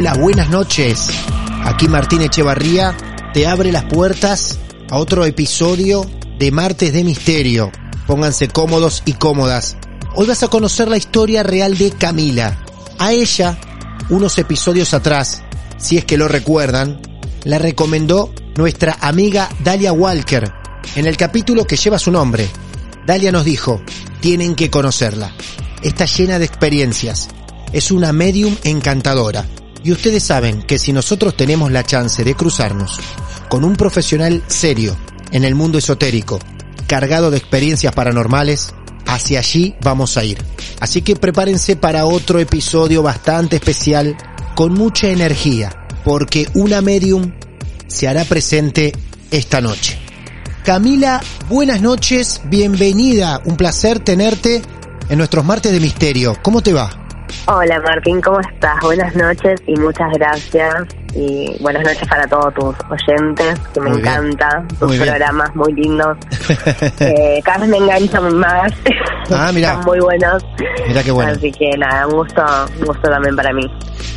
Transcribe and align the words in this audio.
Hola, 0.00 0.14
buenas 0.14 0.48
noches. 0.48 1.08
Aquí 1.64 1.88
Martín 1.88 2.20
Echevarría 2.20 2.96
te 3.34 3.48
abre 3.48 3.72
las 3.72 3.82
puertas 3.86 4.56
a 4.88 4.96
otro 4.96 5.24
episodio 5.24 6.08
de 6.38 6.52
Martes 6.52 6.92
de 6.92 7.02
Misterio. 7.02 7.72
Pónganse 8.06 8.46
cómodos 8.46 9.02
y 9.06 9.14
cómodas. 9.14 9.76
Hoy 10.14 10.28
vas 10.28 10.44
a 10.44 10.48
conocer 10.48 10.86
la 10.86 10.96
historia 10.96 11.42
real 11.42 11.76
de 11.76 11.90
Camila. 11.90 12.64
A 13.00 13.10
ella, 13.10 13.58
unos 14.08 14.38
episodios 14.38 14.94
atrás, 14.94 15.42
si 15.78 15.98
es 15.98 16.04
que 16.04 16.16
lo 16.16 16.28
recuerdan, 16.28 17.00
la 17.42 17.58
recomendó 17.58 18.32
nuestra 18.56 18.98
amiga 19.00 19.48
Dalia 19.64 19.92
Walker 19.92 20.52
en 20.94 21.08
el 21.08 21.16
capítulo 21.16 21.64
que 21.64 21.76
lleva 21.76 21.98
su 21.98 22.12
nombre. 22.12 22.48
Dalia 23.04 23.32
nos 23.32 23.44
dijo, 23.44 23.82
tienen 24.20 24.54
que 24.54 24.70
conocerla. 24.70 25.32
Está 25.82 26.04
llena 26.04 26.38
de 26.38 26.44
experiencias. 26.44 27.30
Es 27.72 27.90
una 27.90 28.12
medium 28.12 28.54
encantadora 28.62 29.44
y 29.82 29.92
ustedes 29.92 30.22
saben 30.22 30.62
que 30.62 30.78
si 30.78 30.92
nosotros 30.92 31.36
tenemos 31.36 31.70
la 31.70 31.84
chance 31.84 32.24
de 32.24 32.34
cruzarnos 32.34 33.00
con 33.48 33.64
un 33.64 33.76
profesional 33.76 34.42
serio 34.46 34.96
en 35.30 35.44
el 35.44 35.54
mundo 35.54 35.78
esotérico, 35.78 36.38
cargado 36.86 37.30
de 37.30 37.38
experiencias 37.38 37.94
paranormales, 37.94 38.74
hacia 39.06 39.38
allí 39.38 39.74
vamos 39.80 40.16
a 40.16 40.24
ir. 40.24 40.38
Así 40.80 41.02
que 41.02 41.16
prepárense 41.16 41.76
para 41.76 42.06
otro 42.06 42.38
episodio 42.38 43.02
bastante 43.02 43.56
especial 43.56 44.16
con 44.54 44.74
mucha 44.74 45.08
energía, 45.08 45.86
porque 46.04 46.48
una 46.54 46.80
medium 46.82 47.32
se 47.86 48.08
hará 48.08 48.24
presente 48.24 48.92
esta 49.30 49.60
noche. 49.60 49.98
Camila, 50.64 51.22
buenas 51.48 51.80
noches, 51.80 52.42
bienvenida, 52.44 53.40
un 53.46 53.56
placer 53.56 54.00
tenerte 54.00 54.60
en 55.08 55.16
nuestros 55.16 55.44
martes 55.44 55.72
de 55.72 55.80
misterio. 55.80 56.36
¿Cómo 56.42 56.60
te 56.60 56.74
va? 56.74 57.07
Hola 57.46 57.80
Martín, 57.80 58.20
¿cómo 58.20 58.40
estás? 58.40 58.78
Buenas 58.82 59.14
noches 59.16 59.60
y 59.66 59.74
muchas 59.76 60.10
gracias. 60.14 60.74
Y 61.14 61.56
buenas 61.60 61.82
noches 61.82 62.06
para 62.08 62.26
todos 62.26 62.52
tus 62.54 62.74
oyentes, 62.90 63.58
que 63.72 63.80
me 63.80 63.90
encanta, 63.90 64.64
tus 64.78 64.96
programas 64.96 65.54
muy 65.56 65.72
lindos. 65.72 66.16
eh, 67.00 67.40
cada 67.42 67.58
vez 67.58 67.68
me 67.68 67.76
enganchan 67.78 68.36
más. 68.36 68.72
Ah, 69.30 69.50
mira. 69.54 69.70
Están 69.70 69.84
muy 69.84 70.00
buenos. 70.00 70.44
Mira 70.86 71.02
qué 71.02 71.10
bueno. 71.10 71.32
Así 71.32 71.50
que 71.52 71.70
nada, 71.78 72.06
un 72.06 72.16
gusto, 72.16 72.42
un 72.80 72.86
gusto 72.86 73.08
también 73.08 73.34
para 73.34 73.52
mí. 73.52 73.64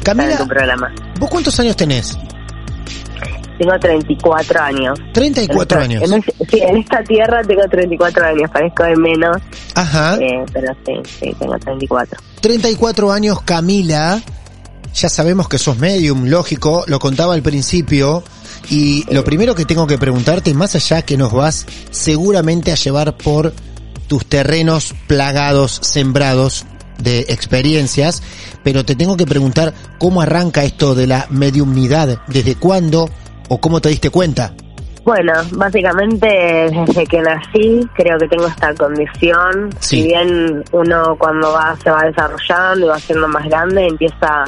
Camila, 0.03 0.37
tu 0.37 0.47
programa. 0.47 0.91
¿vos 1.19 1.29
cuántos 1.29 1.59
años 1.59 1.75
tenés? 1.75 2.17
Tengo 3.57 3.77
34 3.79 4.61
años. 4.61 4.99
34 5.13 5.79
años. 5.79 6.11
En, 6.11 6.21
sí, 6.21 6.59
en 6.59 6.77
esta 6.77 7.03
tierra 7.03 7.41
tengo 7.43 7.61
34 7.69 8.25
años, 8.25 8.49
parezco 8.51 8.83
de 8.83 8.95
menos. 8.95 9.37
Ajá. 9.75 10.17
Eh, 10.17 10.43
pero 10.51 10.73
sí, 10.85 10.93
sí, 11.05 11.35
tengo 11.39 11.55
34. 11.57 12.19
34 12.41 13.11
años, 13.11 13.41
Camila. 13.43 14.21
Ya 14.93 15.09
sabemos 15.09 15.47
que 15.47 15.57
sos 15.57 15.77
medium, 15.77 16.25
lógico, 16.25 16.83
lo 16.87 16.99
contaba 16.99 17.33
al 17.33 17.41
principio. 17.41 18.23
Y 18.69 19.05
lo 19.13 19.23
primero 19.23 19.55
que 19.55 19.65
tengo 19.65 19.87
que 19.87 19.97
preguntarte, 19.97 20.53
más 20.53 20.75
allá 20.75 21.01
que 21.03 21.17
nos 21.17 21.31
vas 21.31 21.65
seguramente 21.91 22.71
a 22.71 22.75
llevar 22.75 23.15
por 23.17 23.53
tus 24.07 24.25
terrenos 24.25 24.93
plagados, 25.07 25.79
sembrados 25.81 26.65
de 26.97 27.21
experiencias, 27.29 28.21
pero 28.63 28.85
te 28.85 28.95
tengo 28.95 29.17
que 29.17 29.25
preguntar 29.25 29.73
cómo 29.97 30.21
arranca 30.21 30.63
esto 30.63 30.93
de 30.93 31.07
la 31.07 31.27
mediumnidad, 31.29 32.21
desde 32.27 32.55
cuándo 32.55 33.09
o 33.49 33.59
cómo 33.59 33.81
te 33.81 33.89
diste 33.89 34.09
cuenta. 34.09 34.53
Bueno, 35.03 35.33
básicamente 35.53 36.27
desde 36.27 37.05
que 37.05 37.21
nací 37.21 37.87
creo 37.95 38.17
que 38.19 38.27
tengo 38.27 38.47
esta 38.47 38.73
condición. 38.75 39.69
Si 39.79 40.03
bien 40.03 40.63
uno 40.71 41.15
cuando 41.17 41.51
va 41.51 41.75
se 41.83 41.89
va 41.89 42.03
desarrollando 42.03 42.85
y 42.85 42.89
va 42.89 42.99
siendo 42.99 43.27
más 43.27 43.45
grande 43.45 43.87
empieza 43.87 44.43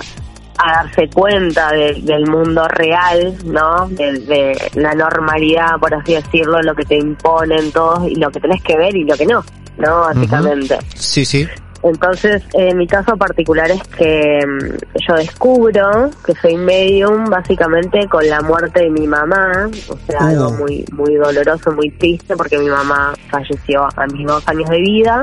a 0.57 0.83
darse 0.83 1.09
cuenta 1.09 1.71
del 1.71 2.27
mundo 2.27 2.67
real, 2.67 3.35
¿no? 3.45 3.87
De, 3.89 4.55
la 4.75 4.93
normalidad, 4.93 5.79
por 5.79 5.93
así 5.95 6.13
decirlo, 6.13 6.61
lo 6.61 6.75
que 6.75 6.85
te 6.85 6.95
imponen 6.95 7.71
todos 7.71 8.07
y 8.07 8.15
lo 8.15 8.29
que 8.29 8.39
tenés 8.39 8.61
que 8.61 8.77
ver 8.77 8.95
y 8.95 9.03
lo 9.03 9.17
que 9.17 9.25
no, 9.25 9.43
¿no? 9.77 10.01
Básicamente. 10.01 10.77
Sí, 10.93 11.25
sí. 11.25 11.47
Entonces, 11.83 12.41
en 12.53 12.77
mi 12.77 12.87
caso 12.87 13.17
particular 13.17 13.69
es 13.69 13.83
que 13.89 14.39
mm, 14.45 14.99
yo 15.07 15.15
descubro 15.15 16.09
que 16.25 16.33
soy 16.35 16.55
medium 16.55 17.25
básicamente 17.25 18.07
con 18.07 18.27
la 18.27 18.41
muerte 18.41 18.83
de 18.83 18.89
mi 18.89 19.05
mamá, 19.05 19.69
o 19.89 19.97
sea, 20.07 20.27
algo 20.27 20.51
muy 20.51 20.85
muy 20.93 21.15
doloroso, 21.15 21.71
muy 21.73 21.89
triste 21.91 22.35
porque 22.37 22.57
mi 22.57 22.69
mamá 22.69 23.13
falleció 23.29 23.83
a 23.95 24.07
mis 24.07 24.25
dos 24.25 24.47
años 24.47 24.69
de 24.69 24.79
vida 24.79 25.21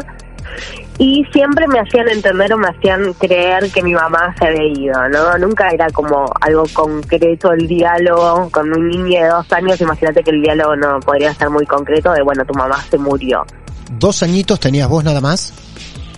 y 0.99 1.25
siempre 1.33 1.67
me 1.67 1.81
hacían 1.81 2.11
entender 2.11 2.53
o 2.53 2.59
me 2.59 2.69
hacían 2.69 3.15
creer 3.15 3.71
que 3.71 3.83
mi 3.83 3.95
mamá 3.95 4.35
se 4.39 4.49
había 4.49 4.67
ido, 4.67 5.09
¿no? 5.09 5.39
Nunca 5.39 5.71
era 5.71 5.89
como 5.89 6.31
algo 6.43 6.65
concreto 6.75 7.53
el 7.53 7.67
diálogo 7.67 8.51
con 8.51 8.71
un 8.71 8.87
niño 8.87 9.23
de 9.23 9.29
dos 9.29 9.51
años, 9.53 9.81
imagínate 9.81 10.23
que 10.23 10.31
el 10.31 10.43
diálogo 10.43 10.77
no 10.77 11.01
podría 11.01 11.33
ser 11.33 11.49
muy 11.49 11.65
concreto 11.65 12.13
de, 12.13 12.23
bueno, 12.23 12.45
tu 12.45 12.53
mamá 12.53 12.83
se 12.91 12.99
murió. 12.99 13.47
¿Dos 13.93 14.23
añitos 14.23 14.61
tenías 14.61 14.89
vos 14.89 15.03
nada 15.03 15.23
más? 15.23 15.55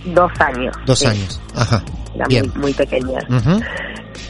Dos 0.05 0.31
años. 0.39 0.75
Dos 0.85 0.99
sí. 0.99 1.07
años. 1.07 1.41
Ajá. 1.55 1.81
Era 2.15 2.25
Bien. 2.27 2.49
muy, 2.53 2.61
muy 2.61 2.73
pequeña. 2.73 3.19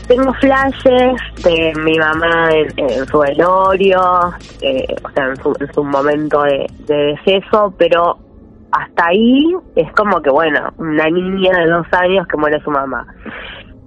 Tengo 0.07 0.33
flashes 0.33 1.15
de 1.43 1.73
mi 1.81 1.97
mamá 1.97 2.49
en, 2.51 2.89
en 2.89 3.07
su 3.07 3.19
velorio, 3.19 4.01
eh, 4.61 4.85
o 5.03 5.09
sea, 5.11 5.25
en 5.25 5.35
su, 5.37 5.55
en 5.59 5.73
su 5.73 5.83
momento 5.83 6.43
de, 6.43 6.67
de 6.87 6.95
deceso, 7.15 7.73
pero 7.77 8.17
hasta 8.71 9.07
ahí 9.07 9.55
es 9.75 9.91
como 9.93 10.21
que, 10.21 10.29
bueno, 10.29 10.73
una 10.77 11.05
niña 11.09 11.57
de 11.59 11.69
dos 11.69 11.87
años 11.91 12.27
que 12.27 12.37
muere 12.37 12.61
su 12.63 12.71
mamá. 12.71 13.05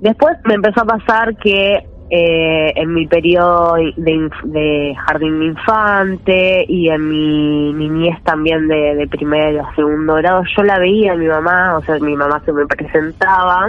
Después 0.00 0.37
me 0.44 0.55
empezó 0.55 0.82
a 0.82 0.85
pasar 0.85 1.37
que 1.39 1.87
eh, 2.11 2.73
en 2.76 2.94
mi 2.94 3.06
periodo 3.06 3.75
de, 3.97 4.31
de 4.44 4.94
jardín 5.06 5.41
de 5.41 5.47
infante 5.47 6.64
y 6.69 6.88
en 6.88 7.08
mi 7.08 7.73
niñez 7.73 8.23
también 8.23 8.69
de, 8.69 8.94
de 8.94 9.06
primero, 9.08 9.67
segundo 9.75 10.14
grado, 10.14 10.43
yo 10.56 10.62
la 10.62 10.79
veía 10.79 11.12
a 11.12 11.17
mi 11.17 11.26
mamá, 11.26 11.76
o 11.79 11.82
sea, 11.82 11.99
mi 11.99 12.14
mamá 12.14 12.41
se 12.44 12.53
me 12.53 12.64
presentaba 12.67 13.69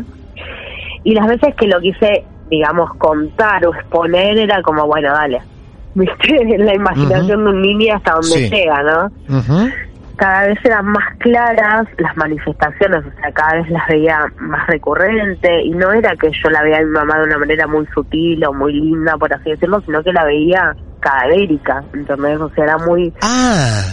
y 1.04 1.14
las 1.16 1.28
veces 1.28 1.56
que 1.56 1.68
lo 1.68 1.80
quise, 1.80 2.24
digamos, 2.50 2.90
contar 2.98 3.66
o 3.66 3.74
exponer 3.74 4.38
era 4.38 4.62
como, 4.62 4.86
bueno, 4.86 5.12
dale, 5.14 5.42
viste, 5.96 6.58
la 6.60 6.76
imaginación 6.76 7.44
de 7.44 7.50
un 7.52 7.62
niño 7.62 7.96
hasta 7.96 8.14
donde 8.14 8.28
Sí. 8.28 8.50
llega, 8.50 8.84
¿no? 8.84 9.38
Ujú. 9.38 9.70
Cada 10.18 10.48
vez 10.48 10.58
eran 10.64 10.86
más 10.88 11.16
claras 11.20 11.88
las 11.98 12.18
manifestaciones, 12.18 13.06
o 13.06 13.12
sea, 13.22 13.32
cada 13.34 13.62
vez 13.62 13.70
las 13.70 13.88
veía 13.88 14.20
más 14.40 14.68
recurrente 14.68 15.64
y 15.64 15.70
no 15.72 15.92
era 15.92 16.16
que 16.16 16.30
yo 16.32 16.50
la 16.50 16.64
veía 16.64 16.78
a 16.78 16.82
mi 16.84 16.92
mamá 16.92 17.18
de 17.20 17.26
una 17.26 17.38
manera 17.38 17.68
muy 17.68 17.86
sutil 17.94 18.44
o 18.46 18.54
muy 18.54 18.74
linda, 18.74 19.16
por 19.18 19.34
así 19.34 19.52
decirlo, 19.52 19.82
sino 19.86 20.04
que 20.04 20.12
la 20.12 20.26
veía 20.26 20.76
cadavérica, 21.00 21.84
¿entendés? 21.94 22.40
O 22.40 22.50
sea, 22.50 22.64
era 22.66 22.78
muy... 22.80 23.14
Ah, 23.22 23.84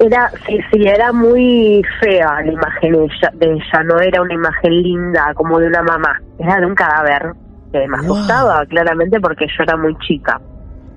Era, 0.00 0.30
sí, 0.46 0.58
sí, 0.72 0.86
era 0.86 1.12
muy 1.12 1.82
fea 2.00 2.40
la 2.44 2.52
imagen 2.52 2.92
de 2.92 3.04
ella, 3.04 3.30
de 3.34 3.46
ella, 3.52 3.82
no 3.84 3.98
era 4.00 4.22
una 4.22 4.34
imagen 4.34 4.82
linda 4.82 5.32
como 5.34 5.58
de 5.58 5.66
una 5.68 5.82
mamá, 5.82 6.20
era 6.38 6.56
de 6.60 6.66
un 6.66 6.74
cadáver 6.74 7.32
que 7.72 7.78
me 7.86 7.96
Wow. 8.02 8.16
asustaba 8.16 8.64
claramente 8.66 9.20
porque 9.20 9.46
yo 9.46 9.62
era 9.64 9.76
muy 9.76 9.96
chica. 10.06 10.40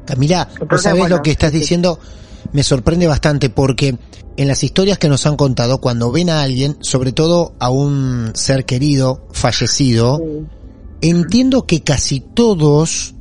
Camila, 0.06 0.48
bueno, 0.96 1.18
lo 1.18 1.22
que 1.22 1.32
estás 1.32 1.52
sí, 1.52 1.62
sí. 1.64 1.78
Me 2.54 2.64
sorprende 2.64 3.08
bastante 3.08 3.50
porque 3.50 3.98
en 4.38 4.48
las 4.48 4.64
historias 4.64 4.98
que 4.98 5.10
nos 5.10 5.26
han 5.26 5.36
contado, 5.38 5.80
cuando 5.80 6.12
ven 6.12 6.30
a 6.30 6.42
alguien, 6.42 6.78
sobre 6.82 7.12
todo 7.12 7.54
a 7.60 7.70
un 7.70 8.32
ser 8.34 8.66
querido, 8.66 9.28
fallecido, 9.32 10.18
Sí. 10.18 10.46
entiendo 11.10 11.66
que 11.66 11.82
casi 11.82 12.20
todos, 12.20 13.16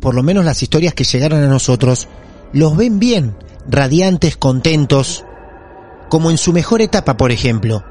por 0.00 0.14
lo 0.14 0.22
menos 0.22 0.44
las 0.44 0.62
historias 0.62 0.94
que 0.94 1.04
llegaron 1.04 1.42
a 1.42 1.48
nosotros, 1.48 2.08
los 2.52 2.76
ven 2.76 2.98
bien, 2.98 3.36
radiantes, 3.68 4.36
contentos, 4.36 5.24
como 6.08 6.30
en 6.30 6.38
su 6.38 6.52
mejor 6.52 6.82
etapa, 6.82 7.16
por 7.16 7.32
ejemplo. 7.32 7.82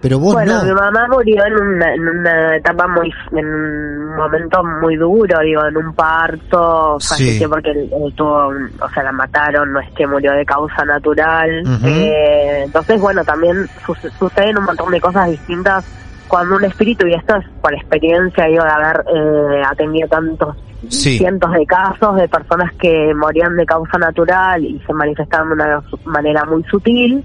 Pero 0.00 0.18
vos 0.20 0.32
Bueno, 0.34 0.62
mi 0.62 0.72
mamá 0.72 1.08
murió 1.10 1.44
en 1.44 1.54
una, 1.54 1.92
en 1.94 2.08
una 2.08 2.56
etapa 2.56 2.86
muy, 2.86 3.12
en 3.32 3.46
un 3.46 4.16
momento 4.16 4.62
muy 4.80 4.94
duro, 4.96 5.38
digo, 5.40 5.66
en 5.66 5.76
un 5.76 5.92
parto, 5.94 6.98
Sí. 7.00 7.08
falleció 7.24 7.50
porque 7.50 7.70
él- 7.72 7.90
él 7.92 8.14
tuvo, 8.14 8.46
o 8.80 8.88
sea, 8.94 9.02
la 9.02 9.10
mataron, 9.12 9.72
no 9.72 9.80
es 9.80 9.90
que 9.96 10.06
murió 10.06 10.32
de 10.32 10.44
causa 10.44 10.84
natural. 10.84 11.50
Eh, 11.84 12.62
entonces, 12.66 13.00
bueno, 13.00 13.24
también 13.24 13.66
su- 13.84 13.94
suceden 14.18 14.58
un 14.58 14.64
montón 14.66 14.90
de 14.92 15.00
cosas 15.00 15.30
distintas 15.30 15.84
cuando 16.28 16.56
un 16.56 16.64
espíritu, 16.64 17.06
y 17.06 17.14
esto 17.14 17.36
es 17.36 17.46
por 17.60 17.74
experiencia, 17.74 18.44
digo, 18.44 18.62
de 18.62 18.70
haber 18.70 19.04
eh, 19.14 19.62
atendido 19.68 20.06
tantos 20.08 20.56
Sí. 20.88 21.18
cientos 21.18 21.50
de 21.52 21.66
casos 21.66 22.14
de 22.16 22.28
personas 22.28 22.72
que 22.74 23.12
morían 23.16 23.56
de 23.56 23.66
causa 23.66 23.98
natural 23.98 24.62
y 24.64 24.78
se 24.86 24.92
manifestaban 24.92 25.48
de 25.48 25.54
una 25.54 25.82
manera 26.04 26.44
muy 26.44 26.62
sutil 26.64 27.24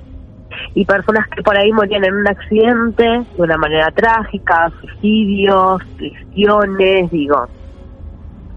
y 0.73 0.85
personas 0.85 1.27
que 1.29 1.41
por 1.41 1.57
ahí 1.57 1.71
morían 1.71 2.03
en 2.05 2.13
un 2.13 2.27
accidente 2.27 3.03
de 3.03 3.41
una 3.41 3.57
manera 3.57 3.91
trágica, 3.91 4.71
suicidios, 4.79 5.81
lesiones, 5.99 7.11
digo. 7.11 7.47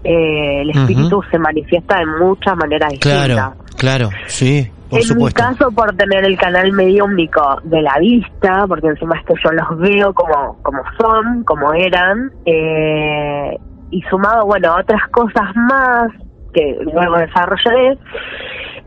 Eh, 0.03 0.61
el 0.61 0.69
espíritu 0.69 1.21
se 1.29 1.37
manifiesta 1.37 1.99
de 1.99 2.05
muchas 2.05 2.55
maneras 2.55 2.91
distintas. 2.91 3.25
Claro, 3.25 3.55
claro, 3.77 4.09
sí, 4.27 4.71
por 4.89 4.99
en 4.99 5.05
supuesto. 5.05 5.43
mi 5.43 5.49
caso, 5.49 5.71
por 5.71 5.95
tener 5.95 6.23
el 6.23 6.37
canal 6.37 6.71
mediúmnico 6.71 7.59
de 7.63 7.81
la 7.81 7.97
vista, 7.99 8.65
porque 8.67 8.87
encima 8.87 9.17
es 9.19 9.25
que 9.25 9.33
yo 9.43 9.51
los 9.51 9.77
veo 9.79 10.13
como, 10.13 10.57
como 10.61 10.81
son, 10.97 11.43
como 11.43 11.73
eran, 11.73 12.31
eh, 12.45 13.57
y 13.91 14.01
sumado, 14.03 14.45
bueno, 14.45 14.73
a 14.73 14.81
otras 14.81 15.01
cosas 15.11 15.55
más 15.55 16.09
que 16.53 16.77
luego 16.83 17.17
desarrollaré, 17.17 17.97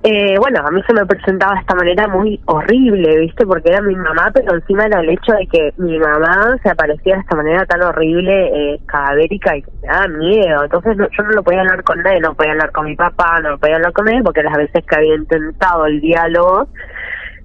eh, 0.02 0.34
bueno, 0.38 0.60
a 0.66 0.70
mí 0.70 0.82
se 0.86 0.94
me 0.94 1.04
presentaba 1.04 1.54
de 1.54 1.60
esta 1.60 1.74
manera 1.74 2.08
muy 2.08 2.40
horrible, 2.46 3.18
¿viste? 3.20 3.44
Porque 3.46 3.68
era 3.70 3.82
mi 3.82 3.94
mamá, 3.94 4.30
pero 4.32 4.54
encima 4.54 4.86
era 4.86 5.00
el 5.00 5.10
hecho 5.10 5.32
de 5.32 5.46
que 5.46 5.74
mi 5.76 5.98
mamá 5.98 6.56
se 6.62 6.70
aparecía 6.70 7.14
de 7.16 7.20
esta 7.20 7.36
manera 7.36 7.66
tan 7.66 7.82
horrible, 7.82 8.72
eh, 8.74 8.80
cadavérica, 8.86 9.56
y 9.56 9.64
me 9.82 9.88
daba 9.92 10.08
miedo. 10.08 10.64
Entonces 10.64 10.96
no- 10.96 11.08
yo 11.16 11.22
no 11.24 11.30
lo 11.30 11.42
podía 11.42 11.60
hablar 11.60 11.84
con 11.84 12.02
nadie, 12.02 12.20
no 12.20 12.34
podía 12.34 12.52
hablar 12.52 12.72
con 12.72 12.86
mi 12.86 12.96
papá, 12.96 13.40
no 13.42 13.50
lo 13.50 13.58
podía 13.58 13.76
hablar 13.76 13.92
con 13.92 14.08
él, 14.08 14.22
porque 14.24 14.42
las 14.42 14.56
veces 14.56 14.84
que 14.86 14.96
había 14.96 15.14
intentado 15.16 15.84
el 15.86 16.00
diálogo, 16.00 16.68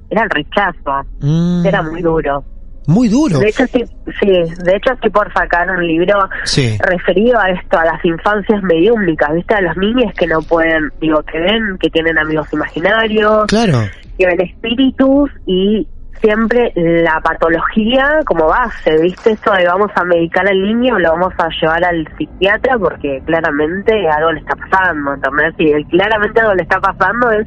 era 0.10 0.24
el 0.24 0.30
rechazo, 0.30 1.08
Mm, 1.20 1.66
era 1.66 1.82
muy 1.82 2.02
duro. 2.02 2.46
Muy 2.88 3.10
duro. 3.10 3.40
De 3.40 3.50
hecho, 3.50 3.64
estoy, 3.64 3.86
sí, 4.20 4.28
de 4.64 4.76
hecho 4.76 4.94
estoy 4.94 5.10
por 5.10 5.32
sacar 5.34 5.70
un 5.70 5.86
libro 5.86 6.30
Sí. 6.44 6.78
referido 6.80 7.40
a 7.40 7.50
esto, 7.50 7.78
a 7.78 7.86
las 7.86 8.04
infancias 8.06 8.62
mediúmnicas, 8.64 9.34
¿viste? 9.34 9.56
A 9.56 9.62
los 9.62 9.78
niños 9.78 10.14
que 10.18 10.28
no 10.28 10.42
pueden, 10.42 10.92
digo, 11.02 11.22
que 11.24 11.40
ven, 11.40 11.78
que 11.80 11.90
tienen 11.90 12.18
amigos 12.18 12.52
imaginarios, 12.54 13.46
Claro. 13.48 13.80
que 14.18 14.26
ven 14.26 14.42
espíritus 14.42 15.32
y 15.46 15.88
siempre 16.22 16.72
la 16.76 17.20
patología 17.22 18.20
como 18.26 18.48
base, 18.48 18.98
¿viste? 19.02 19.32
Eso 19.32 19.52
de 19.52 19.66
vamos 19.68 19.92
a 19.96 20.04
medicar 20.06 20.48
al 20.48 20.60
niño, 20.62 20.98
lo 20.98 21.12
vamos 21.12 21.34
a 21.38 21.50
llevar 21.62 21.84
al 21.84 22.08
psiquiatra 22.18 22.78
porque 22.80 23.22
claramente 23.26 23.94
algo 24.10 24.32
le 24.32 24.40
está 24.40 24.56
pasando, 24.56 25.14
¿entendés? 25.14 25.54
Y 25.60 25.72
el 25.72 25.86
claramente 25.88 26.40
algo 26.42 26.54
le 26.56 26.64
está 26.64 26.80
pasando 26.80 27.30
es 27.32 27.46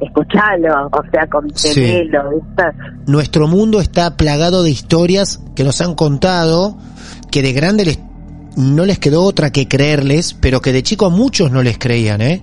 escucharlo, 0.00 0.88
o 0.92 1.02
sea, 1.10 1.26
contenerlo, 1.26 2.30
¿viste? 2.30 2.62
Nuestro 3.06 3.48
mundo 3.48 3.80
está 3.80 4.16
plagado 4.16 4.62
de 4.62 4.70
historias 4.70 5.40
que 5.54 5.64
nos 5.64 5.80
han 5.80 5.94
contado 5.94 6.76
que 7.30 7.42
de 7.42 7.52
grande 7.52 7.84
les, 7.84 7.98
no 8.56 8.84
les 8.84 8.98
quedó 8.98 9.22
otra 9.22 9.50
que 9.50 9.68
creerles, 9.68 10.34
pero 10.34 10.60
que 10.60 10.72
de 10.72 10.82
chico 10.82 11.10
muchos 11.10 11.50
no 11.50 11.62
les 11.62 11.78
creían, 11.78 12.20
¿eh? 12.20 12.42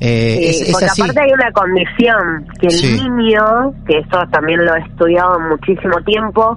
Eh, 0.00 0.36
Sí, 0.38 0.44
es, 0.46 0.60
es 0.62 0.72
porque 0.72 0.86
así. 0.86 1.02
aparte 1.02 1.20
hay 1.20 1.32
una 1.32 1.52
condición, 1.52 2.46
que 2.60 2.66
el 2.66 2.72
Sí. 2.72 3.00
niño, 3.00 3.72
que 3.86 3.98
eso 3.98 4.18
también 4.32 4.64
lo 4.64 4.74
he 4.74 4.80
estudiado 4.80 5.38
muchísimo 5.40 5.96
tiempo, 6.04 6.56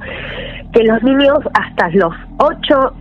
que 0.74 0.84
los 0.84 1.02
niños 1.04 1.38
hasta 1.54 1.88
los 1.90 2.14
8, 2.40 2.94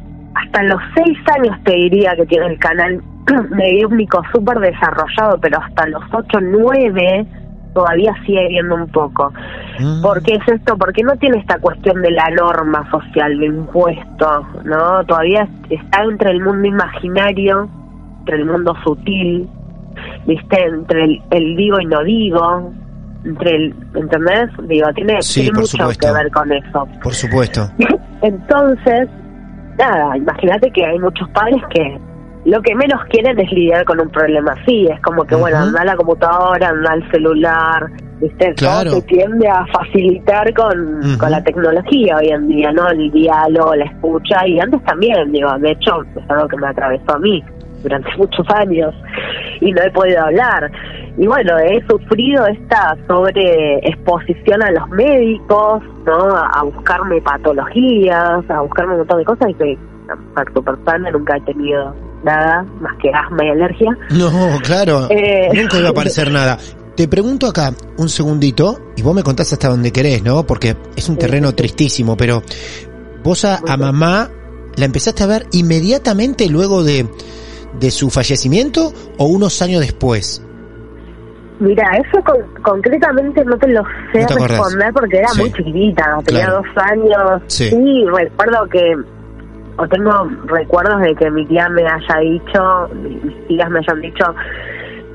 hasta 0.42 0.62
los 0.64 0.80
6 0.94 1.18
años 1.38 1.56
te 1.64 1.72
diría 1.72 2.14
que 2.16 2.26
tiene 2.26 2.46
el 2.46 2.58
canal 2.58 3.02
mediúmnico 3.50 4.22
súper 4.32 4.58
desarrollado, 4.60 5.38
pero 5.40 5.58
hasta 5.60 5.86
los 5.88 6.02
8, 6.12 6.38
9 6.40 7.26
todavía 7.74 8.14
sigue 8.24 8.48
viendo 8.48 8.74
un 8.74 8.88
poco. 8.88 9.32
Mm. 9.78 10.00
¿Por 10.02 10.22
qué 10.22 10.34
es 10.34 10.48
esto? 10.48 10.76
Porque 10.78 11.02
no 11.02 11.14
tiene 11.16 11.38
esta 11.38 11.58
cuestión 11.58 12.00
de 12.00 12.10
la 12.10 12.28
norma 12.30 12.88
social, 12.90 13.38
de 13.38 13.46
impuesto, 13.46 14.46
¿no? 14.64 15.04
Todavía 15.04 15.46
está 15.68 16.02
entre 16.02 16.30
el 16.30 16.42
mundo 16.42 16.66
imaginario, 16.68 17.68
entre 18.20 18.36
el 18.36 18.46
mundo 18.46 18.74
sutil, 18.82 19.46
¿viste? 20.26 20.64
Entre 20.64 21.04
el, 21.04 21.22
el 21.30 21.56
digo 21.56 21.78
y 21.80 21.84
no 21.84 22.02
digo, 22.02 22.72
entre 23.24 23.56
el, 23.56 23.74
¿entendés? 23.94 24.50
Digo, 24.68 24.88
tiene, 24.94 25.20
Sí, 25.20 25.40
tiene 25.40 25.50
por 25.50 25.60
mucho 25.60 25.76
supuesto. 25.76 26.06
que 26.06 26.12
ver 26.14 26.30
con 26.30 26.52
eso. 26.52 26.88
Por 27.02 27.12
supuesto. 27.14 27.68
Entonces, 28.22 29.08
nada, 29.78 30.16
imagínate 30.16 30.70
que 30.70 30.84
hay 30.84 30.98
muchos 30.98 31.28
padres 31.30 31.62
que 31.70 31.98
lo 32.44 32.62
que 32.62 32.74
menos 32.76 33.00
quieren 33.10 33.38
es 33.40 33.50
lidiar 33.50 33.84
con 33.84 34.00
un 34.00 34.08
problema 34.08 34.52
así. 34.52 34.86
Es 34.86 35.00
como 35.00 35.24
que, 35.24 35.34
bueno, 35.34 35.58
anda 35.58 35.80
a 35.80 35.84
la 35.84 35.96
computadora, 35.96 36.68
anda 36.68 36.92
al 36.92 37.10
celular, 37.10 37.90
¿viste? 38.20 38.54
Claro. 38.54 38.90
Todo 38.90 39.00
se 39.00 39.06
tiende 39.06 39.48
a 39.48 39.66
facilitar 39.66 40.54
con, 40.54 41.18
con 41.18 41.30
la 41.30 41.42
tecnología 41.42 42.16
hoy 42.18 42.28
en 42.28 42.46
día, 42.46 42.70
¿no? 42.70 42.88
El 42.88 43.10
diálogo, 43.10 43.74
la 43.74 43.84
escucha, 43.86 44.46
y 44.46 44.60
antes 44.60 44.82
también, 44.84 45.32
digo, 45.32 45.50
de 45.58 45.72
hecho, 45.72 46.02
es 46.14 46.30
algo 46.30 46.46
que 46.46 46.56
me 46.56 46.68
atravesó 46.68 47.16
a 47.16 47.18
mí 47.18 47.44
durante 47.86 48.10
muchos 48.18 48.46
años 48.54 48.94
y 49.60 49.72
no 49.72 49.82
he 49.82 49.90
podido 49.90 50.20
hablar. 50.22 50.70
Y 51.18 51.26
bueno, 51.26 51.56
he 51.58 51.80
sufrido 51.88 52.46
esta 52.46 52.96
sobreexposición 53.06 54.62
a 54.62 54.70
los 54.72 54.88
médicos, 54.90 55.82
¿no? 56.04 56.36
A, 56.36 56.62
buscarme 56.64 57.20
patologías, 57.22 58.50
a 58.50 58.60
buscarme 58.60 58.92
un 58.92 58.98
montón 58.98 59.18
de 59.18 59.24
cosas 59.24 59.50
y 59.50 59.54
que 59.54 59.78
a 60.36 60.44
super 60.54 60.74
sana 60.84 61.10
nunca 61.10 61.36
he 61.36 61.40
tenido 61.40 61.94
nada 62.22 62.64
más 62.80 62.92
que 63.00 63.10
asma 63.10 63.44
y 63.44 63.48
alergia. 63.48 63.96
No, 64.10 64.58
claro. 64.62 65.06
Eh. 65.10 65.48
Nunca 65.54 65.78
iba 65.78 65.88
a 65.88 65.90
aparecer 65.92 66.30
nada. 66.30 66.58
Te 66.96 67.08
pregunto 67.08 67.46
acá 67.46 67.72
un 67.98 68.08
segundito 68.08 68.78
y 68.96 69.02
vos 69.02 69.14
me 69.14 69.22
contás 69.22 69.52
hasta 69.52 69.68
donde 69.68 69.92
querés, 69.92 70.22
¿no? 70.22 70.46
Porque 70.46 70.76
es 70.96 71.08
un 71.08 71.16
terreno 71.16 71.54
tristísimo, 71.54 72.16
pero 72.16 72.42
vos 73.22 73.44
a, 73.44 73.60
a 73.66 73.76
mamá 73.76 74.30
la 74.76 74.84
empezaste 74.84 75.22
a 75.22 75.26
ver 75.26 75.46
inmediatamente 75.52 76.48
luego 76.48 76.84
de, 76.84 77.06
de 77.78 77.90
su 77.90 78.10
fallecimiento 78.10 78.92
o 79.18 79.26
unos 79.26 79.60
años 79.62 79.80
después. 79.80 80.42
Mira, 81.58 81.88
eso 81.96 82.22
con- 82.22 82.62
concretamente 82.62 83.42
no 83.44 83.56
te 83.56 83.68
lo 83.68 83.82
sé 84.12 84.20
¿No 84.20 84.26
te 84.26 84.34
acordás? 84.34 84.58
responder 84.58 84.92
porque 84.92 85.16
era 85.18 85.28
Sí. 85.28 85.40
muy 85.40 85.52
chiquitita, 85.52 86.18
tenía 86.26 86.44
Claro. 86.46 86.62
dos 86.62 86.84
años. 86.84 87.42
Sí. 87.46 87.70
recuerdo 88.14 88.68
que, 88.68 88.94
o 89.78 89.88
tengo 89.88 90.30
recuerdos 90.46 91.00
de 91.00 91.14
que 91.14 91.30
mi 91.30 91.46
tía 91.46 91.66
me 91.70 91.82
haya 91.82 92.18
dicho, 92.20 92.88
mis 93.02 93.46
tías 93.48 93.70
me 93.70 93.78
hayan 93.78 94.00
dicho, 94.02 94.24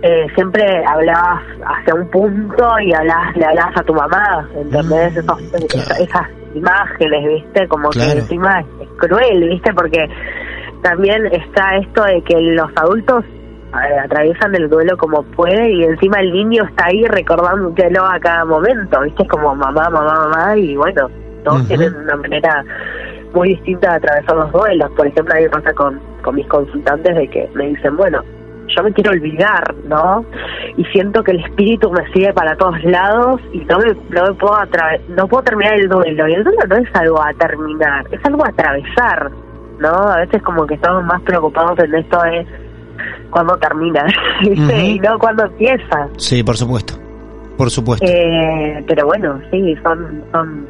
eh, 0.01 0.25
siempre 0.33 0.83
hablabas 0.87 1.43
hacia 1.63 1.93
un 1.93 2.07
punto 2.09 2.79
y 2.83 2.91
hablabas, 2.91 3.37
le 3.37 3.45
hablabas 3.45 3.77
a 3.77 3.83
tu 3.83 3.93
mamá, 3.93 4.49
¿entendés? 4.55 5.13
Mm, 5.13 5.19
Esos- 5.19 5.41
claro. 5.51 5.65
esas, 5.67 5.99
esas 5.99 6.27
imágenes, 6.55 7.27
¿viste? 7.43 7.67
Como 7.67 7.89
Claro. 7.89 8.13
que 8.13 8.17
encima 8.19 8.61
es 8.81 8.87
cruel, 8.97 9.47
¿viste? 9.47 9.71
Porque 9.75 10.07
también 10.81 11.25
está 11.27 11.77
esto 11.77 12.03
de 12.03 12.21
que 12.23 12.39
los 12.39 12.69
adultos 12.75 13.23
eh, 13.25 13.99
atraviesan 14.03 14.55
el 14.55 14.69
duelo 14.69 14.97
como 14.97 15.23
puede 15.23 15.71
y 15.71 15.83
encima 15.83 16.19
el 16.19 16.31
niño 16.31 16.63
está 16.65 16.87
ahí 16.87 17.05
recordándotelo 17.05 18.05
a 18.05 18.19
cada 18.19 18.45
momento, 18.45 19.01
¿viste? 19.01 19.23
Es 19.23 19.29
como 19.29 19.55
mamá, 19.55 19.89
mamá, 19.89 20.27
mamá 20.27 20.57
y 20.57 20.75
bueno, 20.75 21.09
todos 21.43 21.59
Ujú. 21.59 21.67
tienen 21.67 21.95
una 21.95 22.15
manera 22.15 22.65
muy 23.33 23.49
distinta 23.49 23.91
de 23.91 23.95
atravesar 23.97 24.35
los 24.35 24.51
duelos. 24.51 24.91
Por 24.91 25.07
ejemplo, 25.07 25.33
a 25.33 25.37
mí 25.37 25.43
me 25.43 25.49
pasa 25.49 25.73
con, 25.73 25.99
con 26.21 26.35
mis 26.35 26.47
consultantes 26.47 27.15
de 27.15 27.27
que 27.27 27.49
me 27.53 27.67
dicen, 27.67 27.95
bueno, 27.95 28.21
yo 28.75 28.83
me 28.83 28.93
quiero 28.93 29.11
olvidar, 29.11 29.75
¿no? 29.85 30.25
Y 30.77 30.85
siento 30.85 31.23
que 31.23 31.31
el 31.31 31.39
espíritu 31.39 31.91
me 31.91 32.05
sigue 32.11 32.33
para 32.33 32.55
todos 32.55 32.81
lados 32.83 33.41
y 33.53 33.59
no 33.59 33.79
me, 33.79 33.93
no 34.09 34.27
me 34.27 34.33
puedo 34.33 34.57
no 35.09 35.27
puedo 35.27 35.43
terminar 35.43 35.73
el 35.79 35.89
duelo. 35.89 36.27
Y 36.27 36.33
el 36.33 36.43
duelo 36.43 36.59
no 36.67 36.75
es 36.75 36.95
algo 36.95 37.21
a 37.21 37.33
terminar, 37.33 38.05
es 38.11 38.25
algo 38.25 38.45
a 38.45 38.49
atravesar, 38.49 39.31
¿no? 39.81 39.89
A 39.89 40.17
veces 40.17 40.41
como 40.43 40.65
que 40.65 40.75
estamos 40.75 41.03
más 41.03 41.21
preocupados 41.23 41.77
en 41.79 41.95
esto 41.95 42.21
de 42.21 42.45
cuándo 43.29 43.57
termina. 43.57 44.05
Y 44.43 44.99
no 44.99 45.19
cuándo 45.19 45.45
empieza. 45.45 46.07
Sí, 46.17 46.43
por 46.43 46.57
supuesto. 46.57 46.93
Por 47.57 47.69
supuesto. 47.69 48.05
Eh, 48.07 48.83
pero 48.87 49.05
bueno, 49.05 49.39
sí, 49.51 49.75
son, 49.83 50.23
son, 50.31 50.67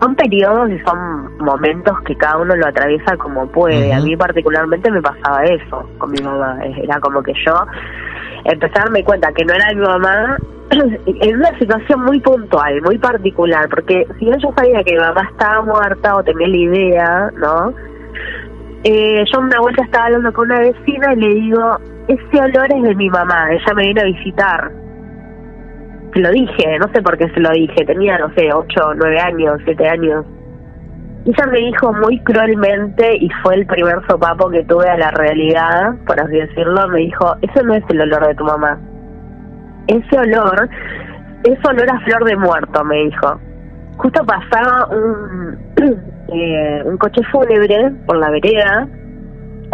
son 0.00 0.14
periodos 0.16 0.70
y 0.70 0.78
son 0.80 1.38
momentos 1.38 2.00
que 2.04 2.16
cada 2.16 2.38
uno 2.38 2.56
lo 2.56 2.66
atraviesa 2.66 3.16
como 3.16 3.46
puede. 3.46 3.92
A 3.92 4.00
mí 4.00 4.16
particularmente 4.16 4.90
me 4.90 5.00
pasaba 5.00 5.44
eso 5.44 5.88
con 5.98 6.10
mi 6.10 6.20
mamá. 6.20 6.58
Era 6.82 6.98
como 7.00 7.22
que 7.22 7.32
yo 7.46 7.54
empecé 8.44 8.78
a 8.78 8.84
darme 8.84 9.04
cuenta 9.04 9.32
que 9.32 9.44
no 9.44 9.54
era 9.54 9.68
mi 9.72 9.82
mamá 9.82 10.36
en 11.06 11.36
una 11.36 11.58
situación 11.58 12.04
muy 12.04 12.18
puntual, 12.20 12.82
muy 12.82 12.98
particular, 12.98 13.68
porque 13.68 14.06
si 14.18 14.24
bien 14.24 14.38
yo 14.40 14.52
sabía 14.56 14.82
que 14.82 14.94
mi 14.94 15.00
mamá 15.00 15.28
estaba 15.30 15.62
muerta 15.62 16.16
o 16.16 16.24
tenía 16.24 16.48
la 16.48 16.56
idea, 16.56 17.30
¿no? 17.36 17.72
Eh, 18.84 19.24
yo 19.32 19.40
una 19.40 19.60
vuelta 19.60 19.84
estaba 19.84 20.06
hablando 20.06 20.32
con 20.32 20.50
una 20.50 20.60
vecina 20.60 21.12
y 21.14 21.16
le 21.16 21.28
digo, 21.28 21.78
ese 22.08 22.40
olor 22.40 22.66
es 22.74 22.82
de 22.82 22.94
mi 22.94 23.08
mamá, 23.10 23.52
ella 23.52 23.74
me 23.74 23.86
vino 23.86 24.00
a 24.00 24.04
visitar 24.04 24.82
se 26.12 26.20
lo 26.20 26.30
dije, 26.30 26.78
no 26.78 26.92
sé 26.92 27.02
por 27.02 27.16
qué 27.16 27.28
se 27.30 27.40
lo 27.40 27.50
dije, 27.50 27.84
tenía, 27.86 28.18
no 28.18 28.32
sé, 28.34 28.52
8, 28.52 28.80
9 28.96 29.20
años, 29.20 29.60
7 29.64 29.88
años. 29.88 30.24
Ella 31.24 31.46
me 31.50 31.58
dijo 31.58 31.92
muy 31.92 32.18
cruelmente, 32.20 33.16
y 33.16 33.28
fue 33.42 33.54
el 33.54 33.66
primer 33.66 34.04
sopapo 34.06 34.50
que 34.50 34.64
tuve 34.64 34.88
a 34.88 34.98
la 34.98 35.10
realidad, 35.12 35.94
por 36.06 36.20
así 36.20 36.36
decirlo, 36.36 36.88
me 36.88 36.98
dijo, 36.98 37.34
eso 37.40 37.62
no 37.64 37.74
es 37.74 37.84
el 37.88 38.00
olor 38.02 38.26
de 38.26 38.34
tu 38.34 38.44
mamá. 38.44 38.78
Ese 39.86 40.18
olor 40.18 40.68
es 41.44 41.58
olor 41.64 41.90
a 41.90 42.00
flor 42.00 42.24
de 42.24 42.36
muerto, 42.36 42.84
me 42.84 42.96
dijo. 43.04 43.40
Justo 43.96 44.24
pasaba 44.24 44.86
un, 44.88 45.58
eh, 46.34 46.82
un 46.84 46.96
coche 46.98 47.20
fúnebre 47.30 47.90
por 48.06 48.16
la 48.18 48.30
vereda. 48.30 48.88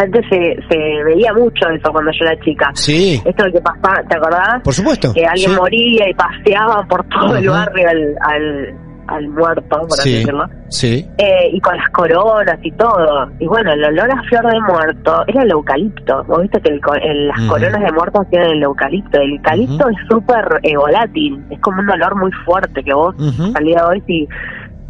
Antes 0.01 0.25
se, 0.31 0.57
se 0.71 0.79
veía 1.05 1.33
mucho 1.33 1.69
eso 1.71 1.91
cuando 1.91 2.13
yo 2.13 2.25
era 2.27 2.39
chica. 2.45 2.71
Sí, 2.75 3.21
Esto 3.25 3.45
de 3.45 3.53
que 3.53 3.61
pasaba, 3.61 4.01
¿te 4.09 4.17
acordás? 4.17 4.63
por 4.63 4.73
supuesto. 4.73 5.13
que 5.13 5.27
alguien 5.27 5.51
Sí. 5.51 5.57
moría 5.57 6.09
y 6.09 6.15
paseaba 6.15 6.87
por 6.89 7.05
todo 7.09 7.35
el 7.37 7.49
barrio 7.49 7.89
al, 7.89 8.17
al, 8.21 8.75
al 9.09 9.29
muerto, 9.31 9.63
por 9.89 9.99
así 9.99 10.11
Sí, 10.11 10.17
decirlo, 10.19 10.45
sí. 10.69 11.07
eh, 11.19 11.51
y 11.53 11.61
con 11.61 11.77
las 11.77 11.89
coronas 11.91 12.61
y 12.63 12.71
todo. 12.73 13.29
Y 13.41 13.47
bueno, 13.49 13.73
el 13.73 13.85
olor 13.87 14.09
a 14.13 14.23
flor 14.29 14.47
de 14.53 14.61
muerto 14.61 15.25
era 15.27 15.43
el 15.43 15.51
eucalipto. 15.51 16.23
Vos 16.29 16.43
viste 16.43 16.61
que 16.61 16.69
el 16.75 16.81
el- 17.03 17.27
las 17.27 17.41
coronas 17.49 17.81
de 17.83 17.91
muertos 17.93 18.27
tienen 18.31 18.51
el 18.51 18.63
eucalipto. 18.63 19.19
El 19.21 19.33
eucalipto 19.33 19.89
es 19.89 19.97
súper 20.09 20.61
eh, 20.63 20.77
volátil, 20.77 21.43
es 21.51 21.59
como 21.61 21.81
un 21.81 21.91
olor 21.91 22.15
muy 22.15 22.31
fuerte 22.45 22.85
que 22.85 22.95
vos 22.95 23.17
Ujú. 23.17 23.53
al 23.53 23.65
día 23.65 23.79
de 23.79 23.85
hoy 23.85 24.03
si 24.07 24.29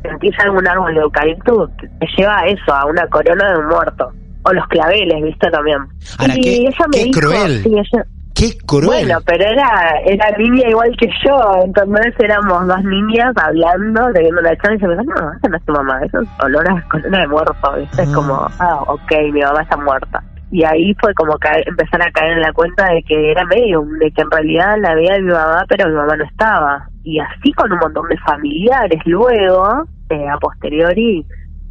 sentís 0.03 0.39
algún 0.41 0.67
árbol 0.69 0.95
de 0.95 1.01
eucalipto 1.01 1.71
te 1.79 2.07
lleva 2.17 2.39
a 2.41 2.47
eso, 2.47 2.73
a 2.75 2.87
una 2.87 3.07
corona 3.09 3.53
de 3.53 3.59
un 3.59 3.69
muerto. 3.69 4.11
O 4.45 4.53
los 4.53 4.67
claveles, 4.69 5.23
viste 5.23 5.51
también. 5.51 5.79
Ahora, 6.19 6.35
y 6.37 6.41
qué- 6.41 6.57
ella 6.69 6.87
me 6.87 6.97
qué 6.99 7.05
dijo, 7.05 7.21
cruel. 7.21 7.63
sí, 7.63 7.69
ella, 7.75 8.05
Qué 8.35 8.57
cruel. 8.65 8.87
bueno, 8.87 9.19
pero 9.27 9.45
era 9.45 9.69
era 10.07 10.31
niña 10.39 10.69
igual 10.71 10.97
que 10.97 11.09
yo, 11.27 11.41
entonces 11.65 12.15
éramos 12.21 12.67
dos 12.69 12.83
niñas 12.85 13.33
hablando, 13.37 14.13
teniendo 14.15 14.41
una 14.41 14.57
charla 14.57 14.77
y 14.77 14.79
se 14.81 14.87
me 14.87 14.93
dijo, 14.97 15.05
no, 15.21 15.33
esa 15.33 15.49
no 15.49 15.57
es 15.57 15.65
tu 15.65 15.73
mamá, 15.73 16.01
eso 16.05 16.21
es 16.21 16.29
olor 16.45 16.71
a 16.71 16.89
colona 16.89 17.19
de 17.19 17.27
muerto, 17.27 17.73
¿viste? 17.77 18.03
Es 18.03 18.09
Ah. 18.09 18.15
como, 18.15 18.35
ah, 18.61 18.83
ok, 18.87 19.13
mi 19.33 19.41
mamá 19.43 19.63
está 19.63 19.77
muerta. 19.77 20.23
Y 20.51 20.65
ahí 20.65 20.95
fue 21.01 21.13
como 21.15 21.37
caer, 21.39 21.63
empezar 21.69 22.01
a 22.01 22.11
caer 22.11 22.33
en 22.33 22.41
la 22.43 22.53
cuenta 22.53 22.87
de 22.93 23.03
que 23.03 23.31
era 23.33 23.45
medium, 23.45 23.87
de 23.99 24.11
que 24.11 24.23
en 24.23 24.31
realidad 24.31 24.77
la 24.81 24.95
veía 24.95 25.19
mi 25.19 25.31
mamá, 25.31 25.65
pero 25.69 25.89
mi 25.89 25.95
mamá 25.95 26.17
no 26.17 26.25
estaba. 26.25 26.89
Y 27.05 27.19
así 27.21 27.53
con 27.53 27.71
un 27.73 27.79
montón 27.79 28.09
de 28.09 28.17
familiares 28.19 29.01
luego, 29.05 29.85
eh, 30.09 30.29
a 30.29 30.39
posteriori, 30.39 31.25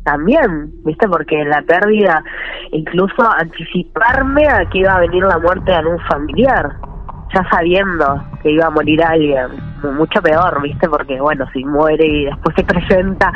también, 0.04 0.72
¿viste? 0.86 1.08
Porque 1.08 1.44
la 1.44 1.62
pérdida, 1.64 2.24
incluso 2.72 3.30
anticiparme 3.38 4.48
a 4.48 4.66
que 4.70 4.80
iba 4.80 4.94
a 4.96 5.00
venir 5.02 5.24
la 5.24 5.38
muerte 5.40 5.72
de 5.72 5.78
algún 5.78 6.00
familiar, 6.02 6.70
ya 7.34 7.44
sabiendo 7.52 8.24
que 8.42 8.52
iba 8.52 8.68
a 8.68 8.70
morir 8.70 9.04
alguien, 9.04 9.48
mu- 9.84 9.92
mucho 9.94 10.22
peor, 10.22 10.62
¿viste? 10.62 10.88
Porque, 10.88 11.20
bueno, 11.20 11.46
si 11.52 11.66
muere 11.66 12.06
y 12.06 12.26
después 12.26 12.56
se 12.56 12.64
presenta, 12.64 13.32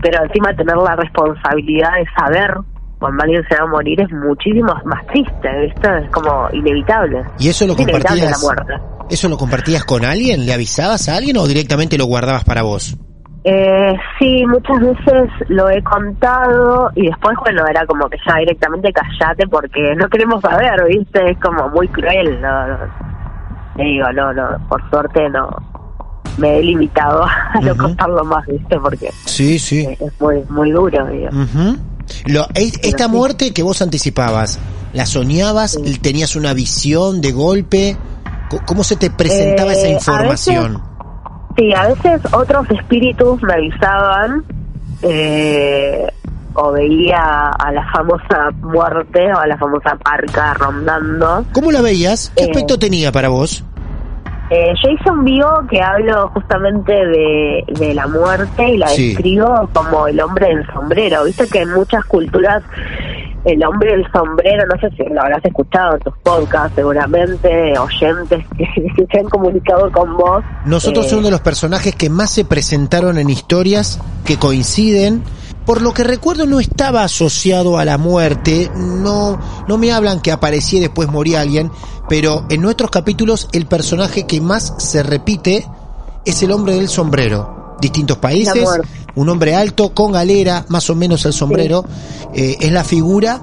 pero 0.00 0.22
encima 0.24 0.54
tener 0.54 0.76
la 0.76 0.96
responsabilidad 0.96 1.92
de 1.98 2.06
saber 2.16 2.54
cuando 2.98 3.22
alguien 3.24 3.42
se 3.48 3.56
va 3.56 3.64
a 3.64 3.68
morir 3.68 4.00
es 4.00 4.10
muchísimo 4.12 4.72
más 4.84 5.06
triste, 5.06 5.48
¿viste? 5.66 5.98
Es 6.04 6.10
como 6.10 6.48
inevitable. 6.52 7.22
¿Y 7.38 7.48
eso 7.48 7.66
lo 7.66 7.72
Es 7.74 7.78
la 7.80 7.84
compartías? 7.92 8.42
muerte. 8.42 8.72
¿Eso 9.10 9.28
lo 9.28 9.36
compartías 9.36 9.84
con 9.84 10.04
alguien? 10.04 10.46
¿Le 10.46 10.54
avisabas 10.54 11.08
a 11.08 11.16
alguien 11.16 11.36
o 11.36 11.46
directamente 11.46 11.98
lo 11.98 12.06
guardabas 12.06 12.44
para 12.44 12.62
vos? 12.62 12.96
Eh, 13.46 13.92
sí, 14.18 14.42
muchas 14.46 14.80
veces 14.80 15.30
lo 15.48 15.68
he 15.68 15.82
contado 15.82 16.90
y 16.94 17.08
después, 17.08 17.36
bueno, 17.44 17.62
era 17.68 17.84
como 17.84 18.08
que 18.08 18.16
ya 18.26 18.36
directamente 18.36 18.90
callate 18.90 19.46
porque 19.48 19.94
no 19.96 20.08
queremos 20.08 20.40
saber, 20.40 20.72
¿viste? 20.88 21.30
Es 21.32 21.38
como 21.40 21.68
muy 21.68 21.86
cruel, 21.88 22.40
no, 22.40 22.68
no. 22.68 22.78
Te 23.76 23.82
digo, 23.82 24.10
no, 24.14 24.32
no, 24.32 24.48
por 24.68 24.88
suerte 24.88 25.28
no. 25.28 25.50
Me 26.38 26.58
he 26.58 26.62
limitado 26.62 27.24
a 27.54 27.60
no 27.60 27.76
contarlo 27.76 28.24
más, 28.24 28.46
¿viste? 28.46 28.78
Porque 28.80 29.10
Sí, 29.26 29.58
sí. 29.58 29.86
es 30.00 30.20
muy, 30.20 30.42
muy 30.48 30.70
duro, 30.72 31.06
digo. 31.08 31.28
Ujú. 31.28 31.76
Lo- 32.26 32.46
es- 32.54 32.78
esta 32.82 33.08
muerte 33.08 33.52
que 33.52 33.62
vos 33.62 33.80
anticipabas, 33.82 34.58
¿la 34.92 35.06
soñabas? 35.06 35.72
Sí. 35.82 35.98
¿Tenías 35.98 36.36
una 36.36 36.52
visión 36.54 37.20
de 37.20 37.32
golpe? 37.32 37.96
¿Cómo 38.66 38.84
se 38.84 38.96
te 38.96 39.10
presentaba 39.10 39.72
Eh, 39.72 39.76
esa 39.78 39.86
a 39.86 39.90
información? 39.90 40.82
Sí, 41.56 41.72
a 41.72 41.86
veces 41.88 42.20
otros 42.32 42.66
espíritus 42.70 43.42
me 43.42 43.52
avisaban 43.54 44.44
eh, 45.02 46.06
o 46.54 46.72
veía 46.72 47.50
a 47.50 47.72
la 47.72 47.84
famosa 47.92 48.50
muerte 48.62 49.20
o 49.34 49.38
a 49.38 49.46
la 49.46 49.56
famosa 49.58 49.96
parca 50.02 50.54
rondando. 50.54 51.44
¿Cómo 51.52 51.70
la 51.72 51.80
veías? 51.80 52.32
¿Qué 52.36 52.44
Eh, 52.44 52.50
aspecto 52.50 52.78
tenía 52.78 53.10
para 53.12 53.28
vos? 53.28 53.64
Eh, 54.50 54.74
yo 54.82 54.90
hice 54.90 55.10
un 55.10 55.24
vivo 55.24 55.48
que 55.70 55.80
hablo 55.80 56.28
justamente 56.34 56.92
de, 56.92 57.64
de 57.68 57.94
la 57.94 58.06
muerte 58.06 58.68
y 58.68 58.76
la 58.76 58.88
Sí. 58.88 59.08
describo 59.14 59.68
como 59.72 60.06
el 60.06 60.20
hombre 60.20 60.48
del 60.48 60.66
sombrero. 60.72 61.24
Viste 61.24 61.46
que 61.48 61.62
en 61.62 61.70
muchas 61.72 62.04
culturas 62.04 62.62
el 63.44 63.62
hombre 63.64 63.92
del 63.92 64.10
sombrero, 64.12 64.64
no 64.66 64.80
sé 64.80 64.88
si 64.96 65.02
lo 65.12 65.20
habrás 65.20 65.44
escuchado 65.44 65.94
en 65.96 66.00
tus 66.00 66.14
podcasts, 66.18 66.72
seguramente, 66.74 67.78
oyentes 67.78 68.44
que, 68.56 68.64
que 68.96 69.06
se 69.10 69.18
han 69.18 69.28
comunicado 69.28 69.90
con 69.92 70.16
vos. 70.16 70.42
Nosotros 70.64 71.06
eh, 71.06 71.08
somos 71.10 71.24
de 71.26 71.30
los 71.30 71.40
personajes 71.40 71.94
que 71.94 72.08
más 72.10 72.30
se 72.30 72.44
presentaron 72.44 73.18
en 73.18 73.28
historias 73.30 74.00
que 74.24 74.38
coinciden. 74.38 75.22
Por 75.66 75.80
lo 75.80 75.92
que 75.92 76.04
recuerdo 76.04 76.46
no 76.46 76.60
estaba 76.60 77.04
asociado 77.04 77.78
a 77.78 77.84
la 77.84 77.96
muerte, 77.96 78.70
no, 78.76 79.38
no 79.66 79.78
me 79.78 79.92
hablan 79.92 80.20
que 80.20 80.30
aparecía 80.30 80.78
y 80.78 80.82
después 80.82 81.08
moría 81.08 81.40
alguien, 81.40 81.70
pero 82.08 82.44
en 82.50 82.60
nuestros 82.60 82.90
capítulos 82.90 83.48
el 83.52 83.66
personaje 83.66 84.26
que 84.26 84.40
más 84.40 84.74
se 84.78 85.02
repite 85.02 85.66
es 86.24 86.42
el 86.42 86.52
hombre 86.52 86.74
del 86.74 86.88
sombrero. 86.88 87.76
Distintos 87.80 88.18
países, 88.18 88.68
un 89.14 89.28
hombre 89.28 89.54
alto 89.54 89.94
con 89.94 90.12
galera, 90.12 90.64
más 90.68 90.88
o 90.90 90.94
menos 90.94 91.24
el 91.24 91.32
sombrero, 91.32 91.84
eh, 92.34 92.56
es 92.60 92.72
la 92.72 92.84
figura 92.84 93.40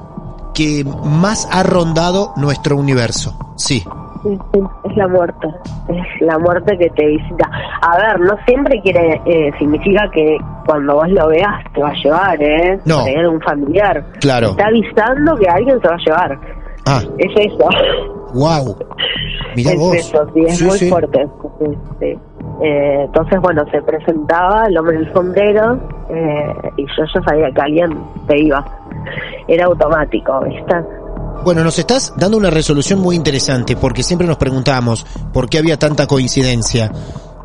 que 0.53 0.85
más 1.03 1.47
ha 1.51 1.63
rondado 1.63 2.33
nuestro 2.37 2.77
universo. 2.77 3.37
Sí. 3.55 3.83
Sí, 4.23 4.37
sí, 4.53 4.59
es 4.83 4.95
la 4.95 5.07
muerte, 5.07 5.47
es 5.89 6.21
la 6.21 6.37
muerte 6.37 6.77
que 6.77 6.89
te 6.91 7.07
visita. 7.07 7.49
A 7.81 7.97
ver, 7.97 8.19
no 8.19 8.35
siempre 8.45 8.79
quiere, 8.81 9.19
eh, 9.25 9.51
significa 9.57 10.09
que 10.11 10.37
cuando 10.65 10.95
vos 10.95 11.09
lo 11.09 11.27
veas 11.27 11.63
te 11.73 11.81
va 11.81 11.89
a 11.89 11.93
llevar, 12.03 12.41
¿eh? 12.41 12.79
No. 12.85 12.99
Algún 12.99 13.41
familiar. 13.41 14.03
Claro. 14.19 14.49
Está 14.51 14.67
avisando 14.67 15.35
que 15.37 15.47
alguien 15.49 15.79
se 15.81 15.87
va 15.87 15.95
a 15.95 15.97
llevar. 15.97 16.39
Ah, 16.85 17.01
Es 17.19 17.31
eso. 17.35 17.69
wow. 18.33 18.75
Mirá 19.55 19.71
es 19.71 19.77
vos. 19.79 19.95
eso, 19.95 20.27
sí, 20.33 20.43
es 20.47 20.57
Sí, 20.57 20.65
muy 20.65 20.77
sí. 20.79 20.89
fuerte. 20.89 21.27
Sí. 21.99 22.05
Eh, 22.63 23.03
entonces, 23.05 23.39
bueno, 23.41 23.63
se 23.71 23.81
presentaba 23.81 24.65
el 24.67 24.77
hombre 24.77 24.97
del 24.97 25.13
sombrero 25.13 25.79
eh, 26.09 26.53
y 26.77 26.83
yo 26.85 27.03
ya 27.13 27.21
sabía 27.23 27.51
que 27.53 27.61
alguien 27.61 27.99
se 28.27 28.37
iba. 28.39 28.65
Era 29.47 29.65
automático, 29.65 30.39
¿viste? 30.47 30.75
Bueno, 31.43 31.63
nos 31.63 31.77
estás 31.79 32.13
dando 32.17 32.37
una 32.37 32.49
resolución 32.51 32.99
muy 32.99 33.15
interesante 33.15 33.75
porque 33.75 34.03
siempre 34.03 34.27
nos 34.27 34.37
preguntamos 34.37 35.05
por 35.33 35.49
qué 35.49 35.57
había 35.57 35.77
tanta 35.77 36.05
coincidencia 36.07 36.91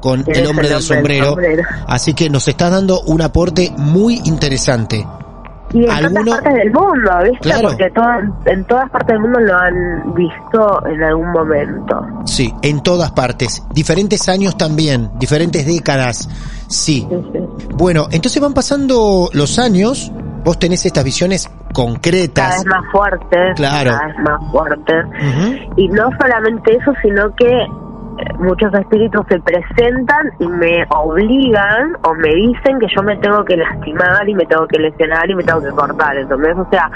con 0.07 0.23
¿Quién 0.23 0.37
el 0.37 0.47
hombre 0.47 0.69
el 0.69 0.75
del 0.75 0.77
hombre 0.77 0.79
del 0.79 0.83
sombrero. 0.83 1.27
sombrero? 1.27 1.63
Así 1.89 2.15
que 2.15 2.31
nos 2.31 2.47
estás 2.47 2.71
dando 2.71 3.01
un 3.03 3.23
aporte 3.23 3.73
muy 3.77 4.21
interesante. 4.25 5.05
Y 5.73 5.83
en 5.85 5.91
¿Alguno? 5.91 6.15
tantas 6.31 6.35
partes 6.43 6.55
del 6.55 6.73
mundo, 6.73 7.11
¿viste? 7.25 7.39
Claro. 7.41 7.69
Porque 7.71 8.53
en 8.53 8.65
todas 8.67 8.91
partes 8.91 9.09
del 9.09 9.19
mundo 9.21 9.41
lo 9.41 9.55
han 9.57 10.15
visto 10.15 10.87
en 10.87 11.03
algún 11.03 11.33
momento. 11.33 12.07
Sí, 12.25 12.55
en 12.63 12.83
todas 12.85 13.11
partes. 13.11 13.65
Diferentes 13.75 14.29
años 14.29 14.57
también, 14.57 15.11
diferentes 15.19 15.67
décadas. 15.67 16.29
Sí. 16.69 17.05
Sí, 17.11 17.17
sí. 17.33 17.39
Bueno, 17.75 18.07
entonces 18.13 18.41
van 18.41 18.55
pasando 18.55 19.29
los 19.33 19.59
años 19.59 20.13
vos 20.45 20.57
tenés 20.61 20.87
estas 20.87 21.03
visiones 21.03 21.49
cada 21.49 21.73
concretas. 21.73 22.59
vez 22.59 22.67
más 22.67 22.85
fuertes, 22.93 23.57
Claro. 23.57 23.91
cada 23.91 24.07
vez 24.07 24.17
más 24.21 24.51
fuertes. 24.53 25.05
Y 25.77 25.89
no 25.89 26.09
solamente 26.21 26.77
eso, 26.77 26.93
sino 27.03 27.35
que 27.35 27.67
muchos 28.39 28.73
espíritus 28.75 29.23
se 29.29 29.41
presentan 29.41 30.31
y 30.39 30.47
me 30.47 30.85
obligan 30.91 31.97
o 32.05 32.15
me 32.15 32.29
dicen 32.29 32.79
que 32.79 32.87
yo 32.95 33.03
me 33.03 33.17
tengo 33.19 33.45
que 33.45 33.57
lastimar 33.57 34.29
y 34.29 34.35
me 34.35 34.47
tengo 34.47 34.67
que 34.67 34.79
lesionar 34.79 35.29
y 35.31 35.35
me 35.35 35.43
tengo 35.45 35.61
que 35.63 35.71
cortar. 35.71 36.17
Entonces, 36.17 36.57
o 36.57 36.69
sea, 36.71 36.91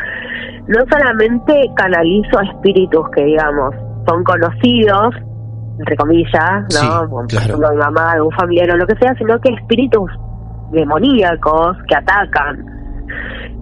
no 0.66 0.80
solamente 0.90 1.70
canalizo 1.76 2.38
a 2.38 2.44
espíritus 2.44 3.08
que, 3.14 3.24
digamos, 3.24 3.74
son 4.06 4.24
conocidos, 4.24 5.14
entre 5.78 5.96
comillas, 5.96 6.64
Sí, 6.68 6.86
¿no? 6.86 7.00
Como, 7.00 7.10
por 7.10 7.26
claro. 7.28 7.44
ejemplo, 7.46 7.70
mi 7.70 7.76
mamá, 7.76 8.12
algún 8.12 8.32
familiar 8.32 8.70
o 8.70 8.76
lo 8.76 8.86
que 8.86 8.96
sea, 8.96 9.14
sino 9.14 9.38
que 9.40 9.52
espíritus 9.54 10.10
demoníacos 10.70 11.76
que 11.88 11.96
atacan. 11.96 12.79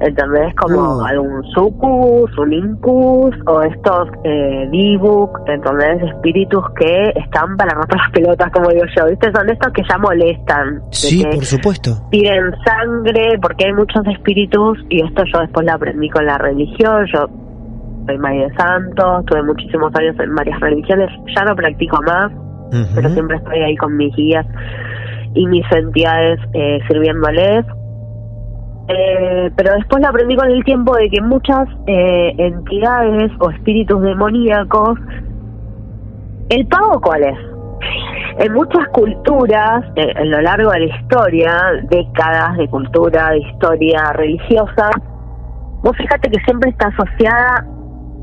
¿Entendés? 0.00 0.54
Como 0.54 0.98
Uh. 0.98 1.04
algún 1.04 1.42
sucus, 1.54 2.38
un 2.38 2.52
incus 2.52 3.34
o 3.46 3.62
estos 3.62 4.08
eh, 4.22 4.68
dibuk, 4.70 5.30
¿entendés? 5.48 6.02
Espíritus 6.14 6.64
que 6.78 7.12
están 7.16 7.56
para 7.56 7.74
romper 7.74 7.98
las 7.98 8.10
pelotas, 8.12 8.50
como 8.52 8.68
digo 8.70 8.84
yo, 8.96 9.06
¿viste? 9.06 9.32
Son 9.32 9.50
estos 9.50 9.72
que 9.72 9.82
ya 9.90 9.98
molestan. 9.98 10.82
Sí, 10.90 11.24
por 11.24 11.44
supuesto. 11.44 11.90
piden 12.10 12.52
sangre, 12.64 13.38
porque 13.42 13.66
hay 13.66 13.72
muchos 13.72 14.06
espíritus, 14.06 14.78
y 14.88 15.04
esto 15.04 15.24
yo 15.32 15.40
después 15.40 15.66
lo 15.66 15.72
aprendí 15.72 16.08
con 16.10 16.24
la 16.26 16.38
religión, 16.38 17.04
yo 17.12 17.26
soy 18.06 18.18
María 18.18 18.46
de 18.46 18.54
Santos, 18.54 19.24
tuve 19.26 19.42
muchísimos 19.42 19.92
años 19.96 20.14
en 20.20 20.34
varias 20.34 20.60
religiones, 20.60 21.10
ya 21.36 21.44
no 21.44 21.56
practico 21.56 21.98
más, 22.06 22.30
pero 22.94 23.08
siempre 23.10 23.36
estoy 23.38 23.58
ahí 23.60 23.76
con 23.76 23.96
mis 23.96 24.14
guías 24.14 24.46
y 25.34 25.46
mis 25.46 25.64
entidades 25.72 26.38
eh, 26.54 26.78
sirviéndoles. 26.88 27.64
Eh, 28.88 29.50
pero 29.54 29.74
después 29.74 30.02
lo 30.02 30.08
aprendí 30.08 30.34
con 30.34 30.50
el 30.50 30.64
tiempo 30.64 30.96
de 30.96 31.10
que 31.10 31.20
muchas 31.20 31.68
eh, 31.86 32.34
entidades 32.38 33.30
o 33.38 33.50
espíritus 33.50 34.00
demoníacos, 34.00 34.98
¿el 36.48 36.66
pago 36.68 36.98
cuál 37.00 37.24
es? 37.24 37.38
En 38.38 38.52
muchas 38.54 38.88
culturas, 38.88 39.84
eh, 39.96 40.12
a 40.16 40.24
lo 40.24 40.40
largo 40.40 40.70
de 40.70 40.80
la 40.80 40.96
historia, 40.96 41.52
décadas 41.90 42.56
de 42.56 42.66
cultura, 42.68 43.30
de 43.30 43.38
historia 43.40 44.12
religiosa, 44.14 44.90
vos 45.82 45.94
fíjate 45.96 46.30
que 46.30 46.40
siempre 46.44 46.70
está 46.70 46.88
asociada 46.88 47.66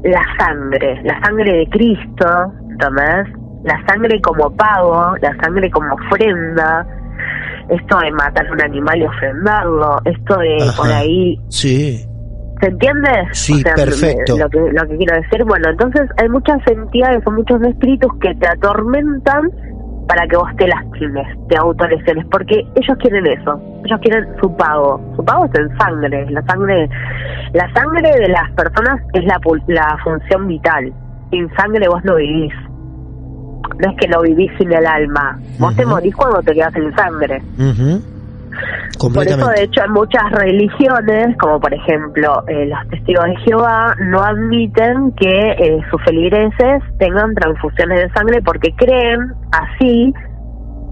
la 0.03 0.21
sangre, 0.39 0.99
la 1.03 1.19
sangre 1.21 1.59
de 1.59 1.69
Cristo, 1.69 2.53
¿entendés? 2.71 3.27
La 3.63 3.85
sangre 3.87 4.19
como 4.21 4.49
pago, 4.55 5.15
la 5.21 5.35
sangre 5.43 5.69
como 5.69 5.93
ofrenda, 5.93 6.87
esto 7.69 7.99
de 7.99 8.11
matar 8.11 8.51
un 8.51 8.61
animal 8.61 8.97
y 8.99 9.03
ofrendarlo, 9.05 9.97
esto 10.05 10.37
de 10.37 10.57
Ajá. 10.61 10.77
por 10.77 10.91
ahí 10.91 11.39
Sí. 11.49 12.05
¿Se 12.61 12.67
entiende? 12.69 13.09
Sí, 13.31 13.55
me- 13.55 13.73
perfecto. 13.73 14.37
Lo 14.37 14.49
que, 14.49 14.59
lo 14.59 14.87
que 14.87 14.97
quiero 14.97 15.15
decir, 15.21 15.43
bueno, 15.45 15.69
entonces 15.69 16.03
hay 16.21 16.29
muchas 16.29 16.57
entidades 16.67 17.21
o 17.27 17.31
muchos 17.31 17.61
espíritus 17.61 18.11
que 18.21 18.33
te 18.35 18.47
atormentan 18.47 19.49
para 20.07 20.25
que 20.27 20.37
vos 20.37 20.49
te 20.57 20.67
lastimes, 20.67 21.27
te 21.49 21.57
autolesiones, 21.57 22.25
porque 22.31 22.59
ellos 22.75 22.97
quieren 22.99 23.25
eso, 23.27 23.59
ellos 23.83 23.99
quieren 24.01 24.25
su 24.39 24.55
pago. 24.55 25.01
Su 25.15 25.25
pago 25.25 25.45
es 25.45 25.59
en 25.59 25.77
sangre, 25.77 26.29
la 26.29 26.41
sangre, 26.43 26.87
la 27.53 27.73
sangre 27.73 28.11
de 28.19 28.27
las 28.29 28.51
personas 28.51 29.01
es 29.13 29.23
la, 29.25 29.39
la 29.67 29.97
función 30.03 30.47
vital. 30.47 30.93
Sin 31.31 31.49
sangre 31.55 31.87
vos 31.89 32.03
no 32.05 32.15
vivís. 32.15 32.53
No 33.79 33.91
es 33.91 33.97
que 33.97 34.07
no 34.07 34.21
vivís 34.21 34.51
sin 34.57 34.71
el 34.71 34.85
alma. 34.85 35.39
Vos 35.59 35.75
te 35.75 35.85
morís 35.85 36.15
cuando 36.15 36.41
te 36.41 36.53
quedas 36.53 36.73
sin 36.73 36.93
sangre. 36.95 37.41
Ujú. 37.57 38.01
Por 39.13 39.27
eso, 39.27 39.47
de 39.49 39.63
hecho, 39.63 39.83
en 39.83 39.91
muchas 39.91 40.31
religiones, 40.31 41.37
como 41.37 41.59
por 41.59 41.73
ejemplo 41.73 42.43
eh, 42.47 42.65
los 42.65 42.89
testigos 42.89 43.25
de 43.25 43.35
Jehová, 43.37 43.95
no 43.99 44.23
admiten 44.23 45.11
que 45.19 45.51
eh, 45.51 45.79
sus 45.91 46.01
feligreses 46.03 46.81
tengan 46.97 47.33
transfusiones 47.35 48.03
de 48.03 48.09
sangre 48.11 48.41
porque 48.41 48.73
creen 48.75 49.33
así 49.51 50.13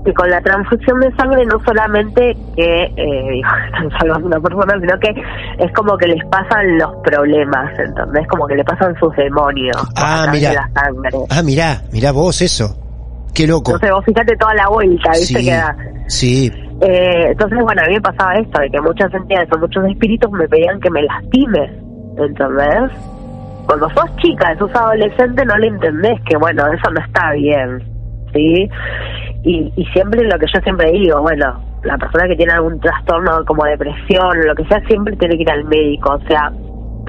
que 0.06 0.14
con 0.14 0.30
la 0.30 0.42
transfusión 0.42 1.00
de 1.00 1.12
sangre 1.16 1.46
no 1.46 1.60
solamente 1.66 2.36
que 2.56 2.84
eh, 2.96 3.42
están 3.68 3.90
salvando 4.00 4.28
a 4.28 4.32
una 4.38 4.40
persona, 4.42 4.74
sino 4.80 5.00
que 5.00 5.64
es 5.64 5.72
como 5.74 5.98
que 5.98 6.08
les 6.08 6.26
pasan 6.28 6.78
los 6.78 6.92
problemas, 7.04 7.78
¿entendés? 7.80 8.28
Como 8.28 8.46
que 8.48 8.56
le 8.56 8.64
pasan 8.64 8.94
sus 9.00 9.16
demonios 9.16 9.78
Ah, 9.96 10.28
mira. 10.32 10.50
de 10.50 10.56
la 10.56 10.70
sangre. 10.74 11.10
Ah, 11.30 11.42
mirá, 11.44 11.82
mirá 11.92 12.12
vos 12.12 12.42
eso. 12.42 12.76
Qué 13.34 13.48
loco. 13.48 13.72
Entonces 13.72 13.92
vos 13.92 14.06
fíjate 14.06 14.36
toda 14.38 14.54
la 14.56 14.68
vuelta, 14.70 15.10
¿viste? 15.12 15.40
Sí, 15.40 15.46
Que 15.46 15.52
da. 15.56 15.76
sí. 16.08 16.52
Eh, 16.82 17.28
entonces, 17.32 17.60
bueno, 17.62 17.82
a 17.82 17.88
mí 17.88 17.94
me 17.94 18.02
pasaba 18.02 18.34
esto, 18.36 18.60
de 18.62 18.70
que 18.70 18.82
muchas 18.82 19.14
entidades 19.14 19.48
o 19.56 19.58
muchos 19.60 19.86
espíritus 19.86 20.30
me 20.32 20.48
pedían 20.50 20.80
que 20.82 20.90
me 20.90 21.02
lastime, 21.04 21.72
¿entendés? 22.18 22.92
Cuando 23.66 23.90
sos 23.92 24.14
chica, 24.18 24.54
sos 24.60 24.70
adolescente, 24.76 25.46
no 25.46 25.56
le 25.58 25.68
entendés 25.68 26.20
que, 26.28 26.36
bueno, 26.38 26.64
eso 26.74 26.92
no 26.92 27.00
está 27.06 27.32
bien, 27.32 27.80
¿sí? 28.34 28.70
Y, 29.44 29.72
y 29.76 29.86
siempre 29.88 30.24
lo 30.28 30.38
que 30.40 30.46
yo 30.54 30.62
siempre 30.62 30.92
digo, 30.92 31.22
bueno, 31.22 31.60
la 31.84 31.98
persona 31.98 32.28
que 32.28 32.36
tiene 32.36 32.54
algún 32.54 32.80
trastorno 32.80 33.44
como 33.46 33.66
depresión 33.66 34.26
o 34.26 34.34
lo 34.48 34.56
que 34.56 34.66
sea, 34.66 34.80
siempre 34.88 35.16
tiene 35.18 35.36
que 35.36 35.42
ir 35.44 35.52
al 35.52 35.66
médico, 35.66 36.14
o 36.14 36.28
sea, 36.28 36.52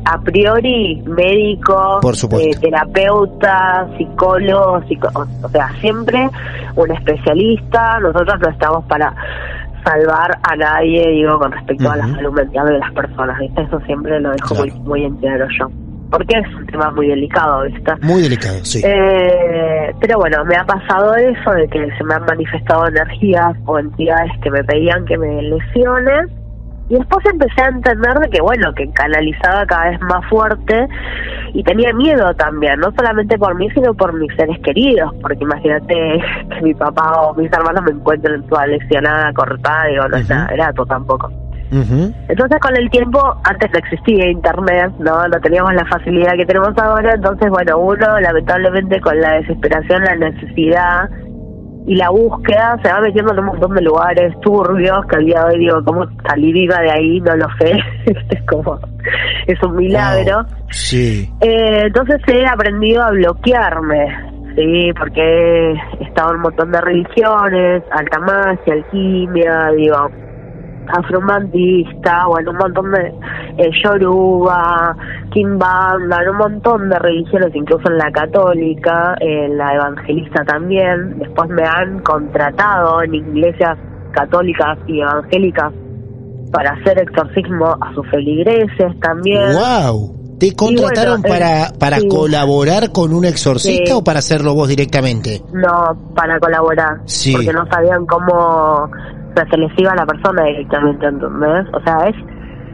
a 0.07 0.21
priori 0.21 1.01
médico, 1.07 2.01
Por 2.03 2.15
eh, 2.15 2.51
terapeuta, 2.61 3.87
psicólogo, 3.97 4.83
psico- 4.89 5.09
o- 5.15 5.49
sea, 5.49 5.69
siempre 5.81 6.29
un 6.77 6.91
especialista, 6.91 7.99
nosotros 8.01 8.35
no 8.41 8.49
estamos 8.51 8.85
para 8.87 9.15
salvar 9.85 10.37
a 10.43 10.57
nadie, 10.57 11.09
digo, 11.11 11.39
con 11.39 11.53
respecto 11.53 11.91
a 11.91 11.97
la 11.97 12.07
salud 12.09 12.33
mental 12.33 12.67
de 12.67 12.79
las 12.79 12.93
personas, 12.93 13.39
¿viste? 13.39 13.63
Eso 13.63 13.81
siempre 13.87 14.19
lo 14.21 14.31
dejo 14.33 14.55
Claro. 14.55 14.73
muy, 14.75 14.81
muy 14.89 15.05
entero 15.05 15.47
yo. 15.59 15.69
Porque 16.17 16.39
es 16.39 16.55
un 16.55 16.67
tema 16.67 16.91
muy 16.93 17.09
delicado, 17.09 17.65
¿viste? 17.65 17.93
Muy 18.03 18.23
delicado, 18.23 18.65
sí. 18.65 18.81
Eh, 18.85 19.93
pero 20.01 20.19
bueno, 20.19 20.45
me 20.45 20.57
ha 20.57 20.65
pasado 20.65 21.15
eso 21.17 21.51
de 21.51 21.67
que 21.69 21.91
se 21.97 22.05
me 22.05 22.15
han 22.15 22.25
manifestado 22.25 22.87
energías 22.87 23.57
o 23.67 23.79
entidades 23.79 24.31
que 24.43 24.51
me 24.51 24.63
pedían 24.63 25.05
que 25.07 25.19
me 25.19 25.43
lesione. 25.43 26.13
Y 26.89 26.97
después 26.97 27.25
empecé 27.25 27.63
a 27.63 27.69
entender 27.69 28.15
de 28.19 28.29
que, 28.29 28.43
bueno, 28.43 28.73
que 28.75 28.91
canalizaba 28.93 29.65
cada 29.67 29.91
vez 29.91 30.01
más 30.03 30.25
fuerte 30.29 30.87
y 31.55 31.63
tenía 31.63 31.93
miedo 31.95 32.35
también, 32.35 32.79
no 32.79 32.93
solamente 32.95 33.39
por 33.39 33.55
mí, 33.55 33.71
sino 33.71 33.95
por 33.95 34.13
mis 34.13 34.35
seres 34.37 34.59
queridos, 34.63 35.11
porque 35.23 35.43
imagínate 35.43 35.95
que 36.51 36.63
mi 36.63 36.75
papá 36.75 37.23
o 37.23 37.35
mis 37.35 37.51
hermanos 37.51 37.83
me 37.85 37.93
encuentren 37.93 38.47
toda 38.49 38.67
lesionada, 38.67 39.33
cortada, 39.33 39.87
digo, 39.87 40.09
no 40.09 40.17
es 40.17 40.25
Ujú. 40.25 40.35
nada 40.35 40.49
grato 40.53 40.85
tampoco. 40.85 41.44
Ujú. 41.71 42.15
Entonces 42.29 42.59
con 42.61 42.77
el 42.77 42.91
tiempo, 42.91 43.21
antes 43.45 43.71
no 43.73 43.79
existía 43.79 44.31
internet, 44.31 44.93
no, 44.99 45.27
no 45.27 45.41
teníamos 45.41 45.75
la 45.75 45.85
facilidad 45.87 46.33
que 46.37 46.47
tenemos 46.47 46.77
ahora, 46.79 47.15
entonces 47.15 47.49
bueno, 47.51 47.79
uno 47.79 48.21
lamentablemente 48.21 49.01
con 49.01 49.21
la 49.21 49.35
desesperación, 49.35 50.05
la 50.05 50.17
necesidad 50.17 51.09
y 51.87 51.97
la 51.97 52.11
búsqueda 52.11 52.79
se 52.83 52.91
va 52.91 53.01
metiendo 53.01 53.33
en 53.33 53.41
un 53.41 53.47
montón 53.47 53.75
de 53.75 53.83
lugares 53.83 54.33
turbios 54.41 55.05
que 55.07 55.17
al 55.17 55.27
día 55.27 55.41
de 55.41 55.55
hoy 55.55 55.59
digo, 55.59 55.85
¿cómo 55.85 56.07
salí 56.27 56.53
viva 56.53 56.79
de 56.81 56.91
ahí? 56.91 57.21
No 57.21 57.37
lo 57.37 57.47
sé, 57.59 57.73
es 58.31 58.43
como, 58.49 58.79
es 59.47 59.63
un 59.63 59.77
milagro. 59.77 60.45
Wow. 60.45 60.67
Sí. 60.71 61.31
Eh, 61.41 61.83
entonces 61.87 62.21
he 62.27 62.47
aprendido 62.47 63.03
a 63.03 63.11
bloquearme, 63.11 64.07
sí, 64.57 64.93
porque 64.99 65.73
he 66.01 66.05
estado 66.05 66.31
en 66.31 66.37
un 66.37 66.43
montón 66.43 66.73
de 66.73 66.81
religiones, 66.81 67.83
alta 67.91 68.19
magia, 68.21 68.73
alquimia, 68.73 69.71
digo, 69.77 70.09
afromantista, 70.89 72.27
bueno, 72.27 72.51
un 72.53 72.59
montón 72.59 72.93
de 72.93 73.15
eh, 73.59 73.71
yoruba, 73.83 74.97
kimbanda, 75.33 76.23
en 76.23 76.29
un 76.31 76.37
montón 76.37 76.89
de 76.89 76.99
religiones, 76.99 77.55
incluso 77.55 77.91
en 77.91 77.99
la 77.99 78.11
católica, 78.11 79.15
en 79.21 79.57
la 79.57 79.75
evangelista 79.75 80.45
también. 80.45 81.19
Después 81.19 81.51
me 81.51 81.65
han 81.65 82.01
contratado 82.01 83.03
en 83.03 83.15
iglesias 83.15 83.79
católicas 84.13 84.79
y 84.87 85.01
evangélicas 85.01 85.73
para 86.53 86.71
hacer 86.71 87.01
exorcismo 87.01 87.77
a 87.81 87.93
sus 87.95 88.09
feligreses 88.11 88.99
también. 89.01 89.55
Wow. 89.55 90.15
¿Te 90.39 90.55
contrataron 90.55 91.23
bueno, 91.23 91.37
eh, 91.37 91.41
para, 91.41 91.79
para 91.79 91.99
sí. 91.99 92.09
colaborar 92.09 92.91
con 92.93 93.13
un 93.13 93.25
exorcista 93.25 93.87
Sí. 93.87 93.93
o 93.93 94.05
para 94.05 94.19
hacerlo 94.19 94.55
vos 94.55 94.69
directamente? 94.69 95.43
No, 95.53 96.13
para 96.15 96.39
colaborar. 96.39 97.01
Sí. 97.07 97.33
Porque 97.33 97.53
no 97.53 97.65
sabían 97.71 98.05
cómo 98.07 98.91
sea, 99.35 99.47
se 99.51 99.57
les 99.57 99.71
iba 99.79 99.93
a 99.93 99.97
la 99.97 100.07
persona 100.07 100.45
directamente, 100.45 101.07
¿entendés? 101.07 101.67
O 101.73 101.81
sea, 101.85 102.09
es 102.09 102.17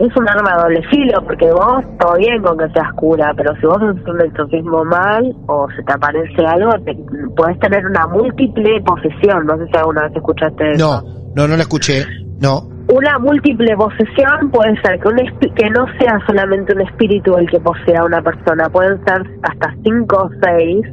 es 0.00 0.16
un 0.16 0.26
arma 0.26 0.56
de 0.56 0.62
doble 0.62 0.82
filo, 0.88 1.22
porque 1.26 1.52
vos, 1.52 1.84
todo 1.98 2.16
bien 2.16 2.42
con 2.42 2.56
que 2.56 2.68
seas 2.70 2.90
cura, 2.94 3.34
pero 3.36 3.54
si 3.56 3.66
vos 3.66 3.76
haces 3.82 4.02
un 4.08 4.20
exorcismo 4.22 4.82
mal 4.86 5.36
o 5.46 5.68
se 5.76 5.82
te 5.82 5.92
aparece 5.92 6.46
algo, 6.46 6.72
te, 6.84 6.96
puedes 7.36 7.58
tener 7.60 7.84
una 7.84 8.06
múltiple 8.06 8.80
posesión. 8.80 9.44
No 9.44 9.58
sé 9.58 9.66
si 9.70 9.76
alguna 9.76 10.04
vez 10.04 10.16
escuchaste 10.16 10.72
eso. 10.72 11.02
No, 11.04 11.32
no, 11.36 11.48
no 11.48 11.56
la 11.56 11.62
escuché. 11.62 12.06
No. 12.40 12.62
Una 12.88 13.18
múltiple 13.18 13.76
posesión 13.76 14.50
puede 14.50 14.80
ser 14.80 14.98
que, 15.00 15.08
un 15.08 15.54
que 15.54 15.68
no 15.68 15.84
sea 15.98 16.18
solamente 16.26 16.74
un 16.74 16.80
espíritu 16.80 17.36
el 17.36 17.48
que 17.50 17.60
posea 17.60 18.00
a 18.00 18.04
una 18.06 18.22
persona, 18.22 18.70
pueden 18.70 19.04
ser 19.04 19.22
hasta 19.42 19.74
cinco 19.84 20.16
o 20.16 20.30
seis, 20.42 20.86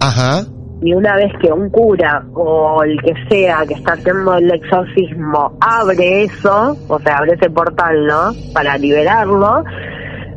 Ajá. 0.00 0.42
Y 0.86 0.92
una 0.92 1.16
vez 1.16 1.32
que 1.40 1.50
un 1.50 1.70
cura 1.70 2.26
o 2.34 2.82
el 2.82 3.00
que 3.00 3.14
sea 3.30 3.64
que 3.66 3.72
está 3.72 3.94
haciendo 3.94 4.34
el 4.34 4.50
exorcismo 4.50 5.56
abre 5.58 6.24
eso, 6.24 6.76
o 6.88 7.00
sea, 7.00 7.16
abre 7.16 7.32
ese 7.32 7.48
portal, 7.48 8.04
¿no? 8.04 8.34
Para 8.52 8.76
liberarlo, 8.76 9.64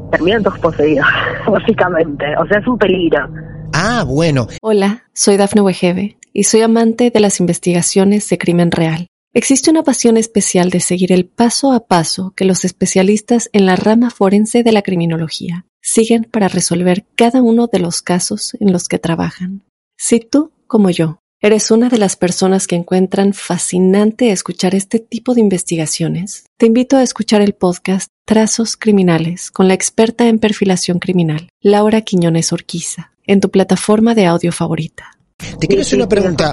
terminan 0.09 0.43
todos 0.43 0.57
poseídos, 0.59 1.05
básicamente. 1.51 2.23
O 2.39 2.47
sea, 2.47 2.59
es 2.59 2.67
un 2.67 2.77
peligro. 2.77 3.27
Ah, 3.73 4.05
bueno. 4.07 4.47
Hola, 4.61 5.03
soy 5.11 5.35
Dafne 5.35 5.59
Wegebe 5.59 6.17
y 6.31 6.45
soy 6.45 6.61
amante 6.61 7.11
de 7.11 7.19
las 7.19 7.41
investigaciones 7.41 8.29
de 8.29 8.37
crimen 8.37 8.71
real. 8.71 9.07
Existe 9.33 9.69
una 9.69 9.83
pasión 9.83 10.15
especial 10.15 10.69
de 10.69 10.79
seguir 10.79 11.11
el 11.11 11.25
paso 11.25 11.73
a 11.73 11.87
paso 11.87 12.31
que 12.37 12.45
los 12.45 12.63
especialistas 12.63 13.49
en 13.51 13.65
la 13.65 13.75
rama 13.75 14.11
forense 14.11 14.63
de 14.63 14.71
la 14.71 14.81
criminología 14.81 15.65
siguen 15.81 16.23
para 16.23 16.47
resolver 16.47 17.05
cada 17.17 17.41
uno 17.41 17.67
de 17.67 17.79
los 17.79 18.01
casos 18.01 18.55
en 18.61 18.71
los 18.71 18.87
que 18.87 18.97
trabajan. 18.97 19.67
Si 19.99 20.19
tú, 20.19 20.51
como 20.67 20.91
yo, 20.91 21.21
eres 21.41 21.71
una 21.71 21.89
de 21.89 21.97
las 21.97 22.15
personas 22.15 22.67
que 22.67 22.75
encuentran 22.75 23.33
fascinante 23.33 24.31
escuchar 24.31 24.75
este 24.75 24.99
tipo 24.99 25.33
de 25.33 25.41
investigaciones, 25.41 26.45
te 26.55 26.67
invito 26.67 26.97
a 26.97 27.03
escuchar 27.03 27.41
el 27.41 27.53
podcast 27.53 28.09
Trazos 28.23 28.77
Criminales 28.77 29.49
con 29.49 29.67
la 29.67 29.73
experta 29.73 30.27
en 30.27 30.37
perfilación 30.37 30.99
criminal, 30.99 31.49
Laura 31.61 32.01
Quiñones 32.01 32.53
Orquiza, 32.53 33.13
en 33.25 33.41
tu 33.41 33.49
plataforma 33.49 34.13
de 34.13 34.27
audio 34.27 34.51
favorita. 34.51 35.17
Te 35.59 35.67
quiero 35.67 35.81
hacer 35.81 35.97
una 35.97 36.07
pregunta, 36.07 36.51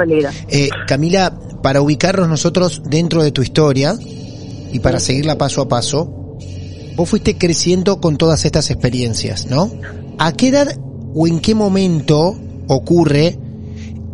eh, 0.48 0.70
Camila, 0.88 1.38
para 1.62 1.82
ubicarnos 1.82 2.26
nosotros 2.26 2.80
dentro 2.86 3.22
de 3.22 3.30
tu 3.30 3.42
historia 3.42 3.94
y 4.72 4.78
para 4.80 4.98
seguirla 5.00 5.36
paso 5.36 5.60
a 5.60 5.68
paso. 5.68 6.38
Vos 6.96 7.10
fuiste 7.10 7.36
creciendo 7.36 8.00
con 8.00 8.16
todas 8.16 8.46
estas 8.46 8.70
experiencias, 8.70 9.48
¿no? 9.48 9.70
¿A 10.18 10.32
qué 10.32 10.48
edad 10.48 10.78
o 11.14 11.26
en 11.26 11.40
qué 11.40 11.54
momento 11.54 12.38
ocurre 12.68 13.38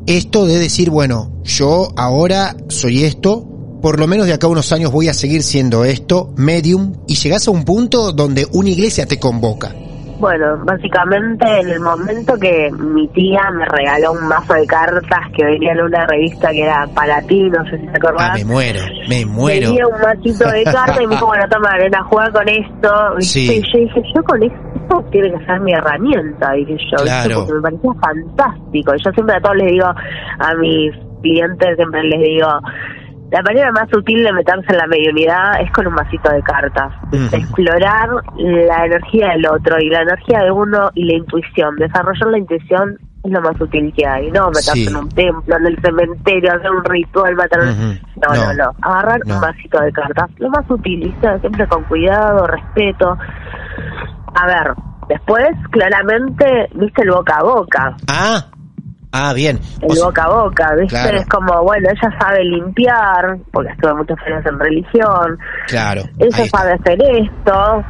esto 0.06 0.46
de 0.46 0.58
decir, 0.58 0.90
bueno, 0.90 1.30
yo 1.44 1.88
ahora 1.96 2.56
soy 2.68 3.04
esto, 3.04 3.46
por 3.82 3.98
lo 3.98 4.06
menos 4.06 4.26
de 4.26 4.34
acá 4.34 4.46
a 4.46 4.50
unos 4.50 4.72
años 4.72 4.92
voy 4.92 5.08
a 5.08 5.14
seguir 5.14 5.42
siendo 5.42 5.84
esto, 5.84 6.32
medium, 6.36 6.94
y 7.06 7.14
llegas 7.14 7.48
a 7.48 7.50
un 7.50 7.64
punto 7.64 8.12
donde 8.12 8.46
una 8.52 8.70
iglesia 8.70 9.06
te 9.06 9.18
convoca? 9.18 9.72
Bueno, 10.18 10.62
básicamente 10.66 11.46
en 11.60 11.68
el 11.70 11.80
momento 11.80 12.34
que 12.38 12.70
mi 12.72 13.08
tía 13.08 13.40
me 13.56 13.64
regaló 13.64 14.12
un 14.12 14.28
mazo 14.28 14.52
de 14.52 14.66
cartas 14.66 15.20
que 15.34 15.46
venía 15.46 15.72
en 15.72 15.80
una 15.80 16.06
revista 16.06 16.50
que 16.50 16.62
era 16.62 16.86
para 16.94 17.22
ti, 17.22 17.44
no 17.44 17.64
sé 17.64 17.78
si 17.78 17.86
te 17.86 17.96
acordás. 17.96 18.32
Ah, 18.32 18.34
me 18.36 18.44
muero, 18.44 18.80
me 19.08 19.24
muero. 19.24 19.68
Venía 19.68 19.86
un 19.86 19.98
masito 19.98 20.50
de 20.50 20.64
cartas 20.64 21.00
y 21.00 21.06
me 21.06 21.14
dijo, 21.14 21.26
bueno, 21.26 21.44
toma, 21.50 21.70
ven 21.78 21.94
a 21.94 22.04
jugar 22.04 22.32
con 22.32 22.48
esto. 22.48 22.90
Sí. 23.20 23.50
Y 23.50 23.62
yo 23.72 23.78
dije, 23.78 24.02
yo 24.14 24.22
con 24.24 24.42
esto 24.42 24.79
tiene 25.10 25.32
que 25.32 25.44
ser 25.46 25.60
mi 25.60 25.72
herramienta, 25.72 26.52
dije 26.52 26.76
yo, 26.90 26.96
porque 27.34 27.52
me 27.54 27.60
parecía 27.60 27.90
fantástico. 28.00 28.92
Yo 29.04 29.10
siempre 29.12 29.36
a 29.36 29.40
todos 29.40 29.56
les 29.56 29.72
digo, 29.72 29.86
a 29.86 30.54
mis 30.60 30.92
clientes 31.22 31.76
siempre 31.76 32.02
les 32.04 32.20
digo, 32.20 32.48
la 33.30 33.42
manera 33.42 33.70
más 33.72 33.86
útil 33.96 34.24
de 34.24 34.32
meterse 34.32 34.66
en 34.72 34.78
la 34.78 34.86
mediunidad 34.88 35.60
es 35.60 35.70
con 35.72 35.86
un 35.86 35.94
masito 35.94 36.30
de 36.30 36.42
cartas. 36.42 36.92
Explorar 37.32 38.08
la 38.38 38.86
energía 38.86 39.28
del 39.28 39.46
otro 39.46 39.76
y 39.80 39.88
la 39.88 40.02
energía 40.02 40.40
de 40.40 40.50
uno 40.50 40.90
y 40.94 41.04
la 41.04 41.12
intuición. 41.14 41.76
Desarrollar 41.76 42.26
la 42.28 42.38
intuición 42.38 42.98
es 43.22 43.30
lo 43.30 43.40
más 43.40 43.60
útil 43.60 43.92
que 43.96 44.04
hay. 44.04 44.30
No 44.32 44.46
meterse 44.48 44.72
Sí. 44.72 44.86
en 44.88 44.96
un 44.96 45.08
templo, 45.10 45.56
en 45.58 45.66
el 45.66 45.78
cementerio, 45.80 46.52
hacer 46.54 46.70
un 46.72 46.84
ritual, 46.84 47.36
matar. 47.36 47.60
No, 47.62 48.34
no, 48.34 48.46
No. 48.46 48.54
no. 48.54 48.70
Agarrar 48.82 49.20
No. 49.26 49.34
un 49.36 49.40
masito 49.42 49.78
de 49.80 49.92
cartas. 49.92 50.30
Lo 50.38 50.48
más 50.50 50.68
útil, 50.68 50.98
¿viste? 51.04 51.38
Siempre 51.38 51.68
con 51.68 51.84
cuidado, 51.84 52.46
respeto. 52.48 53.16
A 54.34 54.46
ver, 54.46 54.74
después, 55.08 55.48
claramente, 55.70 56.68
viste 56.74 57.02
el 57.02 57.10
boca 57.10 57.36
a 57.38 57.42
boca. 57.42 57.96
Ah, 58.08 58.46
ah, 59.12 59.32
bien. 59.32 59.58
El 59.82 59.90
O 59.90 59.94
sea- 59.94 60.04
boca 60.06 60.22
a 60.24 60.28
boca, 60.28 60.74
¿viste? 60.78 60.96
Claro. 61.00 61.18
Es 61.18 61.26
como, 61.28 61.62
bueno, 61.64 61.88
ella 61.90 62.18
sabe 62.18 62.44
limpiar, 62.44 63.38
porque 63.52 63.70
estuve 63.72 63.94
muchos 63.94 64.16
años 64.26 64.44
en 64.46 64.58
religión. 64.58 65.38
claro. 65.68 66.02
Ella 66.18 66.44
sabe 66.46 66.72
hacer 66.72 66.98
esto. 67.02 67.84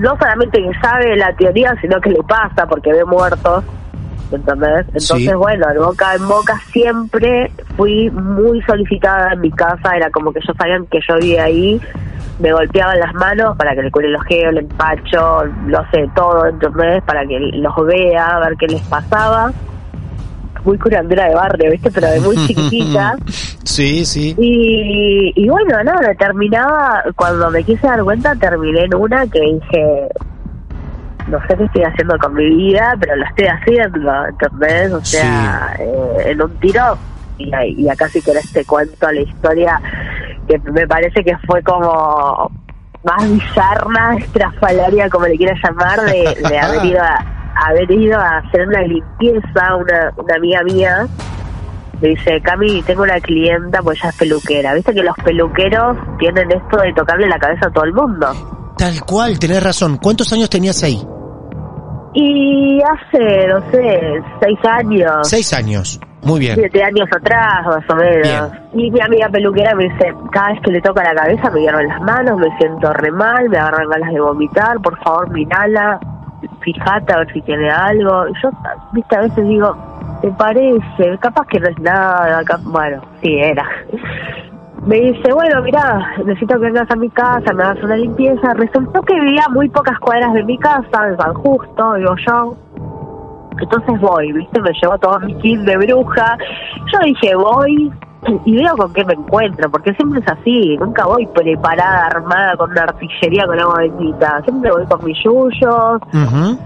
No 0.00 0.16
solamente 0.18 0.58
que 0.60 0.70
sabe 0.82 1.16
la 1.16 1.34
teoría, 1.36 1.74
sino 1.80 2.00
que 2.00 2.10
le 2.10 2.22
pasa, 2.28 2.66
porque 2.68 2.92
ve 2.92 3.04
muertos. 3.04 3.64
¿Entendés? 4.32 4.86
Entonces, 4.88 5.06
Sí. 5.28 5.32
bueno, 5.34 5.66
de 5.68 5.78
boca 5.78 6.14
en 6.14 6.26
boca 6.26 6.60
siempre 6.72 7.50
fui 7.76 8.10
muy 8.10 8.60
solicitada 8.62 9.32
en 9.32 9.40
mi 9.40 9.50
casa. 9.52 9.96
Era 9.96 10.10
como 10.10 10.32
que 10.32 10.40
ellos 10.40 10.56
sabían 10.58 10.86
que 10.86 10.98
yo 11.08 11.14
vivía 11.16 11.44
ahí. 11.44 11.80
Me 12.40 12.52
golpeaban 12.52 12.98
las 12.98 13.14
manos 13.14 13.56
para 13.56 13.74
que 13.74 13.82
le 13.82 13.90
cure 13.90 14.08
el 14.08 14.16
ojeo, 14.16 14.50
el 14.50 14.58
empacho, 14.58 15.44
lo 15.68 15.78
sé, 15.90 16.06
todo, 16.14 16.46
¿entendés? 16.46 17.02
Para 17.04 17.24
que 17.26 17.38
los 17.38 17.74
vea, 17.86 18.26
a 18.26 18.40
ver 18.40 18.56
qué 18.58 18.66
les 18.66 18.82
pasaba. 18.82 19.52
Muy 20.64 20.76
curandera 20.78 21.28
de 21.28 21.34
barrio, 21.36 21.70
¿viste? 21.70 21.90
Pero 21.92 22.08
de 22.10 22.20
muy 22.20 22.36
chiquitita. 22.46 23.14
Sí, 23.66 24.04
sí. 24.04 24.32
Y, 24.38 25.32
y 25.34 25.48
bueno, 25.48 25.82
nada, 25.82 26.14
terminaba, 26.14 27.02
cuando 27.16 27.50
me 27.50 27.64
quise 27.64 27.84
dar 27.84 28.00
cuenta, 28.04 28.32
terminé 28.36 28.84
en 28.84 28.94
una 28.94 29.26
que 29.26 29.40
dije, 29.40 30.08
no 31.28 31.40
sé 31.46 31.56
qué 31.56 31.64
estoy 31.64 31.82
haciendo 31.82 32.18
con 32.18 32.34
mi 32.34 32.48
vida, 32.48 32.94
pero 33.00 33.16
lo 33.16 33.24
estoy 33.24 33.46
haciendo, 33.46 34.26
¿entendés? 34.26 34.92
O 34.92 35.04
sea, 35.04 35.76
eh, 35.78 36.30
en 36.30 36.42
un 36.42 36.50
tiro, 36.58 36.96
y, 37.38 37.50
y 37.82 37.88
acá 37.88 38.08
si 38.08 38.22
querés 38.22 38.50
te 38.52 38.64
cuento 38.64 39.10
la 39.10 39.20
historia, 39.20 39.80
que 40.46 40.58
me 40.70 40.86
parece 40.86 41.24
que 41.24 41.36
fue 41.46 41.62
como 41.62 42.50
más 43.04 43.30
bizarra, 43.30 44.16
estrafalaria, 44.18 45.08
como 45.08 45.26
le 45.26 45.36
quieras 45.36 45.58
llamar, 45.62 46.00
de, 46.02 46.48
de 46.48 46.58
haber 46.60 46.84
ido 46.84 47.02
a 47.02 47.36
haber 47.68 47.90
ido 47.90 48.18
a 48.20 48.38
hacer 48.38 48.68
una 48.68 48.82
limpieza, 48.82 49.76
una, 49.76 50.12
una 50.16 50.34
amiga 50.36 50.62
mía, 50.62 51.06
me 52.00 52.08
dice, 52.08 52.40
Cami, 52.42 52.82
tengo 52.82 53.02
una 53.02 53.18
clienta, 53.20 53.80
pues 53.82 53.98
ella 53.98 54.10
es 54.10 54.16
peluquera. 54.16 54.74
Viste 54.74 54.92
que 54.92 55.02
los 55.02 55.16
peluqueros 55.24 55.96
tienen 56.18 56.50
esto 56.52 56.76
de 56.76 56.92
tocarle 56.92 57.26
la 57.28 57.38
cabeza 57.38 57.68
a 57.68 57.70
todo 57.70 57.84
el 57.84 57.94
mundo. 57.94 58.74
Tal 58.76 59.00
cual, 59.04 59.38
tenés 59.38 59.62
razón. 59.62 59.96
¿Cuántos 59.96 60.30
años 60.34 60.50
tenías 60.50 60.82
ahí? 60.82 61.00
Y 62.18 62.80
hace, 62.82 63.46
no 63.48 63.60
sé, 63.70 64.22
seis 64.40 64.58
años, 64.64 65.28
Seis 65.28 65.52
años. 65.52 66.00
Muy 66.22 66.40
bien. 66.40 66.54
siete 66.56 66.82
años 66.82 67.06
atrás, 67.14 67.66
más 67.66 67.84
o 67.90 67.94
menos. 67.94 68.50
Y 68.72 68.90
mi 68.90 69.00
amiga 69.02 69.28
peluquera 69.28 69.74
me 69.74 69.84
dice, 69.84 70.14
cada 70.32 70.48
vez 70.52 70.60
que 70.62 70.72
le 70.72 70.80
toca 70.80 71.04
la 71.04 71.14
cabeza 71.14 71.50
me 71.50 71.60
hierven 71.60 71.86
las 71.88 72.00
manos, 72.00 72.38
me 72.38 72.56
siento 72.56 72.90
re 72.94 73.10
mal, 73.12 73.48
me 73.50 73.58
agarran 73.58 73.88
ganas 73.90 74.12
de 74.14 74.20
vomitar, 74.20 74.78
por 74.82 74.98
favor 75.04 75.30
mirala, 75.30 76.00
fíjate 76.62 77.12
a 77.12 77.18
ver 77.18 77.32
si 77.34 77.42
tiene 77.42 77.70
algo. 77.70 78.28
Y 78.28 78.32
yo, 78.42 78.50
viste, 78.92 79.16
a 79.16 79.20
veces 79.20 79.46
digo, 79.46 79.76
¿te 80.22 80.30
parece? 80.30 81.18
Capaz 81.20 81.46
que 81.48 81.60
no 81.60 81.68
es 81.68 81.78
nada, 81.80 82.42
cap- 82.44 82.62
bueno, 82.64 83.02
sí, 83.22 83.36
era. 83.38 83.64
Me 84.86 84.96
dice, 85.00 85.32
bueno, 85.32 85.62
mira, 85.62 86.14
necesito 86.24 86.54
que 86.54 86.66
vengas 86.66 86.88
a 86.90 86.96
mi 86.96 87.10
casa, 87.10 87.52
me 87.54 87.64
hagas 87.64 87.82
una 87.82 87.96
limpieza. 87.96 88.54
Resultó 88.54 89.02
que 89.02 89.14
vivía 89.20 89.44
muy 89.52 89.68
pocas 89.68 89.98
cuadras 89.98 90.32
de 90.34 90.44
mi 90.44 90.56
casa, 90.58 91.08
en 91.08 91.16
San 91.18 91.34
Justo, 91.34 91.94
digo 91.94 92.14
yo. 92.26 92.56
Entonces 93.58 94.00
voy, 94.00 94.32
¿viste? 94.32 94.60
Me 94.60 94.70
llevo 94.80 94.96
todo 94.98 95.18
mi 95.20 95.34
kit 95.38 95.60
de 95.60 95.76
bruja. 95.78 96.36
Yo 96.92 96.98
dije, 97.04 97.34
voy 97.34 97.90
y 98.44 98.56
veo 98.56 98.76
con 98.76 98.92
qué 98.92 99.04
me 99.04 99.14
encuentro, 99.14 99.70
porque 99.70 99.92
siempre 99.94 100.20
es 100.20 100.28
así. 100.30 100.76
Nunca 100.78 101.06
voy 101.06 101.26
preparada, 101.28 102.06
armada 102.06 102.56
con 102.56 102.70
una 102.70 102.82
artillería 102.82 103.44
con 103.46 103.58
agua 103.58 103.78
bendita. 103.80 104.40
Siempre 104.44 104.70
voy 104.70 104.84
con 104.86 105.04
mis 105.04 105.16
yuyos, 105.24 106.00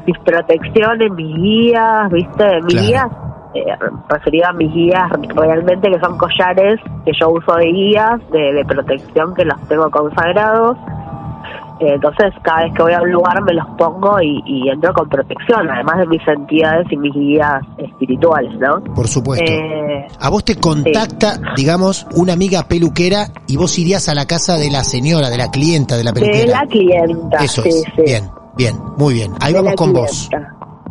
mis 0.06 0.18
protecciones, 0.18 1.12
mis 1.12 1.36
guías, 1.36 2.10
¿viste? 2.10 2.60
Mis 2.64 2.74
Claro. 2.74 2.86
guías, 2.86 3.06
eh, 3.54 3.64
referido 4.08 4.46
a 4.48 4.52
mis 4.52 4.72
guías 4.72 5.10
realmente 5.34 5.90
que 5.90 5.98
son 6.00 6.16
collares 6.18 6.78
que 7.04 7.12
yo 7.20 7.30
uso 7.30 7.54
de 7.56 7.66
guías, 7.66 8.20
de, 8.30 8.52
de 8.52 8.64
protección, 8.64 9.34
que 9.34 9.44
los 9.44 9.60
tengo 9.68 9.90
consagrados. 9.90 10.76
Eh, 11.80 11.94
entonces, 11.94 12.34
cada 12.42 12.64
vez 12.64 12.74
que 12.74 12.82
voy 12.82 12.92
a 12.92 13.00
un 13.00 13.10
lugar 13.10 13.40
me 13.42 13.54
los 13.54 13.66
pongo 13.78 14.20
y, 14.20 14.42
y 14.44 14.68
entro 14.68 14.92
con 14.92 15.08
protección, 15.08 15.66
además 15.70 15.96
de 16.00 16.06
mis 16.08 16.28
entidades 16.28 16.86
y 16.92 16.96
mis 16.98 17.14
guías 17.14 17.62
espirituales, 17.78 18.52
¿no? 18.60 18.84
Por 18.94 19.08
supuesto. 19.08 19.50
Eh, 19.50 20.06
A 20.20 20.28
vos 20.28 20.44
te 20.44 20.56
contacta, 20.56 21.32
digamos, 21.56 22.06
una 22.16 22.34
amiga 22.34 22.64
peluquera 22.68 23.28
y 23.46 23.56
vos 23.56 23.78
irías 23.78 24.10
a 24.10 24.14
la 24.14 24.26
casa 24.26 24.56
de 24.58 24.70
la 24.70 24.84
señora, 24.84 25.30
de 25.30 25.38
la 25.38 25.50
clienta 25.50 25.96
de 25.96 26.04
la 26.04 26.12
de 26.12 26.20
peluquera. 26.20 26.60
la 26.60 26.66
clienta. 26.66 27.38
Eso 27.38 27.62
sí, 27.62 27.70
es. 27.70 27.82
sí. 27.96 28.02
Bien, 28.04 28.24
bien, 28.58 28.74
muy 28.98 29.14
bien. 29.14 29.32
Ahí 29.40 29.54
de 29.54 29.58
vamos 29.60 29.74
con 29.74 29.94
vos. 29.94 30.28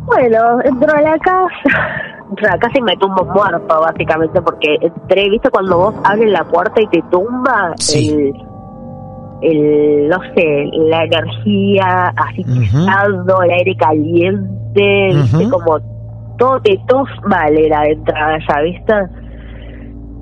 Bueno, 0.06 0.58
entro 0.64 0.92
a 0.92 1.00
la 1.02 1.16
casa, 1.18 2.02
entro 2.30 2.46
a 2.48 2.52
la 2.52 2.58
casa 2.58 2.78
y 2.78 2.82
me 2.82 2.96
tumbo 2.96 3.24
muerto, 3.24 3.80
básicamente, 3.80 4.40
porque 4.40 4.76
entré, 4.80 5.28
¿viste? 5.28 5.50
Cuando 5.50 5.76
vos 5.76 5.94
abres 6.04 6.30
la 6.30 6.44
puerta 6.44 6.80
y 6.80 6.86
te 6.86 7.02
tumba 7.10 7.74
Sí. 7.76 8.10
el, 8.10 8.32
el, 9.42 10.08
no 10.08 10.18
sé, 10.34 10.70
la 10.72 11.04
energía, 11.04 12.12
así 12.16 12.44
pesado, 12.44 13.42
el 13.42 13.50
aire 13.50 13.76
caliente. 13.76 15.14
Como 15.50 15.78
todo 16.38 16.60
te 16.62 16.78
mal 17.26 17.56
era 17.58 17.82
de 17.82 17.92
entrada 17.92 18.38
ya, 18.48 18.60
¿viste? 18.62 18.94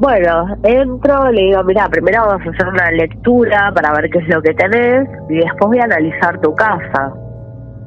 Bueno, 0.00 0.46
entro, 0.62 1.30
le 1.32 1.42
digo, 1.42 1.62
mira, 1.64 1.88
primero 1.88 2.22
vamos 2.24 2.46
a 2.46 2.50
hacer 2.50 2.68
una 2.68 2.90
lectura 2.92 3.72
para 3.74 3.92
ver 3.94 4.08
qué 4.10 4.18
es 4.18 4.28
lo 4.28 4.40
que 4.40 4.54
tenés 4.54 5.08
y 5.28 5.34
después 5.34 5.66
voy 5.66 5.78
a 5.80 5.84
analizar 5.84 6.40
tu 6.40 6.54
casa. 6.54 7.12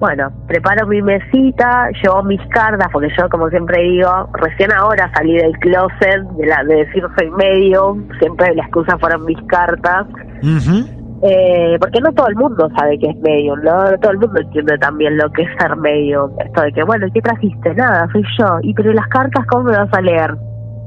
Bueno, 0.02 0.32
preparo 0.48 0.88
mi 0.88 1.00
mesita, 1.00 1.88
llevo 2.02 2.24
mis 2.24 2.42
cartas, 2.48 2.88
porque 2.92 3.10
yo, 3.16 3.30
como 3.30 3.48
siempre 3.50 3.84
digo, 3.84 4.28
recién 4.34 4.74
ahora 4.74 5.12
salí 5.14 5.38
del 5.38 5.52
closet 5.60 6.24
de, 6.38 6.48
la, 6.48 6.64
de 6.64 6.78
decir 6.78 7.04
soy 7.16 7.30
medium, 7.30 8.08
siempre 8.18 8.56
la 8.56 8.64
excusa 8.64 8.98
fueron 8.98 9.26
mis 9.26 9.38
cartas. 9.44 10.08
Ujú. 10.42 10.90
Eh, 11.22 11.78
porque 11.80 12.00
no 12.02 12.12
todo 12.14 12.30
el 12.30 12.36
mundo 12.36 12.68
sabe 12.76 12.98
que 12.98 13.12
es 13.12 13.18
medium, 13.18 13.60
¿no? 13.62 13.92
No 13.92 13.98
todo 14.00 14.14
el 14.14 14.18
mundo 14.18 14.42
entiende 14.42 14.76
también 14.80 15.16
lo 15.18 15.32
que 15.34 15.44
es 15.44 15.50
ser 15.60 15.76
medium. 15.76 16.32
Esto 16.44 16.64
de 16.64 16.72
que, 16.72 16.84
bueno, 16.84 17.06
¿y 17.06 17.12
¿qué 17.12 17.22
trajiste? 17.22 17.76
Nada, 17.76 18.10
soy 18.12 18.24
yo. 18.40 18.58
¿Y 18.64 18.74
pero 18.74 18.94
las 18.94 19.08
cartas 19.08 19.46
cómo 19.52 19.66
me 19.66 19.78
vas 19.78 19.94
a 19.94 20.02
leer? 20.02 20.32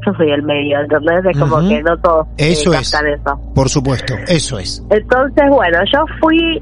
Yo 0.05 0.13
soy 0.17 0.33
el 0.33 0.43
medio, 0.43 0.81
¿entendés? 0.81 1.25
Es 1.31 1.39
como 1.39 1.61
que 1.69 1.81
no 1.85 1.97
todos 1.99 2.27
eh, 2.37 2.51
Eso 2.51 2.75
es. 2.75 2.93
eso. 2.93 3.41
Por 3.55 3.69
supuesto, 3.69 4.15
eso 4.27 4.59
es. 4.59 4.85
Entonces, 4.91 5.45
bueno, 5.51 5.79
yo 5.93 6.05
fui 6.21 6.61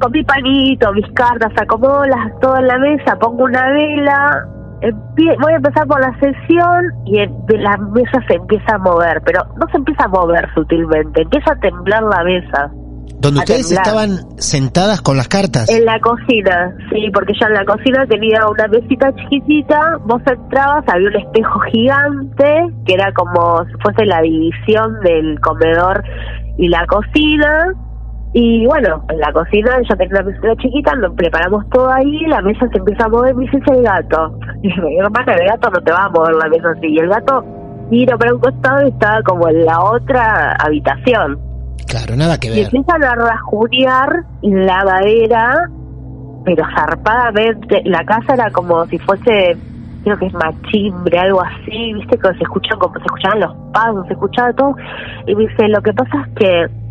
con 0.00 0.12
mi 0.12 0.22
panito, 0.24 0.92
mis 0.92 1.10
cartas, 1.12 1.52
acomodo 1.60 2.04
las, 2.04 2.38
todo 2.40 2.56
en 2.58 2.66
la 2.66 2.78
mesa, 2.78 3.16
pongo 3.18 3.44
una 3.44 3.66
vela, 3.70 4.46
empie- 4.80 5.36
voy 5.40 5.52
a 5.52 5.56
empezar 5.56 5.86
por 5.86 6.00
la 6.00 6.12
sesión 6.20 6.92
y 7.06 7.18
en- 7.18 7.46
de 7.46 7.58
la 7.58 7.76
mesa 7.76 8.20
se 8.28 8.34
empieza 8.34 8.74
a 8.74 8.78
mover, 8.78 9.22
pero 9.24 9.42
no 9.56 9.66
se 9.70 9.76
empieza 9.78 10.04
a 10.04 10.08
mover 10.08 10.48
sutilmente, 10.54 11.22
empieza 11.22 11.52
a 11.52 11.56
temblar 11.60 12.02
la 12.02 12.24
mesa. 12.24 12.70
Donde 13.20 13.38
ustedes 13.40 13.68
temblar. 13.68 13.86
estaban 13.86 14.38
sentadas 14.38 15.00
con 15.00 15.16
las 15.16 15.28
cartas. 15.28 15.70
En 15.70 15.86
la 15.86 15.98
cocina, 16.00 16.74
sí, 16.90 17.10
porque 17.14 17.32
ya 17.40 17.46
en 17.46 17.54
la 17.54 17.64
cocina 17.64 18.04
tenía 18.06 18.46
una 18.46 18.66
mesita 18.68 19.14
chiquitita, 19.14 19.96
vos 20.04 20.20
entrabas, 20.26 20.84
había 20.92 21.08
un 21.08 21.16
espejo 21.16 21.58
gigante, 21.72 22.66
que 22.84 22.92
era 22.94 23.12
como 23.14 23.64
si 23.64 23.72
fuese 23.82 24.04
la 24.04 24.20
división 24.20 25.00
del 25.02 25.40
comedor 25.40 26.02
y 26.58 26.68
la 26.68 26.84
cocina, 26.86 27.72
y 28.34 28.66
bueno, 28.66 29.04
en 29.08 29.18
la 29.20 29.32
cocina 29.32 29.70
ya 29.88 29.94
tenía 29.96 30.20
una 30.20 30.30
mesita 30.30 30.56
chiquita, 30.56 30.94
nos 30.96 31.14
preparamos 31.14 31.64
todo 31.70 31.88
ahí, 31.90 32.26
la 32.26 32.42
mesa 32.42 32.66
se 32.72 32.78
empieza 32.78 33.06
a 33.06 33.08
mover, 33.08 33.34
me 33.34 33.44
dice 33.44 33.58
"Es 33.58 33.72
el 33.76 33.82
gato. 33.82 34.38
Y 34.62 34.74
yo, 34.74 34.82
mi 34.82 34.98
hermana, 34.98 35.34
el 35.34 35.46
gato 35.46 35.70
no 35.70 35.80
te 35.80 35.92
va 35.92 36.04
a 36.04 36.08
mover 36.10 36.34
la 36.34 36.48
mesa 36.48 36.68
así, 36.76 36.86
y 36.88 36.98
el 36.98 37.08
gato 37.08 37.44
miro 37.90 38.18
para 38.18 38.34
un 38.34 38.40
costado 38.40 38.84
y 38.86 38.90
estaba 38.90 39.22
como 39.22 39.48
en 39.48 39.64
la 39.64 39.80
otra 39.80 40.56
habitación. 40.58 41.38
Claro, 41.86 42.16
nada 42.16 42.38
que 42.38 42.48
Y 42.48 42.50
ver. 42.56 42.64
empiezan 42.64 43.04
a 43.04 43.14
rajunear 43.14 44.24
la 44.42 44.84
madera, 44.84 45.68
pero 46.44 46.64
zarpadamente. 46.74 47.82
La 47.84 48.04
casa 48.04 48.34
era 48.34 48.50
como 48.50 48.84
si 48.86 48.98
fuese, 48.98 49.56
creo 50.02 50.18
que 50.18 50.26
es 50.26 50.34
machimbre, 50.34 51.18
algo 51.18 51.40
así, 51.42 51.92
viste, 51.92 52.18
que 52.18 52.28
se 52.34 52.42
escuchan 52.42 52.78
como 52.78 52.94
se 52.94 53.04
escuchaban 53.04 53.40
los 53.40 53.54
pasos, 53.72 54.06
se 54.08 54.14
escuchaba 54.14 54.52
todo. 54.54 54.74
Y 55.26 55.34
me 55.36 55.42
dice, 55.46 55.68
lo 55.68 55.80
que 55.82 55.92
pasa 55.92 56.26
es 56.26 56.34
que 56.36 56.83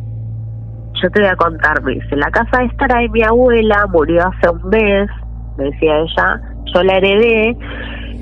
yo 1.03 1.09
te 1.11 1.19
voy 1.19 1.29
a 1.29 1.35
contar, 1.35 1.81
me 1.83 1.93
dice, 1.93 2.15
la 2.15 2.31
casa 2.31 2.63
esta 2.63 2.85
era 2.85 2.99
de 2.99 3.09
mi 3.09 3.21
abuela, 3.23 3.85
murió 3.91 4.21
hace 4.25 4.49
un 4.49 4.69
mes, 4.69 5.09
me 5.57 5.65
decía 5.65 5.99
ella, 5.99 6.41
yo 6.73 6.83
la 6.83 6.97
heredé, 6.97 7.57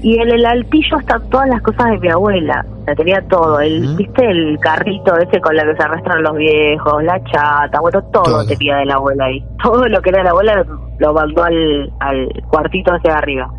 y 0.01 0.19
en 0.19 0.29
el 0.31 0.45
altillo 0.45 0.97
están 0.97 1.29
todas 1.29 1.47
las 1.47 1.61
cosas 1.61 1.91
de 1.91 1.99
mi 1.99 2.09
abuela, 2.09 2.65
la 2.87 2.95
tenía 2.95 3.21
todo, 3.29 3.59
el, 3.59 3.95
viste 3.95 4.25
el 4.25 4.57
carrito 4.59 5.15
ese 5.17 5.39
con 5.39 5.55
la 5.55 5.63
que 5.63 5.75
se 5.75 5.83
arrastran 5.83 6.23
los 6.23 6.35
viejos, 6.35 7.03
la 7.03 7.23
chata, 7.25 7.79
bueno, 7.79 8.01
todo, 8.11 8.23
Todo. 8.23 8.45
tenía 8.45 8.77
de 8.77 8.85
la 8.85 8.95
abuela 8.95 9.25
ahí, 9.25 9.45
todo 9.61 9.87
lo 9.87 10.01
que 10.01 10.09
era 10.09 10.19
de 10.19 10.23
la 10.23 10.29
abuela 10.31 10.65
lo, 10.97 11.13
mandó 11.13 11.43
al, 11.43 11.93
al 11.99 12.27
cuartito 12.49 12.91
hacia 12.93 13.15
arriba. 13.15 13.51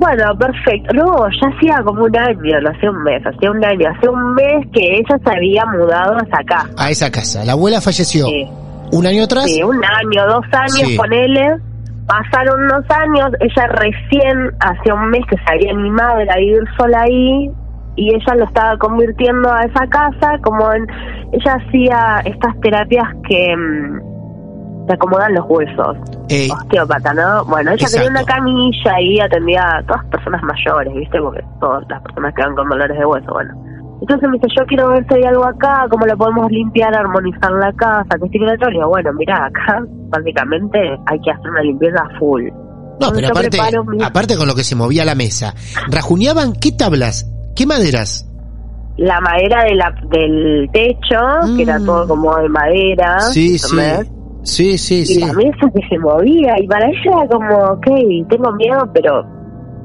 Bueno, 0.00 0.24
perfecto. 0.38 0.94
No, 0.94 1.28
ya 1.28 1.48
hacía 1.54 1.82
como 1.84 2.04
un 2.04 2.16
año, 2.16 2.60
no 2.62 2.70
hacía 2.70 2.90
un 2.90 3.02
mes, 3.02 3.22
hacía 3.26 3.50
un 3.50 3.62
año, 3.62 3.86
hacía 3.94 4.10
un 4.10 4.34
mes 4.34 4.66
que 4.72 4.80
ella 4.80 5.18
se 5.22 5.30
había 5.30 5.66
mudado 5.66 6.16
hasta 6.16 6.40
acá. 6.40 6.70
A 6.78 6.90
esa 6.90 7.10
casa. 7.10 7.44
La 7.44 7.52
abuela 7.52 7.82
falleció. 7.82 8.24
Sí. 8.24 8.48
¿Un 8.92 9.06
año 9.06 9.24
atrás? 9.24 9.44
Sí, 9.44 9.62
un 9.62 9.76
año, 9.84 10.26
dos 10.28 10.44
años, 10.52 10.88
Sí. 10.88 10.96
ponele. 10.96 11.56
Pasaron 12.06 12.64
unos 12.64 12.84
años, 12.90 13.30
ella 13.38 13.66
recién, 13.68 14.50
hace 14.60 14.92
un 14.92 15.10
mes 15.10 15.20
que 15.28 15.36
se 15.36 15.44
había 15.46 15.70
animado 15.70 16.14
a 16.28 16.36
vivir 16.36 16.62
sola 16.76 17.02
ahí, 17.02 17.50
y 17.96 18.14
ella 18.14 18.34
lo 18.36 18.44
estaba 18.46 18.76
convirtiendo 18.78 19.52
a 19.52 19.62
esa 19.62 19.86
casa 19.86 20.38
como 20.42 20.72
en... 20.72 20.86
Ella 21.32 21.54
hacía 21.54 22.20
estas 22.24 22.58
terapias 22.60 23.04
que 23.28 23.54
mm, 23.56 24.86
te 24.88 24.94
acomodan 24.94 25.34
los 25.34 25.44
huesos, 25.48 25.96
Ey, 26.28 26.50
osteópata, 26.50 27.14
¿no? 27.14 27.44
Bueno, 27.44 27.70
ella 27.70 27.86
tenía 27.92 28.10
una 28.10 28.24
camilla 28.24 29.00
y 29.00 29.20
atendía 29.20 29.62
a 29.76 29.82
todas 29.84 30.04
personas 30.06 30.42
mayores, 30.42 30.92
¿viste? 30.94 31.20
Porque 31.20 31.44
todas 31.60 31.84
las 31.88 32.02
personas 32.02 32.34
que 32.34 32.42
van 32.42 32.56
con 32.56 32.68
dolores 32.68 32.98
de 32.98 33.06
hueso, 33.06 33.32
bueno. 33.32 33.54
Entonces 34.00 34.28
me 34.30 34.36
dice, 34.38 34.46
yo 34.58 34.64
quiero 34.66 34.88
ver 34.88 35.06
si 35.08 35.14
hay 35.16 35.24
algo 35.24 35.44
acá, 35.44 35.86
cómo 35.90 36.06
lo 36.06 36.16
podemos 36.16 36.50
limpiar, 36.50 36.94
armonizar 36.94 37.52
la 37.52 37.72
casa, 37.74 38.08
que 38.18 38.24
estoy 38.26 38.40
Le 38.40 38.56
digo, 38.72 38.88
bueno, 38.88 39.10
mira, 39.18 39.46
acá 39.46 39.84
básicamente 40.08 40.78
hay 41.06 41.20
que 41.20 41.30
hacer 41.30 41.50
una 41.50 41.62
limpieza 41.62 42.02
full. 42.18 42.44
no, 42.44 42.52
Entonces 43.08 43.14
pero 43.16 43.28
aparte, 43.28 43.50
preparo 43.50 43.84
aparte 44.04 44.36
con 44.36 44.46
lo 44.48 44.54
que 44.54 44.64
se 44.64 44.74
movía 44.74 45.04
la 45.04 45.14
mesa. 45.14 45.54
¿Rajuneaban 45.90 46.52
qué 46.54 46.72
tablas? 46.72 47.30
¿Qué 47.54 47.66
maderas? 47.66 48.26
La 48.96 49.20
madera 49.20 49.64
de 49.64 49.74
la, 49.74 49.94
del 50.10 50.68
techo, 50.72 51.56
que 51.56 51.62
era 51.62 51.78
Mm. 51.78 51.86
todo 51.86 52.08
como 52.08 52.36
de 52.36 52.48
madera, 52.48 53.18
Sí, 53.20 53.58
sí. 53.58 53.76
Sí, 54.42 54.78
sí, 54.78 55.00
y 55.00 55.04
sí. 55.06 55.20
la 55.20 55.32
mesa 55.34 55.70
que 55.74 55.86
se 55.88 55.98
movía, 55.98 56.54
y 56.58 56.66
para 56.66 56.86
ella 56.86 56.98
era 57.04 57.28
como, 57.28 57.56
ok, 57.74 57.86
tengo 58.30 58.50
miedo, 58.54 58.90
pero 58.94 59.22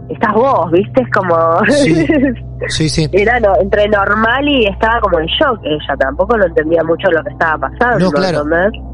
estás 0.10 0.34
vos, 0.34 0.72
¿viste? 0.72 1.02
Es 1.02 1.10
como... 1.12 1.36
Sí. 1.70 2.06
Sí, 2.70 2.88
sí. 2.90 3.08
era 3.12 3.38
no- 3.42 3.54
entre 3.62 3.88
normal 3.90 4.48
y 4.48 4.66
estaba 4.66 5.00
como 5.02 5.20
en 5.20 5.26
shock 5.28 5.60
ella 5.64 5.96
tampoco 6.00 6.38
no 6.38 6.46
entendía 6.46 6.82
mucho 6.86 7.12
lo 7.12 7.22
que 7.24 7.30
estaba 7.34 7.68
pasando 7.70 8.00
No, 8.06 8.12
claro. 8.12 8.44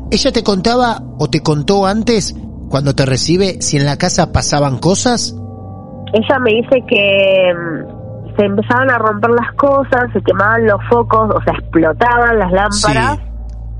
¿Ella 0.10 0.32
te 0.32 0.44
contaba 0.44 0.98
o 1.20 1.30
te 1.30 1.42
contó 1.42 1.86
antes, 1.86 2.36
cuando 2.70 2.96
te 2.96 3.06
recibe, 3.06 3.62
si 3.62 3.78
en 3.78 3.86
la 3.86 3.98
casa 3.98 4.34
pasaban 4.34 4.80
cosas? 4.80 5.36
ella 6.14 6.40
me 6.40 6.52
dice 6.52 6.84
que 6.88 7.54
mm, 7.54 8.36
se 8.36 8.46
empezaban 8.46 8.90
a 8.90 8.98
romper 8.98 9.30
las 9.30 9.54
cosas 9.56 10.12
se 10.12 10.22
quemaban 10.24 10.66
los 10.66 10.82
focos 10.90 11.30
o 11.34 11.42
sea 11.44 11.54
explotaban 11.54 12.40
las 12.40 12.52
lámparas 12.52 13.20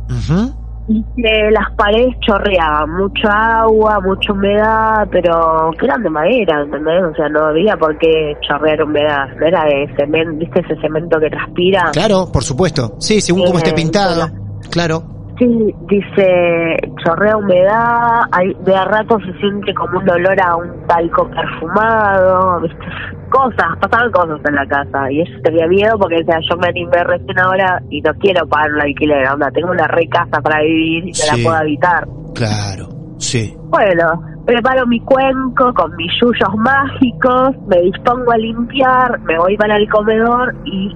Ujú. 0.10 0.54
Y 0.92 1.22
que 1.22 1.52
las 1.52 1.72
paredes 1.76 2.16
chorreaban 2.20 2.90
mucha 2.98 3.60
agua 3.62 4.00
mucha 4.04 4.34
humedad 4.34 5.08
pero 5.12 5.72
que 5.80 5.86
eran 5.86 6.04
de 6.04 6.10
madera 6.10 6.62
¿entendés? 6.64 7.04
o 7.12 7.16
sea 7.16 7.30
no 7.30 7.46
había 7.46 7.78
por 7.78 7.98
qué 7.98 8.36
chorrear 8.42 8.84
humedad 8.84 9.28
no 9.40 9.48
era 9.48 9.64
de 9.66 9.88
cemento 9.98 10.38
viste 10.38 10.60
ese 10.62 10.80
cemento 10.82 11.20
que 11.20 11.30
transpira 11.30 11.90
Claro, 11.94 12.30
por 12.32 12.44
supuesto. 12.44 12.96
Sí, 13.00 13.22
según 13.22 13.46
cómo 13.46 13.58
esté 13.58 13.72
Eh, 13.72 13.74
pintado. 13.74 14.30
Claro. 14.70 15.04
Sí, 15.42 15.76
dice, 15.90 16.78
chorrea 17.04 17.36
humedad, 17.36 18.20
hay, 18.32 18.54
de 18.64 18.76
a 18.76 18.86
rato 18.86 19.18
se 19.26 19.34
siente 19.40 19.74
como 19.74 19.98
un 19.98 20.08
olor 20.08 20.40
a 20.40 20.56
un 20.56 20.86
talco 20.86 21.28
perfumado, 21.32 22.62
¿viste? 22.62 22.86
cosas, 23.32 23.66
pasaban 23.82 24.12
cosas 24.12 24.40
en 24.48 24.54
la 24.56 24.68
casa 24.68 25.12
y 25.12 25.22
ella 25.22 25.40
tenía 25.44 25.66
miedo 25.68 25.98
porque 25.98 26.18
decía, 26.18 26.38
yo 26.48 26.58
me 26.58 26.68
animé 26.68 27.04
recién 27.06 27.40
ahora 27.40 27.82
y 27.90 28.02
no 28.02 28.14
quiero 28.20 28.48
pagar 28.48 28.72
un 28.74 28.82
alquiler, 28.82 29.28
onda, 29.34 29.50
tengo 29.50 29.72
una 29.72 29.88
re 29.88 30.08
casa 30.10 30.40
para 30.44 30.62
vivir 30.62 31.08
y 31.08 31.14
Sí. 31.16 31.28
la 31.36 31.44
puedo 31.44 31.58
habitar. 31.58 32.08
Claro. 32.36 32.90
Sí. 33.18 33.56
Bueno, 33.70 34.22
preparo 34.46 34.86
mi 34.86 35.00
cuenco 35.00 35.74
con 35.74 35.96
mis 35.96 36.12
yuyos 36.22 36.56
mágicos, 36.58 37.56
me 37.68 37.82
dispongo 37.82 38.32
a 38.32 38.38
limpiar, 38.38 39.20
me 39.22 39.40
voy 39.40 39.58
para 39.58 39.76
el 39.78 39.90
comedor 39.90 40.54
y 40.66 40.96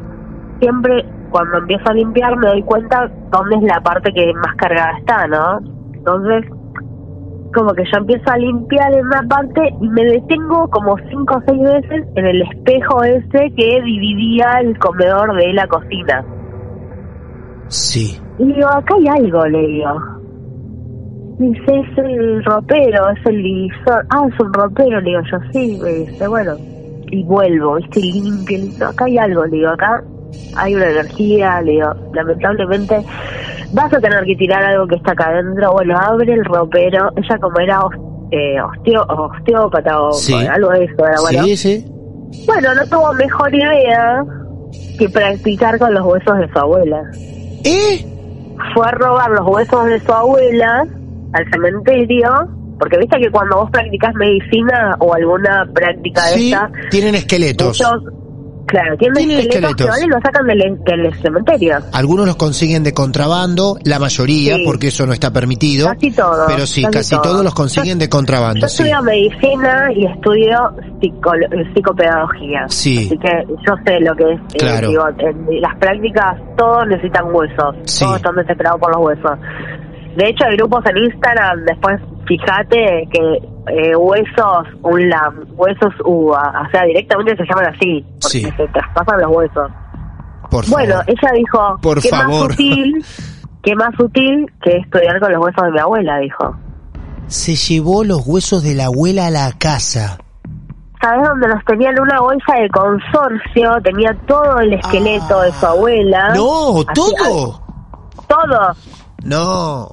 siempre 0.59 1.03
cuando 1.35 1.57
empiezo 1.57 1.83
a 1.89 1.93
limpiar 1.93 2.37
me 2.37 2.47
doy 2.47 2.63
cuenta 2.63 3.11
dónde 3.29 3.57
es 3.57 3.63
la 3.63 3.81
parte 3.81 4.09
que 4.13 4.33
más 4.35 4.55
cargada 4.55 4.97
está, 4.99 5.27
¿no? 5.27 5.59
Entonces, 5.93 6.45
como 7.53 7.73
que 7.73 7.83
yo 7.83 7.97
empiezo 7.97 8.31
a 8.31 8.37
limpiar 8.37 8.93
en 8.93 9.05
una 9.05 9.21
parte 9.23 9.61
y 9.81 9.89
me 9.89 10.05
detengo 10.05 10.69
como 10.69 10.95
cinco 11.09 11.35
o 11.35 11.41
seis 11.45 11.61
veces 11.61 12.07
en 12.15 12.25
el 12.25 12.41
espejo 12.41 13.03
ese 13.03 13.53
que 13.53 13.81
dividía 13.83 14.61
el 14.61 14.79
comedor 14.79 15.35
de 15.35 15.51
la 15.51 15.67
cocina. 15.67 16.23
Sí. 17.67 18.17
Y 18.39 18.53
digo, 18.53 18.69
acá 18.69 18.95
hay 18.95 19.21
algo, 19.21 19.45
le 19.45 19.67
digo. 19.67 19.89
Dice, 21.37 21.65
es 21.65 21.97
el 21.97 22.45
ropero, 22.45 23.09
es 23.09 23.25
el 23.25 23.43
divisor. 23.43 24.05
Ah, 24.09 24.25
es 24.33 24.39
un 24.39 24.53
ropero, 24.53 25.01
le 25.01 25.09
digo 25.09 25.21
yo, 25.29 25.37
sí, 25.51 25.77
me 25.83 25.89
dice, 25.89 26.29
bueno. 26.29 26.53
Y 27.11 27.25
vuelvo, 27.25 27.75
viste, 27.75 27.99
y 27.99 28.21
limpio, 28.21 28.57
digo, 28.57 28.85
acá 28.85 29.03
hay 29.03 29.17
algo, 29.17 29.43
le 29.47 29.57
digo, 29.57 29.69
acá 29.71 30.01
hay 30.55 30.75
una 30.75 30.89
energía, 30.89 31.61
le 31.61 31.71
digo, 31.73 31.89
lamentablemente 32.13 33.03
vas 33.73 33.93
a 33.93 33.99
tener 33.99 34.23
que 34.23 34.35
tirar 34.35 34.63
algo 34.63 34.87
que 34.87 34.95
está 34.95 35.11
acá 35.13 35.27
adentro. 35.29 35.71
Bueno, 35.73 35.97
abre 35.99 36.33
el 36.33 36.45
ropero, 36.45 37.09
ella 37.15 37.37
como 37.39 37.59
era 37.59 37.79
eh, 38.31 38.57
osteo- 38.61 39.05
osteópata 39.07 40.01
o 40.01 40.11
Sí. 40.13 40.33
algo 40.33 40.69
de 40.71 40.85
eso, 40.85 41.05
era 41.05 41.21
bueno. 41.21 41.43
Sí, 41.43 41.57
sí. 41.57 41.85
Bueno, 42.47 42.73
no 42.75 42.85
tuvo 42.87 43.13
mejor 43.13 43.53
idea 43.53 44.23
que 44.97 45.09
practicar 45.09 45.77
con 45.79 45.93
los 45.93 46.05
huesos 46.05 46.37
de 46.39 46.51
su 46.51 46.59
abuela 46.59 47.01
¿Eh? 47.63 48.05
fue 48.73 48.87
a 48.87 48.91
robar 48.91 49.29
los 49.31 49.47
huesos 49.47 49.85
de 49.85 49.99
su 49.99 50.11
abuela 50.11 50.85
al 51.33 51.51
cementerio, 51.51 52.29
porque 52.79 52.97
viste 52.97 53.19
que 53.19 53.29
cuando 53.29 53.57
vos 53.57 53.69
practicas 53.71 54.13
medicina 54.15 54.95
o 54.99 55.13
alguna 55.13 55.65
práctica 55.73 56.25
de 56.27 56.33
Sí, 56.33 56.51
esta, 56.53 56.69
tienen 56.89 57.15
esqueletos. 57.15 57.77
Claro, 58.67 58.97
tienen, 58.97 59.15
Tienen 59.15 59.39
esqueletos, 59.39 59.71
esqueletos. 59.71 59.97
que 59.99 60.05
y 60.05 60.07
los 60.09 60.21
sacan 60.23 60.47
del, 60.47 60.79
del 60.83 61.21
cementerio. 61.21 61.77
Algunos 61.93 62.25
los 62.25 62.35
consiguen 62.35 62.83
de 62.83 62.93
contrabando, 62.93 63.77
la 63.83 63.99
mayoría, 63.99 64.55
Sí. 64.55 64.63
porque 64.65 64.87
eso 64.87 65.05
no 65.05 65.13
está 65.13 65.31
permitido. 65.31 65.87
Casi 65.87 66.11
todos, 66.11 66.45
Pero 66.47 66.65
sí, 66.65 66.81
casi 66.83 66.93
casi, 66.97 67.09
todos. 67.15 67.23
todos 67.27 67.43
los 67.43 67.53
consiguen 67.53 67.99
de 67.99 68.09
contrabando, 68.09 68.61
Yo 68.61 68.67
sí. 68.67 68.83
estudio 68.83 69.01
medicina 69.03 69.87
y 69.95 70.05
estudio 70.05 70.57
psicopedagogía. 71.73 72.65
Sí. 72.69 73.05
Así 73.07 73.17
que 73.17 73.45
yo 73.47 73.73
sé 73.85 73.99
lo 74.01 74.15
que 74.15 74.33
es. 74.33 74.39
eh, 74.39 74.57
Claro. 74.57 74.89
digo, 74.89 75.03
en 75.19 75.61
las 75.61 75.75
prácticas 75.77 76.35
todos 76.57 76.87
necesitan 76.87 77.25
huesos. 77.33 77.75
Sí. 77.85 78.03
Todos 78.05 78.17
están 78.17 78.35
desesperados 78.35 78.79
por 78.79 78.95
los 78.95 79.05
huesos. 79.05 79.31
De 80.15 80.29
hecho, 80.29 80.45
hay 80.45 80.55
grupos 80.57 80.83
en 80.85 80.97
Instagram, 80.97 81.65
después 81.65 82.01
fíjate 82.25 83.07
que 83.11 83.19
eh, 83.67 83.95
huesos, 83.95 84.67
un 84.83 85.09
lam, 85.09 85.45
huesos 85.55 85.93
uva. 86.05 86.63
O 86.67 86.71
sea, 86.71 86.83
directamente 86.85 87.35
se 87.35 87.43
llaman 87.45 87.73
así, 87.75 88.05
porque 88.21 88.27
Sí. 88.29 88.41
se 88.57 88.67
traspasan 88.69 89.21
los 89.21 89.31
huesos. 89.35 89.71
Por 90.49 90.69
Bueno, 90.69 90.93
favor. 90.95 91.05
ella 91.07 91.31
dijo, 91.35 91.77
Por 91.81 92.01
qué 92.01 92.09
favor. 92.09 92.47
más 92.49 92.51
sutil, 92.57 93.05
qué 93.63 93.75
más 93.75 93.95
sutil 93.97 94.45
que 94.63 94.77
estudiar 94.77 95.19
con 95.19 95.31
los 95.33 95.43
huesos 95.43 95.63
de 95.65 95.71
mi 95.71 95.79
abuela, 95.79 96.17
dijo. 96.19 96.55
Se 97.27 97.55
llevó 97.55 98.03
los 98.03 98.25
huesos 98.27 98.63
de 98.63 98.75
la 98.75 98.85
abuela 98.85 99.27
a 99.27 99.31
la 99.31 99.51
casa. 99.57 100.17
¿Sabes 101.01 101.27
dónde 101.27 101.47
los 101.49 101.63
tenía 101.65 101.89
en 101.89 101.99
una 101.99 102.19
bolsa 102.21 102.55
de 102.61 102.69
consorcio? 102.69 103.81
Tenía 103.83 104.15
todo 104.27 104.59
el 104.59 104.73
esqueleto 104.73 105.41
de 105.41 105.51
su 105.51 105.65
abuela. 105.65 106.27
Ah. 106.29 106.33
No, 106.35 106.77
Así, 106.77 106.85
todo. 106.93 107.61
todo. 108.27 108.71
No. 109.23 109.87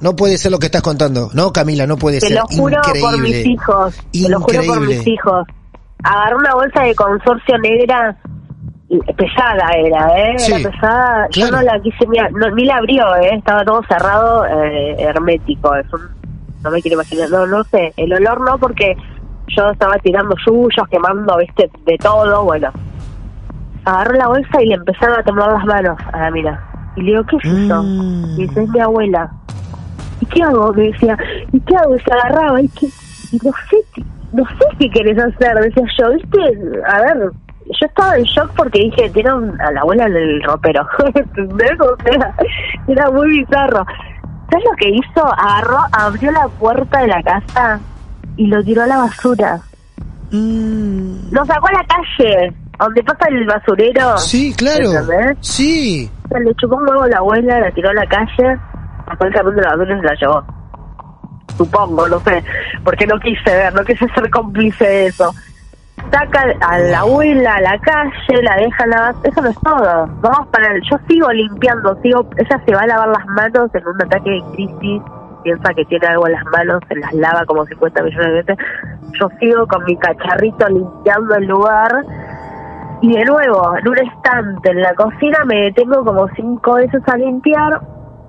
No 0.00 0.16
puede 0.16 0.38
ser 0.38 0.50
lo 0.50 0.58
que 0.58 0.66
estás 0.66 0.82
contando. 0.82 1.28
No, 1.34 1.52
Camila, 1.52 1.86
no 1.86 1.96
puede 1.96 2.20
Te 2.20 2.28
ser. 2.28 2.36
lo 2.38 2.46
juro 2.46 2.76
Increíble. 2.78 3.00
por 3.10 3.20
mis 3.20 3.46
hijos. 3.46 4.00
Te 4.12 4.28
lo 4.28 4.40
juro 4.40 4.60
por 4.66 4.80
mis 4.80 5.06
hijos. 5.06 5.46
Agarró 6.02 6.38
una 6.38 6.54
bolsa 6.54 6.82
de 6.82 6.94
consorcio 6.94 7.58
negra. 7.58 8.16
Pesada 9.16 9.70
era, 9.76 10.08
¿eh? 10.18 10.38
Sí, 10.38 10.52
era 10.52 10.68
pesada. 10.70 11.28
Yo 11.30 11.50
no 11.50 11.62
la 11.62 11.78
quise 11.80 12.04
ni, 12.08 12.18
no, 12.32 12.50
ni 12.56 12.64
la 12.64 12.76
abrió, 12.78 13.14
¿eh? 13.16 13.34
Estaba 13.36 13.64
todo 13.64 13.80
cerrado, 13.88 14.44
eh, 14.46 14.96
hermético. 14.98 15.74
Es 15.76 15.86
un- 15.92 16.08
no 16.64 16.70
me 16.70 16.80
quiero 16.82 16.96
imaginar. 16.96 17.30
No, 17.30 17.46
no 17.46 17.62
sé. 17.64 17.92
El 17.96 18.12
olor 18.14 18.40
no, 18.40 18.58
porque 18.58 18.96
yo 19.56 19.70
estaba 19.70 19.96
tirando 19.98 20.34
suyos, 20.44 20.88
quemando, 20.90 21.36
viste, 21.36 21.70
de 21.86 21.96
todo. 21.98 22.42
Bueno, 22.44 22.70
agarró 23.84 24.14
la 24.14 24.26
bolsa 24.28 24.60
y 24.62 24.66
le 24.66 24.74
empezaron 24.74 25.20
a 25.20 25.22
temblar 25.22 25.52
las 25.52 25.64
manos 25.66 25.98
a 26.12 26.18
la 26.22 26.30
mina. 26.32 26.92
Y 26.96 27.02
le 27.02 27.12
digo, 27.12 27.22
¿qué 27.26 27.36
es 27.36 27.44
eso? 27.44 27.82
Mm. 27.84 28.24
Y 28.40 28.46
dice, 28.48 28.62
es 28.64 28.68
mi 28.70 28.80
abuela. 28.80 29.30
¿Y 30.30 30.34
qué 30.34 30.42
hago? 30.42 30.72
Me 30.72 30.82
decía, 30.84 31.16
¿y 31.52 31.60
qué 31.60 31.76
hago? 31.76 31.96
Y 31.96 32.00
se 32.00 32.12
agarraba, 32.12 32.60
¿y 32.62 32.68
qué? 32.68 32.86
Y 33.32 33.36
no 33.44 33.52
sé, 33.70 33.76
qué- 33.94 34.04
no 34.32 34.44
sé 34.44 34.64
qué 34.78 34.90
querés 34.90 35.18
hacer, 35.18 35.54
decía 35.56 35.84
yo, 35.98 36.10
¿viste? 36.12 36.38
A 36.86 37.00
ver, 37.02 37.30
yo 37.66 37.86
estaba 37.86 38.16
en 38.16 38.24
shock 38.24 38.50
porque 38.56 38.78
dije, 38.80 39.10
tiene 39.10 39.30
a 39.30 39.70
la 39.72 39.80
abuela 39.80 40.06
en 40.06 40.16
el 40.16 40.42
ropero, 40.42 40.86
¿entendés? 41.14 41.80
O 41.80 41.96
sea, 42.02 42.34
era 42.88 43.10
muy 43.10 43.28
bizarro. 43.40 43.84
¿Sabes 44.50 44.64
lo 44.64 44.76
que 44.76 44.88
hizo? 44.90 45.26
Agarró, 45.38 45.78
abrió 45.92 46.32
la 46.32 46.48
puerta 46.58 47.00
de 47.00 47.06
la 47.08 47.22
casa 47.22 47.80
y 48.36 48.46
lo 48.48 48.62
tiró 48.64 48.82
a 48.82 48.86
la 48.86 48.96
basura. 48.98 49.60
Mm. 50.32 51.30
Lo 51.32 51.44
sacó 51.44 51.66
a 51.68 51.72
la 51.72 51.84
calle, 51.86 52.52
donde 52.78 53.02
pasa 53.02 53.26
el 53.28 53.46
basurero. 53.46 54.18
Sí, 54.18 54.54
claro. 54.56 54.90
¿Entendés? 54.92 55.38
Sí. 55.40 56.10
O 56.24 56.28
sea, 56.28 56.40
le 56.40 56.54
chupó 56.54 56.76
un 56.76 56.88
huevo 56.88 57.02
a 57.02 57.08
la 57.08 57.18
abuela, 57.18 57.60
la 57.60 57.70
tiró 57.72 57.90
a 57.90 57.94
la 57.94 58.06
calle, 58.06 58.58
sacó 59.10 59.24
el 59.26 59.56
de 59.56 59.62
la 59.62 59.74
y 59.84 60.16
se. 60.16 60.26
Supongo, 61.56 62.08
no 62.08 62.20
sé, 62.20 62.42
porque 62.84 63.06
no 63.06 63.18
quise 63.18 63.50
ver, 63.50 63.74
no 63.74 63.84
quise 63.84 64.08
ser 64.08 64.30
cómplice 64.30 64.84
de 64.84 65.06
eso. 65.06 65.32
Saca 66.10 66.44
a 66.60 66.78
la 66.78 67.00
abuela 67.00 67.54
a 67.56 67.60
la 67.60 67.78
calle, 67.78 68.42
la 68.42 68.56
deja 68.56 68.84
en 68.84 68.90
la 68.90 69.14
Eso 69.22 69.42
no 69.42 69.48
es 69.50 69.60
todo. 69.60 70.06
Vamos 70.22 70.48
para 70.48 70.72
el... 70.72 70.80
Yo 70.90 70.96
sigo 71.06 71.30
limpiando, 71.30 71.94
sigo... 72.02 72.26
Ella 72.38 72.62
se 72.64 72.74
va 72.74 72.80
a 72.80 72.86
lavar 72.86 73.08
las 73.08 73.26
manos 73.26 73.70
en 73.74 73.86
un 73.86 74.02
ataque 74.02 74.30
de 74.30 74.42
crisis, 74.54 75.02
piensa 75.44 75.74
que 75.74 75.84
tiene 75.84 76.06
algo 76.06 76.26
en 76.26 76.32
las 76.32 76.44
manos, 76.46 76.80
se 76.88 76.96
las 76.96 77.12
lava 77.12 77.44
como 77.44 77.66
50 77.66 78.02
millones 78.02 78.26
de 78.26 78.32
veces. 78.32 78.56
Yo 79.20 79.28
sigo 79.38 79.66
con 79.66 79.84
mi 79.84 79.96
cacharrito 79.98 80.68
limpiando 80.68 81.34
el 81.34 81.46
lugar 81.46 81.92
y 83.02 83.16
de 83.16 83.24
nuevo, 83.24 83.76
en 83.78 83.88
un 83.88 83.98
estante 83.98 84.70
en 84.70 84.82
la 84.82 84.94
cocina 84.94 85.38
me 85.46 85.62
detengo 85.62 86.04
como 86.04 86.28
cinco 86.36 86.74
veces 86.74 87.02
a 87.06 87.16
limpiar. 87.16 87.80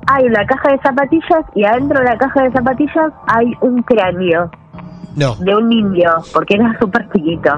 Hay 0.08 0.26
una 0.26 0.46
caja 0.46 0.72
de 0.72 0.80
zapatillas 0.82 1.46
y 1.56 1.64
adentro 1.64 2.00
de 2.00 2.06
la 2.06 2.18
caja 2.18 2.44
de 2.44 2.52
zapatillas 2.52 3.14
hay 3.28 3.52
un 3.62 3.82
cráneo 3.84 4.50
No. 5.16 5.36
de 5.36 5.56
un 5.56 5.70
niño, 5.70 6.10
porque 6.34 6.56
era 6.56 6.78
súper 6.80 7.08
chiquito. 7.14 7.50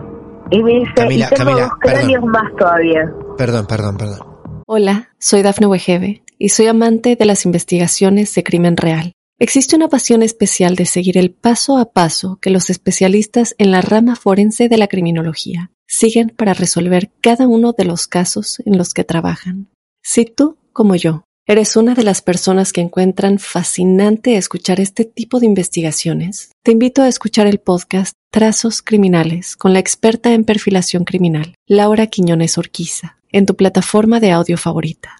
Y 0.51 0.62
me 0.62 0.71
dice, 0.79 0.91
Camila, 0.95 1.25
y 1.32 1.36
tengo 1.36 1.49
Camila, 1.51 1.67
dos 1.67 1.77
cráneos 1.79 2.12
perdón. 2.23 2.32
más 2.32 2.56
todavía. 2.58 3.12
Perdón, 3.38 3.65
perdón, 3.67 3.97
perdón. 3.97 4.19
Hola, 4.67 5.10
soy 5.19 5.41
Dafne 5.41 5.67
Wegebe 5.67 6.23
y 6.38 6.49
soy 6.49 6.67
amante 6.67 7.15
de 7.15 7.25
las 7.25 7.45
investigaciones 7.45 8.34
de 8.36 8.43
crimen 8.43 8.77
real. 8.77 9.13
Existe 9.39 9.75
una 9.75 9.88
pasión 9.88 10.21
especial 10.21 10.75
de 10.75 10.86
seguir 10.86 11.17
el 11.17 11.32
paso 11.32 11.77
a 11.77 11.91
paso 11.91 12.38
que 12.41 12.49
los 12.49 12.69
especialistas 12.69 13.56
en 13.58 13.71
la 13.71 13.82
rama 13.82 14.15
forense 14.15 14.69
de 14.69 14.77
la 14.77 14.88
criminología 14.88 15.71
siguen 15.88 16.29
para 16.29 16.53
resolver 16.53 17.12
cada 17.21 17.47
uno 17.47 17.73
de 17.73 17.86
los 17.86 18.08
casos 18.08 18.62
en 18.65 18.77
los 18.77 18.93
que 18.93 19.03
trabajan. 19.03 19.69
Si 20.01 20.25
tú, 20.25 20.58
como 20.71 20.95
yo, 20.95 21.23
eres 21.45 21.75
una 21.75 21.93
de 21.93 22.03
las 22.03 22.21
personas 22.21 22.71
que 22.71 22.82
encuentran 22.82 23.38
fascinante 23.38 24.38
escuchar 24.38 24.79
este 24.79 25.03
tipo 25.03 25.39
de 25.39 25.45
investigaciones, 25.45 26.51
te 26.63 26.71
invito 26.71 27.01
a 27.01 27.10
escuchar 27.10 27.47
el 27.47 27.60
podcast 27.60 28.13
Trazos 28.32 28.82
Criminales 28.82 29.58
con 29.58 29.73
la 29.73 29.79
experta 29.79 30.34
en 30.34 30.45
perfilación 30.45 31.03
criminal, 31.03 31.56
Laura 31.67 32.08
Quiñones 32.08 32.58
Orquiza, 32.58 33.17
en 33.32 33.45
tu 33.45 33.56
plataforma 33.56 34.19
de 34.19 34.32
audio 34.32 34.58
favorita. 34.58 35.17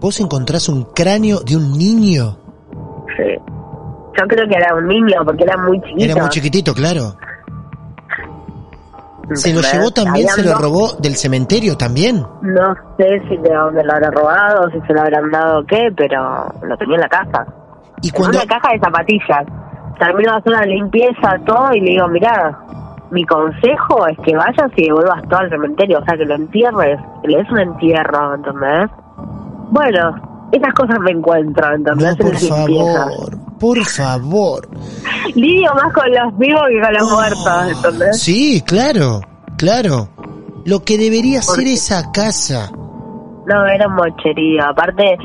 ¿Vos 0.00 0.20
encontrás 0.20 0.68
un 0.68 0.84
cráneo 0.84 1.40
de 1.40 1.56
un 1.56 1.76
niño? 1.76 2.38
Sí. 3.16 3.34
Yo 4.18 4.26
creo 4.28 4.48
que 4.48 4.54
era 4.56 4.74
un 4.74 4.86
niño, 4.86 5.24
porque 5.24 5.44
era 5.44 5.56
muy 5.56 5.80
chiquito. 5.80 6.04
Era 6.04 6.16
muy 6.16 6.30
chiquitito, 6.30 6.74
claro. 6.74 7.18
¿Se 9.34 9.52
lo 9.52 9.60
llevó 9.60 9.90
también? 9.90 10.28
¿Se 10.28 10.42
lo 10.42 10.54
robó 10.58 10.92
del 10.98 11.16
cementerio 11.16 11.76
también? 11.76 12.24
No 12.42 12.74
sé 12.96 13.20
si 13.28 13.36
de 13.36 13.52
dónde 13.54 13.82
lo 13.82 13.92
habrá 13.92 14.10
robado, 14.10 14.70
si 14.70 14.80
se 14.86 14.92
lo 14.92 15.00
habrán 15.00 15.30
dado 15.30 15.60
o 15.60 15.64
qué, 15.64 15.88
pero 15.96 16.52
lo 16.62 16.76
tenía 16.76 16.96
en 16.96 17.00
la 17.00 17.08
casa. 17.08 17.46
Y 18.02 18.08
En 18.08 18.14
cuando... 18.14 18.38
una 18.38 18.46
caja 18.46 18.72
de 18.72 18.78
zapatillas. 18.78 19.46
Termino 19.98 20.32
de 20.32 20.38
hacer 20.38 20.52
la 20.52 20.66
limpieza, 20.66 21.38
todo, 21.44 21.72
y 21.72 21.80
le 21.80 21.90
digo, 21.92 22.08
mira, 22.08 22.58
mi 23.10 23.24
consejo 23.24 24.06
es 24.06 24.18
que 24.24 24.36
vayas 24.36 24.70
y 24.76 24.84
devuelvas 24.84 25.22
todo 25.28 25.40
al 25.40 25.50
cementerio, 25.50 25.98
o 25.98 26.04
sea, 26.04 26.16
que 26.16 26.24
lo 26.24 26.34
entierres, 26.34 27.00
que 27.22 27.28
le 27.28 27.38
des 27.38 27.50
un 27.50 27.60
entierro, 27.60 28.34
¿entendés? 28.34 28.90
Bueno, 29.70 30.14
esas 30.52 30.74
cosas 30.74 30.98
me 31.00 31.12
encuentro, 31.12 31.74
¿entendés? 31.74 32.18
No, 32.18 32.26
En 32.26 32.30
por 32.30 32.36
favor, 32.36 33.45
por 33.58 33.84
favor. 33.84 34.68
Lidio 35.34 35.72
más 35.74 35.92
con 35.92 36.10
los 36.10 36.38
vivos 36.38 36.62
que 36.68 36.80
con 36.80 36.94
los 36.94 37.10
muertos, 37.10 37.84
¿entendés? 37.84 38.20
Sí, 38.22 38.62
claro, 38.66 39.20
claro. 39.56 40.08
Lo 40.64 40.82
que 40.82 40.98
debería 40.98 41.40
¿Por 41.40 41.56
ser 41.56 41.64
qué? 41.64 41.72
esa 41.74 42.10
casa. 42.12 42.70
No, 43.46 43.66
era 43.66 43.86
un 43.86 43.94
mocherío. 43.94 44.64
Aparte, 44.64 45.16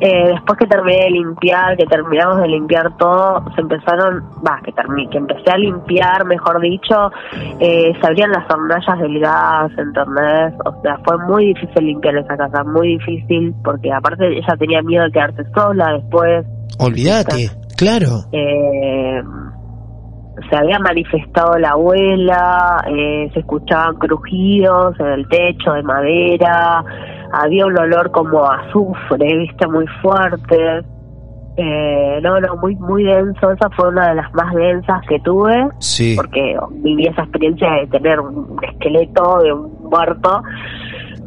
eh, 0.00 0.28
después 0.32 0.58
que 0.58 0.66
terminé 0.66 1.04
de 1.04 1.10
limpiar, 1.10 1.76
que 1.76 1.84
terminamos 1.84 2.40
de 2.40 2.48
limpiar 2.48 2.96
todo, 2.96 3.44
se 3.54 3.60
empezaron, 3.60 4.24
va, 4.46 4.58
que 4.64 4.72
terminé, 4.72 5.10
que 5.10 5.18
empecé 5.18 5.50
a 5.50 5.58
limpiar, 5.58 6.24
mejor 6.24 6.58
dicho, 6.60 7.10
eh, 7.60 7.92
se 8.00 8.06
abrían 8.06 8.30
las 8.30 8.50
hornallas 8.50 8.98
del 8.98 9.20
gas, 9.20 9.70
¿entendés? 9.76 10.54
O 10.64 10.80
sea, 10.80 10.98
fue 11.04 11.18
muy 11.26 11.52
difícil 11.52 11.84
limpiar 11.84 12.16
esa 12.16 12.34
casa, 12.34 12.64
muy 12.64 12.96
difícil, 12.96 13.54
porque 13.62 13.92
aparte 13.92 14.38
ella 14.38 14.56
tenía 14.58 14.80
miedo 14.80 15.04
de 15.04 15.12
quedarse 15.12 15.44
sola 15.54 15.92
después. 15.92 16.46
Olvídate, 16.78 17.50
claro. 17.76 18.24
Eh, 18.32 19.20
se 20.48 20.56
había 20.56 20.78
manifestado 20.78 21.58
la 21.58 21.70
abuela, 21.70 22.84
eh, 22.88 23.30
se 23.34 23.40
escuchaban 23.40 23.96
crujidos 23.96 24.98
en 25.00 25.06
el 25.06 25.28
techo 25.28 25.72
de 25.72 25.82
madera, 25.82 26.82
había 27.32 27.66
un 27.66 27.78
olor 27.78 28.10
como 28.10 28.44
a 28.44 28.60
azufre, 28.60 29.36
viste, 29.38 29.66
muy 29.66 29.86
fuerte. 30.02 30.84
Eh, 31.56 32.20
no, 32.22 32.40
no, 32.40 32.56
muy, 32.56 32.74
muy 32.76 33.04
denso. 33.04 33.50
Esa 33.52 33.68
fue 33.76 33.88
una 33.88 34.10
de 34.10 34.14
las 34.14 34.32
más 34.32 34.54
densas 34.54 35.02
que 35.08 35.20
tuve, 35.20 35.68
Sí. 35.78 36.14
porque 36.16 36.56
viví 36.70 37.06
esa 37.06 37.22
experiencia 37.22 37.68
de 37.72 37.86
tener 37.88 38.18
un 38.18 38.56
esqueleto 38.62 39.38
de 39.42 39.52
un 39.52 39.70
muerto. 39.90 40.42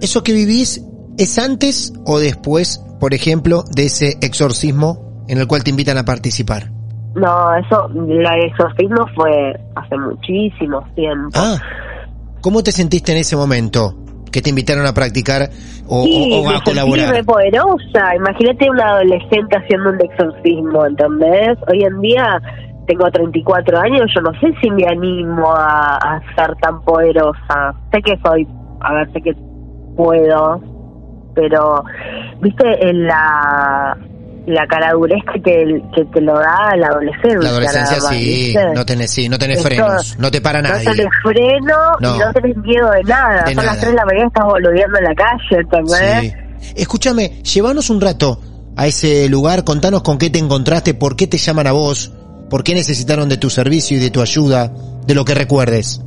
¿Eso 0.01 0.23
que 0.23 0.33
vivís 0.33 0.83
es 1.17 1.37
antes 1.37 1.93
o 2.05 2.19
después, 2.19 2.83
por 2.99 3.13
ejemplo, 3.13 3.63
de 3.75 3.85
ese 3.85 4.17
exorcismo 4.21 5.12
en 5.33 5.39
el 5.39 5.47
cual 5.47 5.63
te 5.63 5.71
invitan 5.71 5.97
a 5.97 6.03
participar? 6.05 6.69
No, 7.15 7.55
eso, 7.55 7.89
la 8.07 8.37
exorcismo 8.37 9.05
fue 9.15 9.59
hace 9.75 9.97
muchísimo 9.97 10.81
tiempo. 10.95 11.29
Ah, 11.35 11.57
¿cómo 12.41 12.63
te 12.63 12.71
sentiste 12.71 13.11
en 13.11 13.17
ese 13.19 13.35
momento? 13.35 13.95
Que 14.31 14.41
te 14.41 14.49
invitaron 14.49 14.85
a 14.87 14.93
practicar 14.93 15.49
o, 15.87 16.03
Sí, 16.03 16.29
o- 16.33 16.39
o 16.39 16.43
me 16.43 16.49
a 16.49 16.51
sentí 16.53 16.71
colaborar. 16.71 17.09
re 17.11 17.23
poderosa. 17.23 18.15
Imagínate 18.15 18.69
una 18.69 18.89
adolescente 18.91 19.57
haciendo 19.57 19.89
un 19.91 20.01
exorcismo, 20.01 20.85
¿entendés? 20.85 21.57
Hoy 21.71 21.83
en 21.83 22.01
día 22.01 22.41
tengo 22.87 23.09
34 23.11 23.79
años, 23.79 24.11
yo 24.15 24.21
no 24.21 24.31
sé 24.39 24.53
si 24.61 24.69
me 24.71 24.85
animo 24.87 25.51
a, 25.55 25.97
a 25.97 26.19
ser 26.35 26.55
tan 26.61 26.81
poderosa. 26.81 27.75
Sé 27.91 28.01
que 28.01 28.17
soy 28.25 28.47
a 28.81 28.93
ver, 28.93 29.11
sé 29.13 29.21
que 29.21 29.33
puedo, 29.95 30.61
pero, 31.35 31.83
viste, 32.41 32.89
en 32.89 33.05
la 33.07 33.95
la 34.45 34.65
caradurez 34.67 35.21
que 35.33 35.39
te, 35.39 35.65
que 35.95 36.05
te 36.05 36.21
lo 36.21 36.33
da 36.37 36.75
la 36.77 36.87
adolescencia. 36.87 37.39
La 37.39 37.49
adolescencia 37.49 38.01
sí, 38.09 38.53
no 38.75 38.85
tenés, 38.85 39.11
sí, 39.11 39.29
no 39.29 39.37
tenés 39.39 39.57
Esto- 39.57 39.69
frenos, 39.69 40.19
no 40.19 40.29
te 40.31 40.41
para 40.41 40.61
No 40.61 40.69
nadie. 40.69 40.85
tenés 40.85 41.07
freno 41.23 41.77
No. 42.01 42.15
y 42.15 42.19
no 42.19 42.33
tenés 42.33 42.57
miedo 42.57 42.91
de 42.91 43.03
nada. 43.03 43.43
De 43.45 43.53
Son 43.53 43.63
nada. 43.63 43.71
las 43.71 43.79
3 43.79 43.91
de 43.91 43.97
la 43.97 44.05
mañana 44.05 44.27
estás 44.27 44.45
boludeando 44.45 44.97
en 44.97 45.03
la 45.05 45.15
calle, 45.15 45.61
¿entendés? 45.61 46.33
Sí. 46.59 46.73
Escúchame, 46.75 47.41
llévanos 47.43 47.89
un 47.89 48.01
rato 48.01 48.39
a 48.75 48.87
ese 48.87 49.29
lugar, 49.29 49.63
contanos 49.63 50.01
con 50.01 50.17
qué 50.17 50.29
te 50.29 50.39
encontraste, 50.39 50.93
por 50.93 51.15
qué 51.15 51.27
te 51.27 51.37
llaman 51.37 51.67
a 51.67 51.71
vos, 51.71 52.11
por 52.49 52.63
qué 52.63 52.73
necesitaron 52.73 53.29
de 53.29 53.37
tu 53.37 53.49
servicio 53.49 53.97
y 53.97 53.99
de 53.99 54.09
tu 54.11 54.21
ayuda, 54.21 54.71
de 55.05 55.15
lo 55.15 55.23
que 55.25 55.35
recuerdes. 55.35 56.01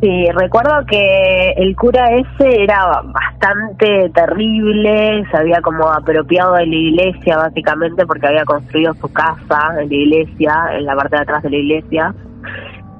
Sí, 0.00 0.26
recuerdo 0.34 0.72
que 0.88 1.50
el 1.58 1.76
cura 1.76 2.06
ese 2.14 2.62
era 2.62 3.02
bastante 3.04 4.08
terrible, 4.14 5.22
se 5.30 5.36
había 5.36 5.60
como 5.60 5.88
apropiado 5.88 6.54
de 6.54 6.66
la 6.66 6.74
iglesia 6.74 7.36
básicamente 7.36 8.06
porque 8.06 8.28
había 8.28 8.44
construido 8.46 8.94
su 8.94 9.12
casa 9.12 9.58
en 9.78 9.88
la 9.90 9.94
iglesia, 9.94 10.54
en 10.78 10.86
la 10.86 10.94
parte 10.96 11.16
de 11.16 11.22
atrás 11.22 11.42
de 11.42 11.50
la 11.50 11.56
iglesia, 11.56 12.14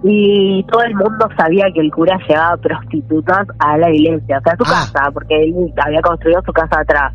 y 0.02 0.62
todo 0.64 0.82
el 0.82 0.94
mundo 0.94 1.26
sabía 1.38 1.66
que 1.72 1.80
el 1.80 1.90
cura 1.90 2.18
llevaba 2.28 2.56
prostitutas 2.58 3.46
a 3.58 3.78
la 3.78 3.90
iglesia, 3.90 4.38
o 4.38 4.42
sea, 4.42 4.52
a 4.52 4.56
su 4.56 4.64
Ah. 4.66 4.90
casa, 4.92 5.10
porque 5.12 5.42
él 5.42 5.54
había 5.82 6.02
construido 6.02 6.42
su 6.42 6.52
casa 6.52 6.80
atrás. 6.80 7.14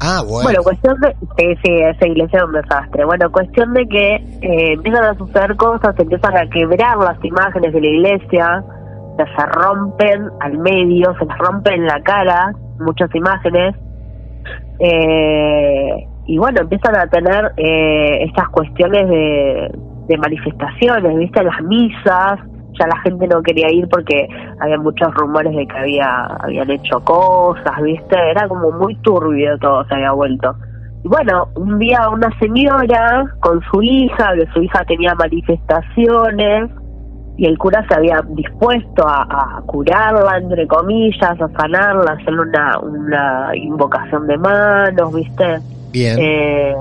Ah, 0.00 0.20
bueno. 0.28 0.42
Bueno, 0.44 0.62
cuestión 0.62 0.94
de... 1.00 1.16
Sí, 1.38 1.54
sí, 1.64 1.72
esa 1.72 2.06
iglesia 2.06 2.38
es 2.40 2.44
un 2.44 2.52
desastre. 2.52 3.04
Bueno, 3.06 3.32
cuestión 3.32 3.72
de 3.72 3.86
que 3.88 4.14
eh, 4.42 4.72
empiezan 4.74 5.04
a 5.04 5.14
suceder 5.16 5.56
cosas, 5.56 5.98
empiezan 5.98 6.36
a 6.36 6.46
quebrar 6.50 6.98
las 6.98 7.24
imágenes 7.24 7.72
de 7.72 7.80
la 7.80 7.86
iglesia, 7.86 8.64
se 9.24 9.46
rompen 9.46 10.28
al 10.40 10.58
medio, 10.58 11.14
se 11.18 11.24
les 11.24 11.38
rompe 11.38 11.74
en 11.74 11.86
la 11.86 12.00
cara 12.02 12.52
muchas 12.78 13.14
imágenes. 13.14 13.74
Eh, 14.78 16.06
y 16.26 16.38
bueno, 16.38 16.60
empiezan 16.60 16.96
a 16.96 17.06
tener 17.06 17.52
eh, 17.56 18.24
estas 18.24 18.48
cuestiones 18.50 19.08
de, 19.08 19.70
de 20.08 20.18
manifestaciones, 20.18 21.16
¿viste? 21.16 21.42
Las 21.42 21.62
misas, 21.62 22.40
ya 22.78 22.86
la 22.86 22.98
gente 23.02 23.26
no 23.26 23.42
quería 23.42 23.70
ir 23.72 23.88
porque 23.88 24.28
había 24.60 24.78
muchos 24.78 25.12
rumores 25.14 25.54
de 25.54 25.66
que 25.66 25.78
había 25.78 26.26
habían 26.40 26.70
hecho 26.70 27.00
cosas, 27.00 27.82
¿viste? 27.82 28.16
Era 28.30 28.48
como 28.48 28.70
muy 28.72 28.94
turbio 28.96 29.58
todo, 29.58 29.84
se 29.86 29.94
había 29.94 30.12
vuelto. 30.12 30.54
Y 31.04 31.08
bueno, 31.08 31.48
un 31.54 31.78
día 31.78 32.08
una 32.10 32.30
señora 32.38 33.24
con 33.40 33.60
su 33.70 33.82
hija, 33.82 34.34
que 34.34 34.46
su 34.52 34.62
hija 34.62 34.84
tenía 34.84 35.14
manifestaciones, 35.14 36.70
y 37.38 37.46
el 37.46 37.58
cura 37.58 37.84
se 37.86 37.94
había 37.94 38.22
dispuesto 38.28 39.06
a, 39.06 39.22
a 39.22 39.62
curarla, 39.66 40.38
entre 40.38 40.66
comillas, 40.66 41.40
a 41.40 41.48
sanarla, 41.48 42.12
a 42.12 42.14
hacerle 42.14 42.40
una, 42.42 42.78
una 42.78 43.56
invocación 43.56 44.26
de 44.26 44.38
manos, 44.38 45.14
¿viste? 45.14 45.58
Bien. 45.92 46.16
Eh, 46.18 46.74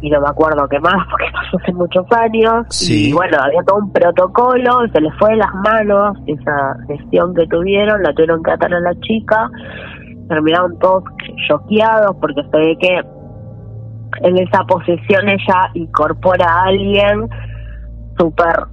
y 0.00 0.10
no 0.10 0.20
me 0.20 0.28
acuerdo 0.28 0.68
qué 0.68 0.80
más, 0.80 1.06
porque 1.10 1.26
pasó 1.32 1.56
hace 1.58 1.72
muchos 1.72 2.04
años. 2.10 2.66
Sí. 2.70 3.10
Y 3.10 3.12
bueno, 3.12 3.38
había 3.40 3.62
todo 3.62 3.78
un 3.78 3.92
protocolo, 3.92 4.88
se 4.92 5.00
les 5.00 5.14
fue 5.18 5.30
de 5.30 5.36
las 5.36 5.54
manos 5.54 6.18
esa 6.26 6.76
gestión 6.88 7.32
que 7.34 7.46
tuvieron, 7.46 8.02
la 8.02 8.12
tuvieron 8.12 8.42
que 8.42 8.50
atar 8.50 8.74
a 8.74 8.80
la 8.80 8.94
chica. 9.00 9.48
Terminaron 10.28 10.78
todos 10.80 11.04
choqueados 11.48 12.16
porque 12.20 12.42
se 12.50 12.58
ve 12.58 12.76
que 12.80 13.00
en 14.22 14.38
esa 14.38 14.64
posesión 14.64 15.28
ella 15.28 15.70
incorpora 15.74 16.46
a 16.46 16.64
alguien 16.64 17.28
súper 18.18 18.66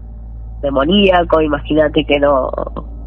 demoníaco, 0.61 1.41
imagínate 1.41 2.05
que 2.05 2.19
no, 2.19 2.49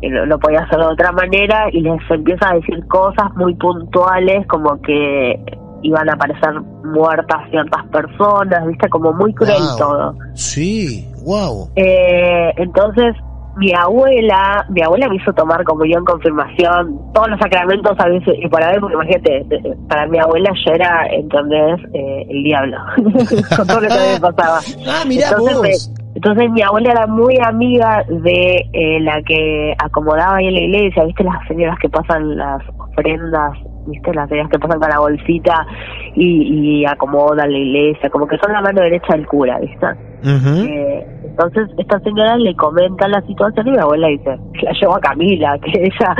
que 0.00 0.08
no, 0.08 0.26
no 0.26 0.38
podía 0.38 0.60
hacerlo 0.60 0.88
de 0.88 0.92
otra 0.94 1.12
manera 1.12 1.66
y 1.72 1.80
les 1.80 2.00
empieza 2.10 2.50
a 2.50 2.54
decir 2.54 2.86
cosas 2.88 3.34
muy 3.36 3.54
puntuales 3.54 4.46
como 4.46 4.80
que 4.82 5.38
iban 5.82 6.08
a 6.08 6.12
aparecer 6.14 6.52
muertas 6.84 7.38
ciertas 7.50 7.84
personas, 7.88 8.66
viste, 8.66 8.88
como 8.88 9.12
muy 9.12 9.34
cruel 9.34 9.62
Wow. 9.62 9.76
todo. 9.78 10.14
Sí, 10.34 11.08
wow. 11.24 11.68
Eh, 11.76 12.52
entonces, 12.56 13.16
mi 13.56 13.72
abuela, 13.74 14.64
mi 14.70 14.80
abuela 14.82 15.08
me 15.08 15.16
hizo 15.16 15.32
tomar 15.32 15.62
comunión, 15.64 16.04
confirmación, 16.04 16.98
todos 17.12 17.28
los 17.30 17.38
sacramentos 17.40 17.92
a 17.98 18.08
veces, 18.08 18.34
y 18.38 18.48
para 18.48 18.70
ver, 18.70 18.80
porque 18.80 18.94
imagínate, 18.94 19.44
para 19.88 20.06
mi 20.06 20.18
abuela 20.20 20.50
yo 20.64 20.72
era, 20.72 21.06
¿entendés? 21.10 21.80
Eh, 21.92 22.26
el 22.30 22.44
diablo, 22.44 22.76
con 23.56 23.66
todo 23.66 23.80
lo 23.80 23.88
que 23.88 23.94
me 24.14 24.20
pasaba. 24.20 24.60
Ah, 24.88 25.02
mirá 25.06 25.28
entonces, 25.30 25.56
vos. 25.56 25.62
me- 25.98 26.01
entonces 26.14 26.50
mi 26.50 26.62
abuela 26.62 26.92
era 26.92 27.06
muy 27.06 27.38
amiga 27.42 28.04
de 28.08 28.68
eh, 28.72 29.00
la 29.00 29.22
que 29.22 29.74
acomodaba 29.78 30.36
ahí 30.36 30.48
en 30.48 30.54
la 30.54 30.60
iglesia, 30.60 31.04
¿viste? 31.04 31.24
Las 31.24 31.46
señoras 31.48 31.78
que 31.80 31.88
pasan 31.88 32.36
las 32.36 32.62
ofrendas, 32.78 33.58
¿viste? 33.86 34.12
Las 34.12 34.28
señoras 34.28 34.50
que 34.50 34.58
pasan 34.58 34.78
con 34.78 34.90
la 34.90 34.98
bolsita 34.98 35.66
y, 36.14 36.80
y 36.80 36.86
acomodan 36.86 37.50
la 37.50 37.58
iglesia, 37.58 38.10
como 38.10 38.26
que 38.26 38.36
son 38.38 38.52
la 38.52 38.60
mano 38.60 38.82
derecha 38.82 39.14
del 39.14 39.26
cura, 39.26 39.58
¿viste? 39.58 39.86
Eh, 40.24 41.06
entonces 41.24 41.68
esta 41.78 41.98
señora 42.00 42.36
le 42.36 42.54
comenta 42.54 43.08
la 43.08 43.22
situación 43.22 43.66
y 43.66 43.70
mi 43.70 43.78
abuela 43.78 44.08
dice, 44.08 44.38
la 44.62 44.72
llevo 44.72 44.96
a 44.96 45.00
Camila, 45.00 45.58
que 45.58 45.82
ella, 45.82 46.14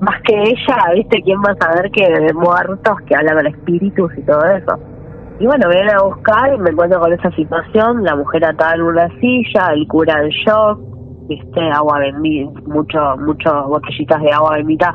más 0.00 0.20
que 0.22 0.34
ella, 0.34 0.76
¿viste? 0.94 1.22
¿Quién 1.22 1.38
va 1.38 1.52
a 1.52 1.64
saber 1.64 1.90
que 1.92 2.04
de 2.04 2.34
muertos 2.34 2.96
que 3.06 3.14
hablan 3.14 3.36
con 3.36 3.46
espíritus 3.46 4.12
y 4.18 4.22
todo 4.22 4.44
eso? 4.44 4.97
Y 5.40 5.46
bueno, 5.46 5.68
me 5.68 5.74
vienen 5.76 5.94
a 5.94 6.02
buscar 6.02 6.52
y 6.54 6.58
me 6.58 6.70
encuentro 6.70 6.98
con 7.00 7.12
esa 7.12 7.30
situación, 7.32 8.02
la 8.02 8.16
mujer 8.16 8.44
atada 8.44 8.74
en 8.74 8.82
una 8.82 9.08
silla, 9.20 9.68
el 9.72 9.86
cura 9.86 10.20
en 10.22 10.30
shock, 10.30 10.80
viste, 11.28 11.60
agua 11.72 12.00
bendita, 12.00 12.60
mucho, 12.66 12.98
mucho 13.18 13.68
botellitas 13.68 14.20
de 14.20 14.32
agua 14.32 14.56
bendita, 14.56 14.94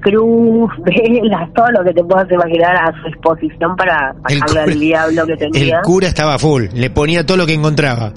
cruz, 0.00 0.70
velas, 0.84 1.52
todo 1.54 1.70
lo 1.72 1.84
que 1.84 1.94
te 1.94 2.04
puedas 2.04 2.30
imaginar 2.30 2.76
a 2.76 2.92
su 3.00 3.08
disposición 3.08 3.74
para 3.76 4.14
El 4.28 4.38
sacarle 4.38 4.60
al 4.72 4.78
diablo 4.78 5.26
que 5.26 5.32
El 5.32 5.50
tenía. 5.50 5.80
cura 5.82 6.06
estaba 6.06 6.38
full, 6.38 6.64
le 6.74 6.90
ponía 6.90 7.26
todo 7.26 7.38
lo 7.38 7.46
que 7.46 7.54
encontraba. 7.54 8.12